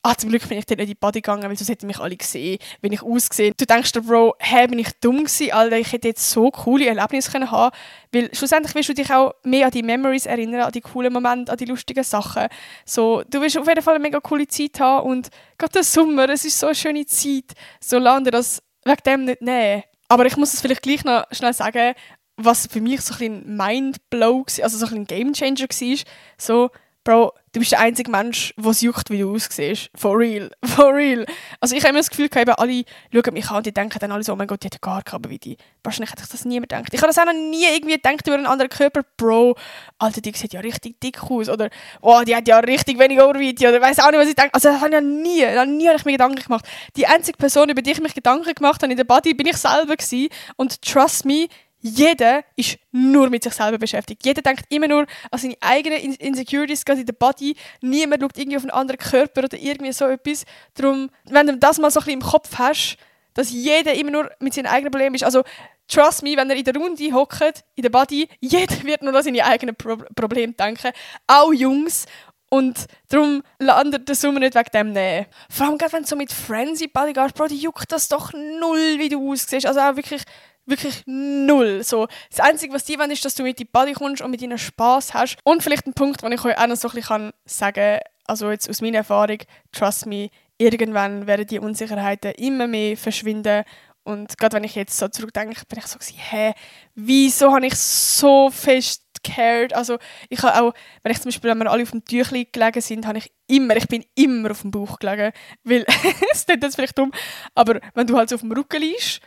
ah, 0.04 0.16
zum 0.16 0.30
Glück 0.30 0.48
bin 0.48 0.58
ich 0.58 0.66
dort 0.66 0.80
nicht 0.80 0.90
in 0.90 0.94
die 0.94 1.00
Body 1.00 1.22
gegangen, 1.22 1.44
weil 1.44 1.56
sonst 1.56 1.70
hätten 1.70 1.88
mich 1.88 2.00
alle 2.00 2.16
gesehen, 2.16 2.58
wenn 2.82 2.92
ich 2.92 3.04
ausgesehen. 3.04 3.54
Du 3.58 3.66
denkst 3.66 3.92
dir, 3.92 4.02
Bro, 4.02 4.36
hä, 4.40 4.68
bin 4.68 4.80
ich 4.80 4.90
dumm 5.00 5.18
gewesen, 5.18 5.52
Alter, 5.52 5.78
ich 5.78 5.92
hätte 5.92 6.08
jetzt 6.08 6.30
so 6.30 6.50
coole 6.50 6.88
Erlebnisse 6.88 7.32
können 7.32 7.52
haben 7.52 7.76
weil 8.12 8.34
schlussendlich 8.34 8.76
wirst 8.76 8.90
du 8.90 8.94
dich 8.94 9.12
auch 9.12 9.34
mehr 9.44 9.68
an 9.68 9.72
die 9.72 9.84
Memories 9.84 10.26
erinnern, 10.26 10.62
an 10.62 10.72
die 10.72 10.82
coolen 10.82 11.14
Momente, 11.14 11.52
an 11.52 11.58
die 11.58 11.66
lustigen 11.66 12.04
Sachen. 12.04 12.48
So, 12.86 13.24
du 13.30 13.42
wirst 13.42 13.58
auf 13.58 13.68
jeden 13.68 13.82
Fall 13.82 13.96
eine 13.96 14.02
mega 14.02 14.20
coole 14.20 14.48
Zeit 14.48 14.80
haben 14.80 15.08
und 15.10 15.30
gerade 15.58 15.74
der 15.74 15.84
Sommer, 15.84 16.28
es 16.30 16.46
ist 16.46 16.60
so 16.60 16.68
eine 16.68 16.76
schöne 16.76 17.06
Zeit, 17.06 17.54
so 17.80 18.00
lange 18.00 18.32
das 18.32 18.62
wegen 18.84 19.04
dem 19.06 19.26
nicht 19.26 19.42
nehmen. 19.42 19.84
Aber 20.10 20.26
ich 20.26 20.36
muss 20.36 20.54
es 20.54 20.60
vielleicht 20.62 20.82
gleich 20.82 21.06
noch 21.06 21.24
schnell 21.32 21.54
sagen, 21.54 21.94
was 22.38 22.68
für 22.68 22.82
mich 22.82 23.02
so 23.02 23.14
ein 23.24 23.56
Mindblow 23.56 24.46
also 24.62 24.78
so 24.78 24.94
ein 24.94 25.06
Gamechanger 25.06 25.68
war, 25.68 25.98
so, 26.38 26.70
Bro, 27.04 27.34
du 27.52 27.60
bist 27.60 27.72
der 27.72 27.80
einzige 27.80 28.12
Mensch, 28.12 28.54
der 28.56 28.70
es 28.70 28.82
juckt, 28.82 29.10
wie 29.10 29.18
du 29.18 29.34
aussiehst. 29.34 29.90
For 29.96 30.16
real. 30.16 30.52
For 30.64 30.94
real. 30.94 31.26
Also 31.60 31.76
ich 31.76 31.82
habe 31.82 31.90
immer 31.90 32.00
das 32.00 32.12
Gefühl, 32.12 32.26
eben 32.26 32.52
alle 32.52 32.84
schauen 33.12 33.34
mich 33.34 33.50
an 33.50 33.58
und 33.58 33.66
die 33.66 33.74
denken 33.74 33.98
dann 33.98 34.12
alle 34.12 34.24
so, 34.24 34.34
oh 34.34 34.36
mein 34.36 34.46
Gott, 34.46 34.62
die 34.62 34.68
hat 34.68 34.80
gar 34.82 35.02
keine 35.02 35.28
wie 35.28 35.40
die. 35.40 35.58
Wahrscheinlich 35.84 36.12
hätte 36.12 36.22
ich 36.24 36.30
das 36.30 36.46
niemand 36.46 36.70
gedacht. 36.70 36.94
Ich 36.94 37.02
habe 37.02 37.08
das 37.08 37.18
auch 37.18 37.26
noch 37.26 37.34
nie 37.34 37.66
irgendwie 37.66 37.96
gedacht 37.96 38.28
über 38.28 38.36
einen 38.36 38.46
anderen 38.46 38.70
Körper. 38.70 39.02
Bro, 39.18 39.56
Alter, 39.98 40.22
die 40.22 40.32
sieht 40.34 40.54
ja 40.54 40.60
richtig 40.60 41.02
dick 41.02 41.24
aus. 41.24 41.50
Oder, 41.50 41.72
oh, 42.02 42.22
die 42.24 42.36
hat 42.36 42.48
ja 42.48 42.60
richtig 42.60 43.00
wenig 43.00 43.20
Oberweite. 43.20 43.68
Oder 43.68 43.82
weiß 43.82 43.98
auch 43.98 44.12
nicht, 44.12 44.20
was 44.20 44.30
ich 44.30 44.36
denke. 44.36 44.54
Also 44.54 44.70
das 44.70 44.80
habe 44.80 44.90
ich 44.90 44.94
ja 44.94 45.02
nie, 45.02 45.42
nie 45.76 45.88
habe 45.88 45.98
ich 45.98 46.06
mir 46.06 46.12
Gedanken 46.12 46.44
gemacht. 46.44 46.68
Die 46.96 47.08
einzige 47.08 47.38
Person, 47.38 47.70
über 47.70 47.82
die 47.82 47.94
ich 47.94 48.00
mich 48.00 48.14
Gedanken 48.14 48.54
gemacht 48.54 48.84
habe 48.84 48.92
in 48.92 48.98
der 48.98 49.06
Body, 49.06 49.34
bin 49.34 49.48
ich 49.48 49.58
selber 49.58 49.96
gewesen. 49.96 50.30
Und 50.56 50.84
trust 50.84 51.26
me, 51.26 51.48
jeder 51.82 52.44
ist 52.56 52.78
nur 52.92 53.30
mit 53.30 53.44
sich 53.44 53.54
selber 53.54 53.78
beschäftigt. 53.78 54.24
Jeder 54.26 54.42
denkt 54.42 54.66
immer 54.70 54.88
nur 54.88 55.06
an 55.32 55.40
seine 55.40 55.56
eigenen 55.62 56.16
Insecurities, 56.16 56.86
gerade 56.86 57.02
in 57.02 57.06
der 57.06 57.14
Body. 57.14 57.56
Niemand 57.82 58.22
schaut 58.22 58.38
irgendwie 58.38 58.58
auf 58.58 58.64
einen 58.64 58.72
anderen 58.72 59.00
Körper 59.00 59.44
oder 59.44 59.58
irgendwie 59.58 59.92
so 59.92 60.06
etwas. 60.06 60.46
Darum, 60.76 61.10
wenn 61.26 61.48
du 61.48 61.58
das 61.58 61.80
mal 61.80 61.90
so 61.92 62.00
ein 62.00 62.06
bisschen 62.06 62.22
im 62.22 62.26
Kopf 62.26 62.58
hast, 62.58 62.98
dass 63.34 63.52
jeder 63.52 63.94
immer 63.94 64.12
nur 64.12 64.32
mit 64.40 64.54
seinen 64.54 64.68
eigenen 64.68 64.92
Problemen 64.92 65.16
ist. 65.16 65.24
Also, 65.24 65.44
trust 65.88 66.24
me, 66.24 66.36
wenn 66.38 66.50
er 66.50 66.56
in 66.56 66.64
der 66.64 66.76
Runde 66.76 67.14
hockt, 67.14 67.64
in 67.76 67.84
der 67.84 67.90
Body, 67.90 68.28
jeder 68.40 68.84
wird 68.84 69.02
nur 69.02 69.16
an 69.16 69.24
seine 69.24 69.44
eigenen 69.44 69.76
Pro 69.76 69.98
Probleme 70.16 70.54
denken. 70.54 70.92
Auch 71.28 71.52
Jungs. 71.52 72.06
Und 72.54 72.88
darum 73.08 73.44
landet 73.60 74.10
der 74.10 74.16
Sommer 74.16 74.42
nicht 74.42 74.56
wegen 74.56 74.72
dem 74.74 74.92
nehmen. 74.92 75.26
Vor 75.50 75.68
allem, 75.68 75.80
wenn 75.80 76.02
du 76.02 76.08
so 76.08 76.18
mit 76.18 76.34
Friends 76.34 76.82
in 76.82 76.88
die 76.88 76.94
Body 76.94 77.14
gehst, 77.14 77.34
Bro, 77.34 77.48
die 77.48 77.58
juckt 77.58 77.90
das 77.90 78.10
doch 78.10 78.34
null, 78.34 78.96
wie 78.98 79.08
du 79.08 79.32
aussiehst. 79.32 79.66
Also 79.66 79.80
auch 79.80 79.96
wirklich 79.96 80.24
wirklich 80.72 81.04
null. 81.06 81.84
So, 81.84 82.08
das 82.30 82.40
Einzige, 82.40 82.74
was 82.74 82.86
die 82.86 82.98
wollen, 82.98 83.12
ist, 83.12 83.24
dass 83.24 83.36
du 83.36 83.44
mit 83.44 83.60
die 83.60 83.66
Body 83.66 83.94
kommst 83.94 84.24
und 84.24 84.32
mit 84.32 84.42
ihnen 84.42 84.58
Spaß 84.58 85.14
hast. 85.14 85.38
Und 85.44 85.62
vielleicht 85.62 85.86
ein 85.86 85.94
Punkt, 85.94 86.24
den 86.24 86.32
ich 86.32 86.44
euch 86.44 86.58
auch 86.58 86.68
noch 86.68 86.76
so 86.76 86.90
ein 86.90 86.96
bisschen 86.96 87.32
sagen 87.46 88.00
kann, 88.00 88.00
also 88.26 88.50
jetzt 88.50 88.70
aus 88.70 88.82
meiner 88.82 89.00
Erfahrung, 89.00 89.38
trust 89.72 90.08
me, 90.08 90.30
irgendwann 90.58 91.28
werden 91.28 91.46
die 91.46 91.60
Unsicherheiten 91.60 92.32
immer 92.32 92.68
mehr 92.68 92.98
verschwinden. 92.98 93.64
Und 94.04 94.38
gerade 94.38 94.56
wenn 94.56 94.64
ich 94.64 94.76
jetzt 94.76 94.98
so 94.98 95.08
zurückdenke, 95.08 95.62
bin 95.68 95.80
ich 95.80 95.86
so 95.86 96.00
gewesen, 96.00 96.18
hä, 96.18 96.54
wieso 96.96 97.54
habe 97.54 97.68
ich 97.68 97.76
so 97.76 98.50
fest 98.50 99.04
cared? 99.24 99.74
Also 99.74 99.98
ich 100.30 100.42
habe 100.42 100.62
auch, 100.62 100.74
wenn 101.04 101.12
ich 101.12 101.20
zum 101.20 101.30
Beispiel, 101.30 101.52
wenn 101.52 101.60
wir 101.60 101.70
alle 101.70 101.84
auf 101.84 101.92
dem 101.92 102.04
Tüchli 102.04 102.48
gelegen 102.52 102.82
sind, 102.82 103.06
habe 103.06 103.20
ich 103.20 103.32
immer, 103.48 103.76
ich 103.76 103.88
bin 103.88 104.04
immer 104.16 104.52
auf 104.52 104.62
dem 104.62 104.72
Bauch 104.72 104.98
gelegen, 104.98 105.32
weil, 105.64 105.86
es 106.32 106.46
klingt 106.46 106.64
jetzt 106.64 106.76
vielleicht 106.76 106.98
dumm, 106.98 107.12
aber 107.54 107.80
wenn 107.94 108.08
du 108.08 108.18
halt 108.18 108.30
so 108.30 108.36
auf 108.36 108.42
dem 108.42 108.52
Rücken 108.52 108.82
liegst 108.82 109.22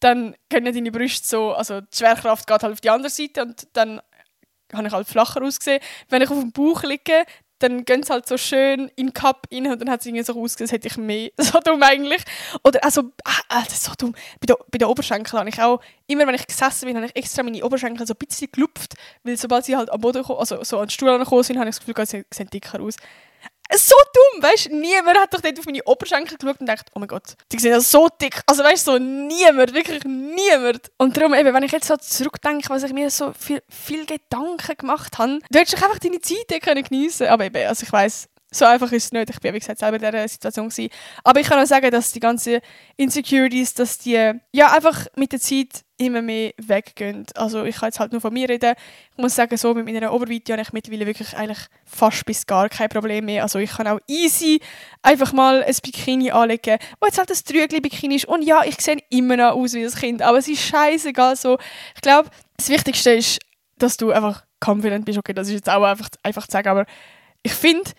dann 0.00 0.34
können 0.48 0.74
deine 0.74 0.90
Brüste 0.90 1.26
so, 1.26 1.52
also 1.52 1.80
die 1.80 1.96
Schwerkraft 1.96 2.46
geht 2.46 2.62
halt 2.62 2.72
auf 2.72 2.80
die 2.80 2.90
andere 2.90 3.10
Seite 3.10 3.42
und 3.42 3.68
dann 3.74 4.00
habe 4.72 4.88
ich 4.88 4.92
halt 4.92 5.06
flacher 5.08 5.42
ausgesehen. 5.42 5.80
Wenn 6.08 6.22
ich 6.22 6.30
auf 6.30 6.38
dem 6.38 6.52
Bauch 6.52 6.82
liege, 6.82 7.24
dann 7.58 7.84
gehen 7.84 8.02
sie 8.02 8.12
halt 8.12 8.26
so 8.26 8.38
schön 8.38 8.90
in 8.96 9.08
den 9.08 9.12
Cup 9.12 9.46
rein 9.52 9.66
und 9.66 9.80
dann 9.80 9.90
hat 9.90 10.00
es 10.00 10.06
irgendwie 10.06 10.24
so 10.24 10.32
ausgesehen, 10.32 10.64
als 10.64 10.72
hätte 10.72 10.88
ich 10.88 10.96
mehr. 10.96 11.30
So 11.38 11.60
dumm 11.60 11.82
eigentlich. 11.82 12.22
Oder 12.64 12.82
also, 12.82 13.12
ah, 13.24 13.62
das 13.64 13.74
ist 13.74 13.84
so 13.84 13.92
dumm. 13.98 14.14
Bei 14.40 14.46
den, 14.46 14.56
bei 14.70 14.78
den 14.78 14.88
Oberschenkeln 14.88 15.38
habe 15.38 15.50
ich 15.50 15.60
auch, 15.60 15.80
immer 16.06 16.26
wenn 16.26 16.34
ich 16.34 16.46
gesessen 16.46 16.86
bin, 16.86 16.96
habe 16.96 17.06
ich 17.06 17.16
extra 17.16 17.42
meine 17.42 17.62
Oberschenkel 17.62 18.06
so 18.06 18.14
ein 18.14 18.26
bisschen 18.26 18.50
gelupft, 18.50 18.94
weil 19.24 19.36
sobald 19.36 19.66
sie 19.66 19.76
halt 19.76 19.90
am 19.90 20.00
Boden 20.00 20.24
also 20.24 20.64
so 20.64 20.78
an 20.78 20.86
den 20.86 20.90
Stuhl 20.90 21.18
gekommen 21.18 21.42
sind, 21.42 21.58
habe 21.58 21.68
ich 21.68 21.76
das 21.76 21.84
Gefühl, 21.84 22.06
sie 22.06 22.24
sehen 22.32 22.48
dicker 22.48 22.80
aus 22.80 22.96
so 23.76 23.94
dumm, 24.12 24.42
weißt 24.42 24.66
du? 24.66 24.76
Niemand 24.76 25.18
hat 25.18 25.34
doch 25.34 25.40
dort 25.40 25.58
auf 25.58 25.66
meine 25.66 25.82
Oberschenkel 25.84 26.36
geschaut 26.36 26.60
und 26.60 26.66
gedacht, 26.66 26.86
oh 26.94 26.98
mein 26.98 27.08
Gott, 27.08 27.34
die 27.52 27.58
sind 27.58 27.70
ja 27.70 27.80
so 27.80 28.08
dick. 28.20 28.42
Also 28.46 28.64
weißt 28.64 28.86
du, 28.86 28.92
so 28.92 28.98
niemand, 28.98 29.74
wirklich 29.74 30.04
niemand. 30.04 30.90
Und 30.98 31.16
darum 31.16 31.34
eben, 31.34 31.52
wenn 31.54 31.62
ich 31.62 31.72
jetzt 31.72 31.86
so 31.88 31.96
zurückdenke, 31.96 32.68
was 32.68 32.82
ich 32.82 32.92
mir 32.92 33.10
so 33.10 33.32
viel, 33.38 33.62
viel 33.68 34.06
Gedanken 34.06 34.76
gemacht 34.76 35.18
habe, 35.18 35.38
du 35.50 35.58
hättest 35.58 35.82
einfach 35.82 35.98
deine 35.98 36.20
Zeit 36.20 36.62
können 36.62 36.82
geniessen 36.82 37.28
Aber 37.28 37.44
eben, 37.44 37.66
also 37.66 37.84
ich 37.84 37.92
weiss, 37.92 38.28
so 38.52 38.64
einfach 38.64 38.90
ist 38.92 39.04
es 39.04 39.12
nicht. 39.12 39.30
Ich 39.30 39.40
bin, 39.40 39.54
wie 39.54 39.60
gesagt, 39.60 39.78
selber 39.78 39.96
in 39.96 40.02
dieser 40.02 40.28
Situation. 40.28 40.68
Gewesen. 40.68 40.90
Aber 41.22 41.40
ich 41.40 41.46
kann 41.46 41.62
auch 41.62 41.66
sagen, 41.66 41.90
dass 41.90 42.12
die 42.12 42.20
ganzen 42.20 42.60
Insecurities, 42.96 43.74
dass 43.74 43.98
die 43.98 44.32
ja 44.52 44.72
einfach 44.72 45.06
mit 45.14 45.32
der 45.32 45.40
Zeit 45.40 45.84
immer 46.00 46.22
mehr 46.22 46.52
weggehen. 46.56 47.26
Also 47.34 47.64
ich 47.64 47.76
kann 47.76 47.88
jetzt 47.88 48.00
halt 48.00 48.12
nur 48.12 48.22
von 48.22 48.32
mir 48.32 48.48
reden. 48.48 48.74
Ich 49.12 49.18
muss 49.18 49.34
sagen, 49.34 49.56
so 49.56 49.74
mit 49.74 49.84
meiner 49.84 50.12
Oberweite 50.12 50.52
habe 50.52 50.62
ich 50.62 50.72
mittlerweile 50.72 51.06
wirklich 51.06 51.36
eigentlich 51.36 51.58
fast 51.84 52.24
bis 52.24 52.46
gar 52.46 52.70
kein 52.70 52.88
Problem 52.88 53.26
mehr. 53.26 53.42
Also 53.42 53.58
ich 53.58 53.70
kann 53.70 53.86
auch 53.86 54.00
easy 54.08 54.60
einfach 55.02 55.32
mal 55.34 55.62
ein 55.62 55.76
Bikini 55.82 56.30
anlegen, 56.30 56.78
wo 57.00 57.06
jetzt 57.06 57.18
halt 57.18 57.30
ein 57.30 57.36
Trügli-Bikini 57.36 58.16
ist. 58.16 58.24
Und 58.24 58.42
ja, 58.42 58.64
ich 58.64 58.80
sehe 58.80 58.96
immer 59.10 59.36
noch 59.36 59.52
aus 59.52 59.74
wie 59.74 59.84
ein 59.84 59.90
Kind, 59.90 60.22
aber 60.22 60.38
es 60.38 60.48
ist 60.48 60.62
scheißegal 60.62 61.36
so. 61.36 61.58
Ich 61.94 62.00
glaube, 62.00 62.30
das 62.56 62.70
Wichtigste 62.70 63.10
ist, 63.12 63.38
dass 63.76 63.98
du 63.98 64.10
einfach 64.10 64.44
confident 64.64 65.04
bist. 65.04 65.18
Okay, 65.18 65.34
das 65.34 65.48
ist 65.48 65.54
jetzt 65.54 65.68
auch 65.68 65.84
einfach, 65.84 66.08
einfach 66.22 66.46
zu 66.46 66.52
sagen, 66.52 66.68
aber 66.68 66.86
ich 67.42 67.52
finde, 67.52 67.90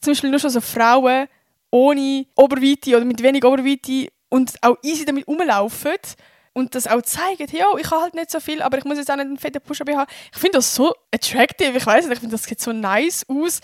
zum 0.00 0.12
Beispiel 0.12 0.30
nur 0.30 0.40
schon 0.40 0.50
so 0.50 0.60
Frauen 0.60 1.28
ohne 1.70 2.26
Oberweite 2.34 2.96
oder 2.96 3.04
mit 3.04 3.22
wenig 3.22 3.44
Oberweite 3.44 4.08
und 4.28 4.54
auch 4.62 4.76
easy 4.82 5.04
damit 5.04 5.28
rumlaufen 5.28 5.96
und 6.58 6.74
das 6.74 6.88
auch 6.88 7.00
zeigen, 7.02 7.46
ja, 7.52 7.66
ich 7.78 7.90
habe 7.90 8.02
halt 8.02 8.14
nicht 8.14 8.30
so 8.30 8.40
viel, 8.40 8.62
aber 8.62 8.78
ich 8.78 8.84
muss 8.84 8.98
jetzt 8.98 9.10
auch 9.10 9.16
nicht 9.16 9.26
einen 9.26 9.38
fetten 9.38 9.60
Push-Up 9.60 9.88
haben. 9.90 10.10
Ich 10.32 10.38
finde 10.38 10.58
das 10.58 10.74
so 10.74 10.92
attractive, 11.14 11.76
ich 11.76 11.86
weiß 11.86 12.04
nicht, 12.04 12.14
ich 12.14 12.20
finde 12.20 12.34
das 12.34 12.44
sieht 12.44 12.60
so 12.60 12.72
nice 12.72 13.24
aus 13.28 13.60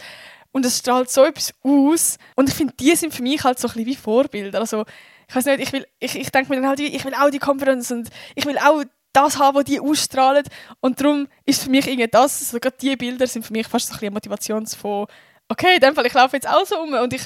und 0.52 0.64
es 0.64 0.78
strahlt 0.78 1.10
so 1.10 1.24
etwas 1.24 1.52
aus 1.64 2.18
und 2.36 2.48
ich 2.48 2.54
finde, 2.54 2.72
die 2.78 2.94
sind 2.94 3.12
für 3.12 3.22
mich 3.22 3.42
halt 3.42 3.58
so 3.58 3.66
ein 3.66 3.74
bisschen 3.74 3.86
wie 3.86 3.96
Vorbilder. 3.96 4.60
Also, 4.60 4.84
ich 5.28 5.34
weiß 5.34 5.46
nicht, 5.46 5.74
ich 5.74 5.86
ich, 5.98 6.20
ich 6.20 6.30
denke 6.30 6.50
mir 6.50 6.60
dann 6.60 6.68
halt, 6.68 6.80
ich 6.80 7.04
will 7.04 7.14
auch 7.14 7.30
die 7.30 7.40
Konferenz 7.40 7.90
und 7.90 8.08
ich 8.36 8.46
will 8.46 8.58
auch 8.58 8.84
das 9.12 9.38
haben, 9.38 9.56
was 9.56 9.64
die 9.64 9.80
ausstrahlen 9.80 10.44
und 10.80 11.00
darum 11.00 11.26
ist 11.44 11.64
für 11.64 11.70
mich 11.70 11.86
irgendwie 11.88 12.08
das, 12.08 12.50
sogar 12.50 12.72
also 12.72 12.86
die 12.86 12.96
Bilder 12.96 13.26
sind 13.26 13.44
für 13.44 13.52
mich 13.52 13.66
fast 13.66 13.88
so 13.88 13.94
ein 13.94 13.98
bisschen 13.98 14.14
Motivation 14.14 14.66
von 14.66 15.06
okay, 15.48 15.74
in 15.74 15.80
dem 15.80 15.94
Fall, 15.94 16.06
ich 16.06 16.14
laufe 16.14 16.36
jetzt 16.36 16.48
auch 16.48 16.64
so 16.64 16.80
um 16.80 16.94
und 16.94 17.12
ich, 17.12 17.24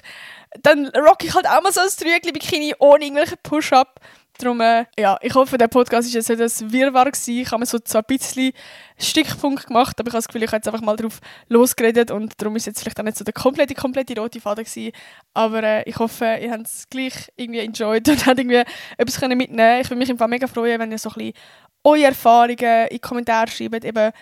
dann 0.62 0.88
rock 0.88 1.24
ich 1.24 1.34
halt 1.34 1.46
auch 1.46 1.62
mal 1.62 1.72
so 1.72 1.80
ein 1.80 1.88
Trügli-Bikini 1.88 2.74
ohne 2.78 3.04
irgendwelche 3.04 3.36
Push-Up. 3.36 4.00
Darum, 4.40 4.60
äh, 4.60 4.84
ja, 4.96 5.18
ich 5.20 5.34
hoffe, 5.34 5.58
der 5.58 5.66
Podcast 5.66 6.08
war 6.08 6.14
jetzt 6.14 6.28
nicht 6.28 6.40
ein 6.40 6.72
Wirrwarr 6.72 7.06
gewesen. 7.06 7.38
Ich 7.38 7.50
habe 7.50 7.58
mir 7.58 7.66
so, 7.66 7.76
ein 7.76 8.04
bisschen 8.06 8.52
Stickpunkt 8.96 9.66
gemacht, 9.66 9.98
aber 9.98 10.08
ich 10.08 10.12
habe 10.12 10.18
das 10.18 10.28
Gefühl, 10.28 10.44
ich 10.44 10.48
habe 10.48 10.58
jetzt 10.58 10.68
einfach 10.68 10.80
mal 10.80 10.94
drauf 10.94 11.18
losgeredet 11.48 12.12
und 12.12 12.40
darum 12.40 12.54
ist 12.54 12.66
jetzt 12.66 12.80
vielleicht 12.80 13.00
auch 13.00 13.04
nicht 13.04 13.18
so 13.18 13.24
der 13.24 13.34
komplette, 13.34 13.74
komplette 13.74 14.18
rote 14.18 14.40
Faden 14.40 14.64
gewesen. 14.64 14.92
Aber 15.34 15.62
äh, 15.64 15.82
ich 15.88 15.98
hoffe, 15.98 16.38
ihr 16.40 16.52
habt 16.52 16.66
es 16.66 16.88
gleich 16.88 17.32
irgendwie 17.34 17.60
enjoyed 17.60 18.08
und 18.08 18.26
habt 18.26 18.38
irgendwie 18.38 18.62
etwas 18.96 19.20
mitnehmen 19.20 19.56
können. 19.56 19.80
Ich 19.80 19.90
würde 19.90 19.98
mich 19.98 20.10
im 20.10 20.18
Fall 20.18 20.28
mega 20.28 20.46
freuen, 20.46 20.78
wenn 20.78 20.92
ihr 20.92 20.98
so 20.98 21.10
ein 21.10 21.14
bisschen 21.14 21.34
eure 21.84 22.04
Erfahrungen 22.04 22.58
in 22.58 22.88
die 22.90 22.98
Kommentare 22.98 23.50
schreibt, 23.50 23.84
eben, 23.84 24.12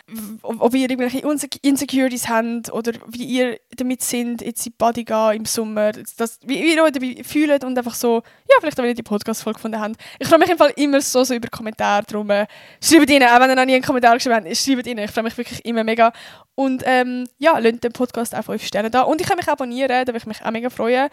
ob 0.43 0.75
ihr 0.75 0.91
irgendwelche 0.91 1.27
Insecurities 1.63 2.29
habt 2.29 2.73
oder 2.73 2.93
wie 3.09 3.25
ihr 3.25 3.59
damit 3.77 4.03
sind, 4.03 4.43
jetzt 4.43 4.67
in 4.67 5.05
gehen 5.05 5.33
im 5.33 5.45
Sommer, 5.45 5.93
das, 5.93 6.39
wie, 6.45 6.75
ihr 6.75 6.83
euch 6.83 6.93
dabei 6.93 7.23
fühlt 7.25 7.65
und 7.65 7.77
einfach 7.77 7.95
so, 7.95 8.23
ja, 8.49 8.57
vielleicht 8.61 8.79
auch, 8.79 8.83
wenn 8.83 8.91
ihr 8.91 8.95
die 8.95 9.03
Podcast-Folge 9.03 9.57
gefunden 9.57 9.81
habt. 9.81 9.97
Ich 10.19 10.29
freue 10.29 10.39
mich 10.39 10.51
im 10.51 10.59
Fall 10.59 10.73
immer 10.77 11.01
so, 11.01 11.25
so 11.25 11.35
über 11.35 11.49
Kommentare, 11.49 12.05
darum 12.07 12.31
äh, 12.31 12.47
schreibt 12.81 13.11
ihnen, 13.11 13.29
auch 13.29 13.41
wenn 13.41 13.51
ihr 13.51 13.57
noch 13.57 13.65
nie 13.65 13.75
einen 13.75 13.85
Kommentar 13.85 14.15
geschrieben 14.15 14.37
habt, 14.37 14.57
schreibt 14.57 14.87
ihnen, 14.87 15.05
ich 15.05 15.11
freue 15.11 15.25
mich 15.25 15.37
wirklich 15.37 15.65
immer 15.65 15.85
mega. 15.85 16.13
Und 16.55 16.83
ähm, 16.87 17.27
ja, 17.39 17.59
lasst 17.59 17.85
den 17.85 17.93
Podcast 17.93 18.35
auf 18.35 18.47
5 18.47 18.65
Sterne 18.65 18.91
da 18.91 19.03
und 19.03 19.21
ich 19.21 19.27
kann 19.27 19.37
mich 19.37 19.49
abonnieren, 19.49 19.89
da 19.89 20.07
würde 20.07 20.19
ich 20.19 20.27
mich 20.27 20.43
auch 20.43 20.51
mega 20.51 20.71
freuen 20.71 21.09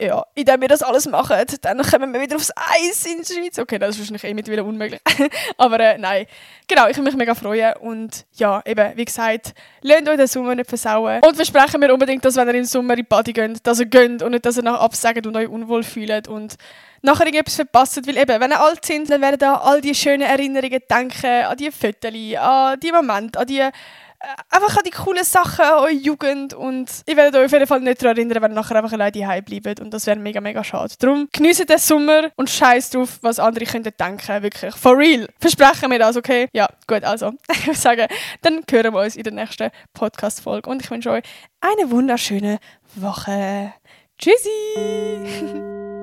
ja, 0.00 0.24
indem 0.34 0.60
wir 0.60 0.68
das 0.68 0.82
alles 0.82 1.06
machen, 1.06 1.36
dann 1.60 1.82
kommen 1.82 2.12
wir 2.12 2.20
wieder 2.20 2.36
aufs 2.36 2.52
Eis 2.54 3.04
in 3.04 3.18
der 3.18 3.34
Schweiz. 3.34 3.58
Okay, 3.58 3.78
das 3.78 3.90
ist 3.90 3.98
wahrscheinlich 3.98 4.24
eh 4.24 4.34
mittlerweile 4.34 4.64
unmöglich. 4.64 5.00
Aber 5.56 5.80
äh, 5.80 5.98
nein, 5.98 6.26
genau, 6.68 6.86
ich 6.86 6.96
würde 6.96 7.08
mich 7.08 7.16
mega 7.16 7.34
freuen. 7.34 7.74
Und 7.80 8.24
ja, 8.34 8.62
eben, 8.64 8.96
wie 8.96 9.04
gesagt, 9.04 9.54
lasst 9.82 10.08
euch 10.08 10.16
den 10.16 10.26
Sommer 10.28 10.54
nicht 10.54 10.68
versauen. 10.68 11.20
Und 11.24 11.34
versprechen 11.34 11.80
wir 11.80 11.92
unbedingt, 11.92 12.24
dass 12.24 12.36
wenn 12.36 12.46
ihr 12.48 12.54
im 12.54 12.64
Sommer 12.64 12.92
in 12.92 12.98
die 12.98 13.02
Party 13.04 13.32
geht, 13.32 13.66
dass 13.66 13.80
ihr 13.80 13.86
geht 13.86 14.22
und 14.22 14.30
nicht, 14.30 14.46
dass 14.46 14.56
ihr 14.56 14.62
nachher 14.62 14.80
absagt 14.80 15.26
und 15.26 15.36
euch 15.36 15.48
unwohl 15.48 15.82
fühlt 15.82 16.28
und 16.28 16.54
nachher 17.02 17.26
irgendetwas 17.26 17.56
verpasst. 17.56 18.06
Weil 18.06 18.18
eben, 18.18 18.40
wenn 18.40 18.52
ihr 18.52 18.60
alt 18.60 18.84
sind, 18.84 19.10
dann 19.10 19.20
werden 19.20 19.38
da 19.38 19.56
all 19.56 19.80
die 19.80 19.96
schönen 19.96 20.22
Erinnerungen 20.22 20.80
denken, 20.88 21.44
an 21.44 21.56
die 21.56 21.72
Fotos, 21.72 22.12
an 22.38 22.78
die 22.78 22.92
Momente, 22.92 23.38
an 23.40 23.46
die 23.48 23.68
einfach 24.48 24.76
an 24.76 24.82
die 24.84 24.90
coolen 24.90 25.24
Sachen, 25.24 25.64
eure 25.64 25.90
Jugend 25.90 26.54
und 26.54 26.90
ich 27.06 27.16
werde 27.16 27.38
euch 27.38 27.46
auf 27.46 27.52
jeden 27.52 27.66
Fall 27.66 27.80
nicht 27.80 28.02
daran 28.02 28.16
erinnern, 28.16 28.42
wenn 28.42 28.52
ihr 28.52 28.54
nachher 28.54 28.76
einfach 28.76 28.92
alleine 28.92 29.12
daheim 29.12 29.44
bleibt 29.44 29.80
und 29.80 29.92
das 29.92 30.06
wäre 30.06 30.18
mega, 30.18 30.40
mega 30.40 30.62
schade. 30.64 30.94
Darum 30.98 31.28
genießt 31.32 31.68
den 31.68 31.78
Sommer 31.78 32.30
und 32.36 32.50
scheiß 32.50 32.90
drauf, 32.90 33.18
was 33.22 33.38
andere 33.38 33.64
könnten 33.64 33.92
denken, 33.98 34.42
wirklich. 34.42 34.74
For 34.74 34.96
real. 34.96 35.28
Versprechen 35.40 35.90
wir 35.90 35.98
das, 35.98 36.16
okay? 36.16 36.48
Ja, 36.52 36.68
gut, 36.86 37.04
also. 37.04 37.32
Ich 37.58 37.66
würde 37.66 37.78
sagen, 37.78 38.06
dann 38.42 38.62
hören 38.70 38.94
wir 38.94 39.00
uns 39.00 39.16
in 39.16 39.24
der 39.24 39.32
nächsten 39.32 39.70
Podcast-Folge 39.92 40.70
und 40.70 40.82
ich 40.82 40.90
wünsche 40.90 41.10
euch 41.10 41.24
eine 41.60 41.90
wunderschöne 41.90 42.58
Woche. 42.94 43.74
Tschüssi! 44.16 45.88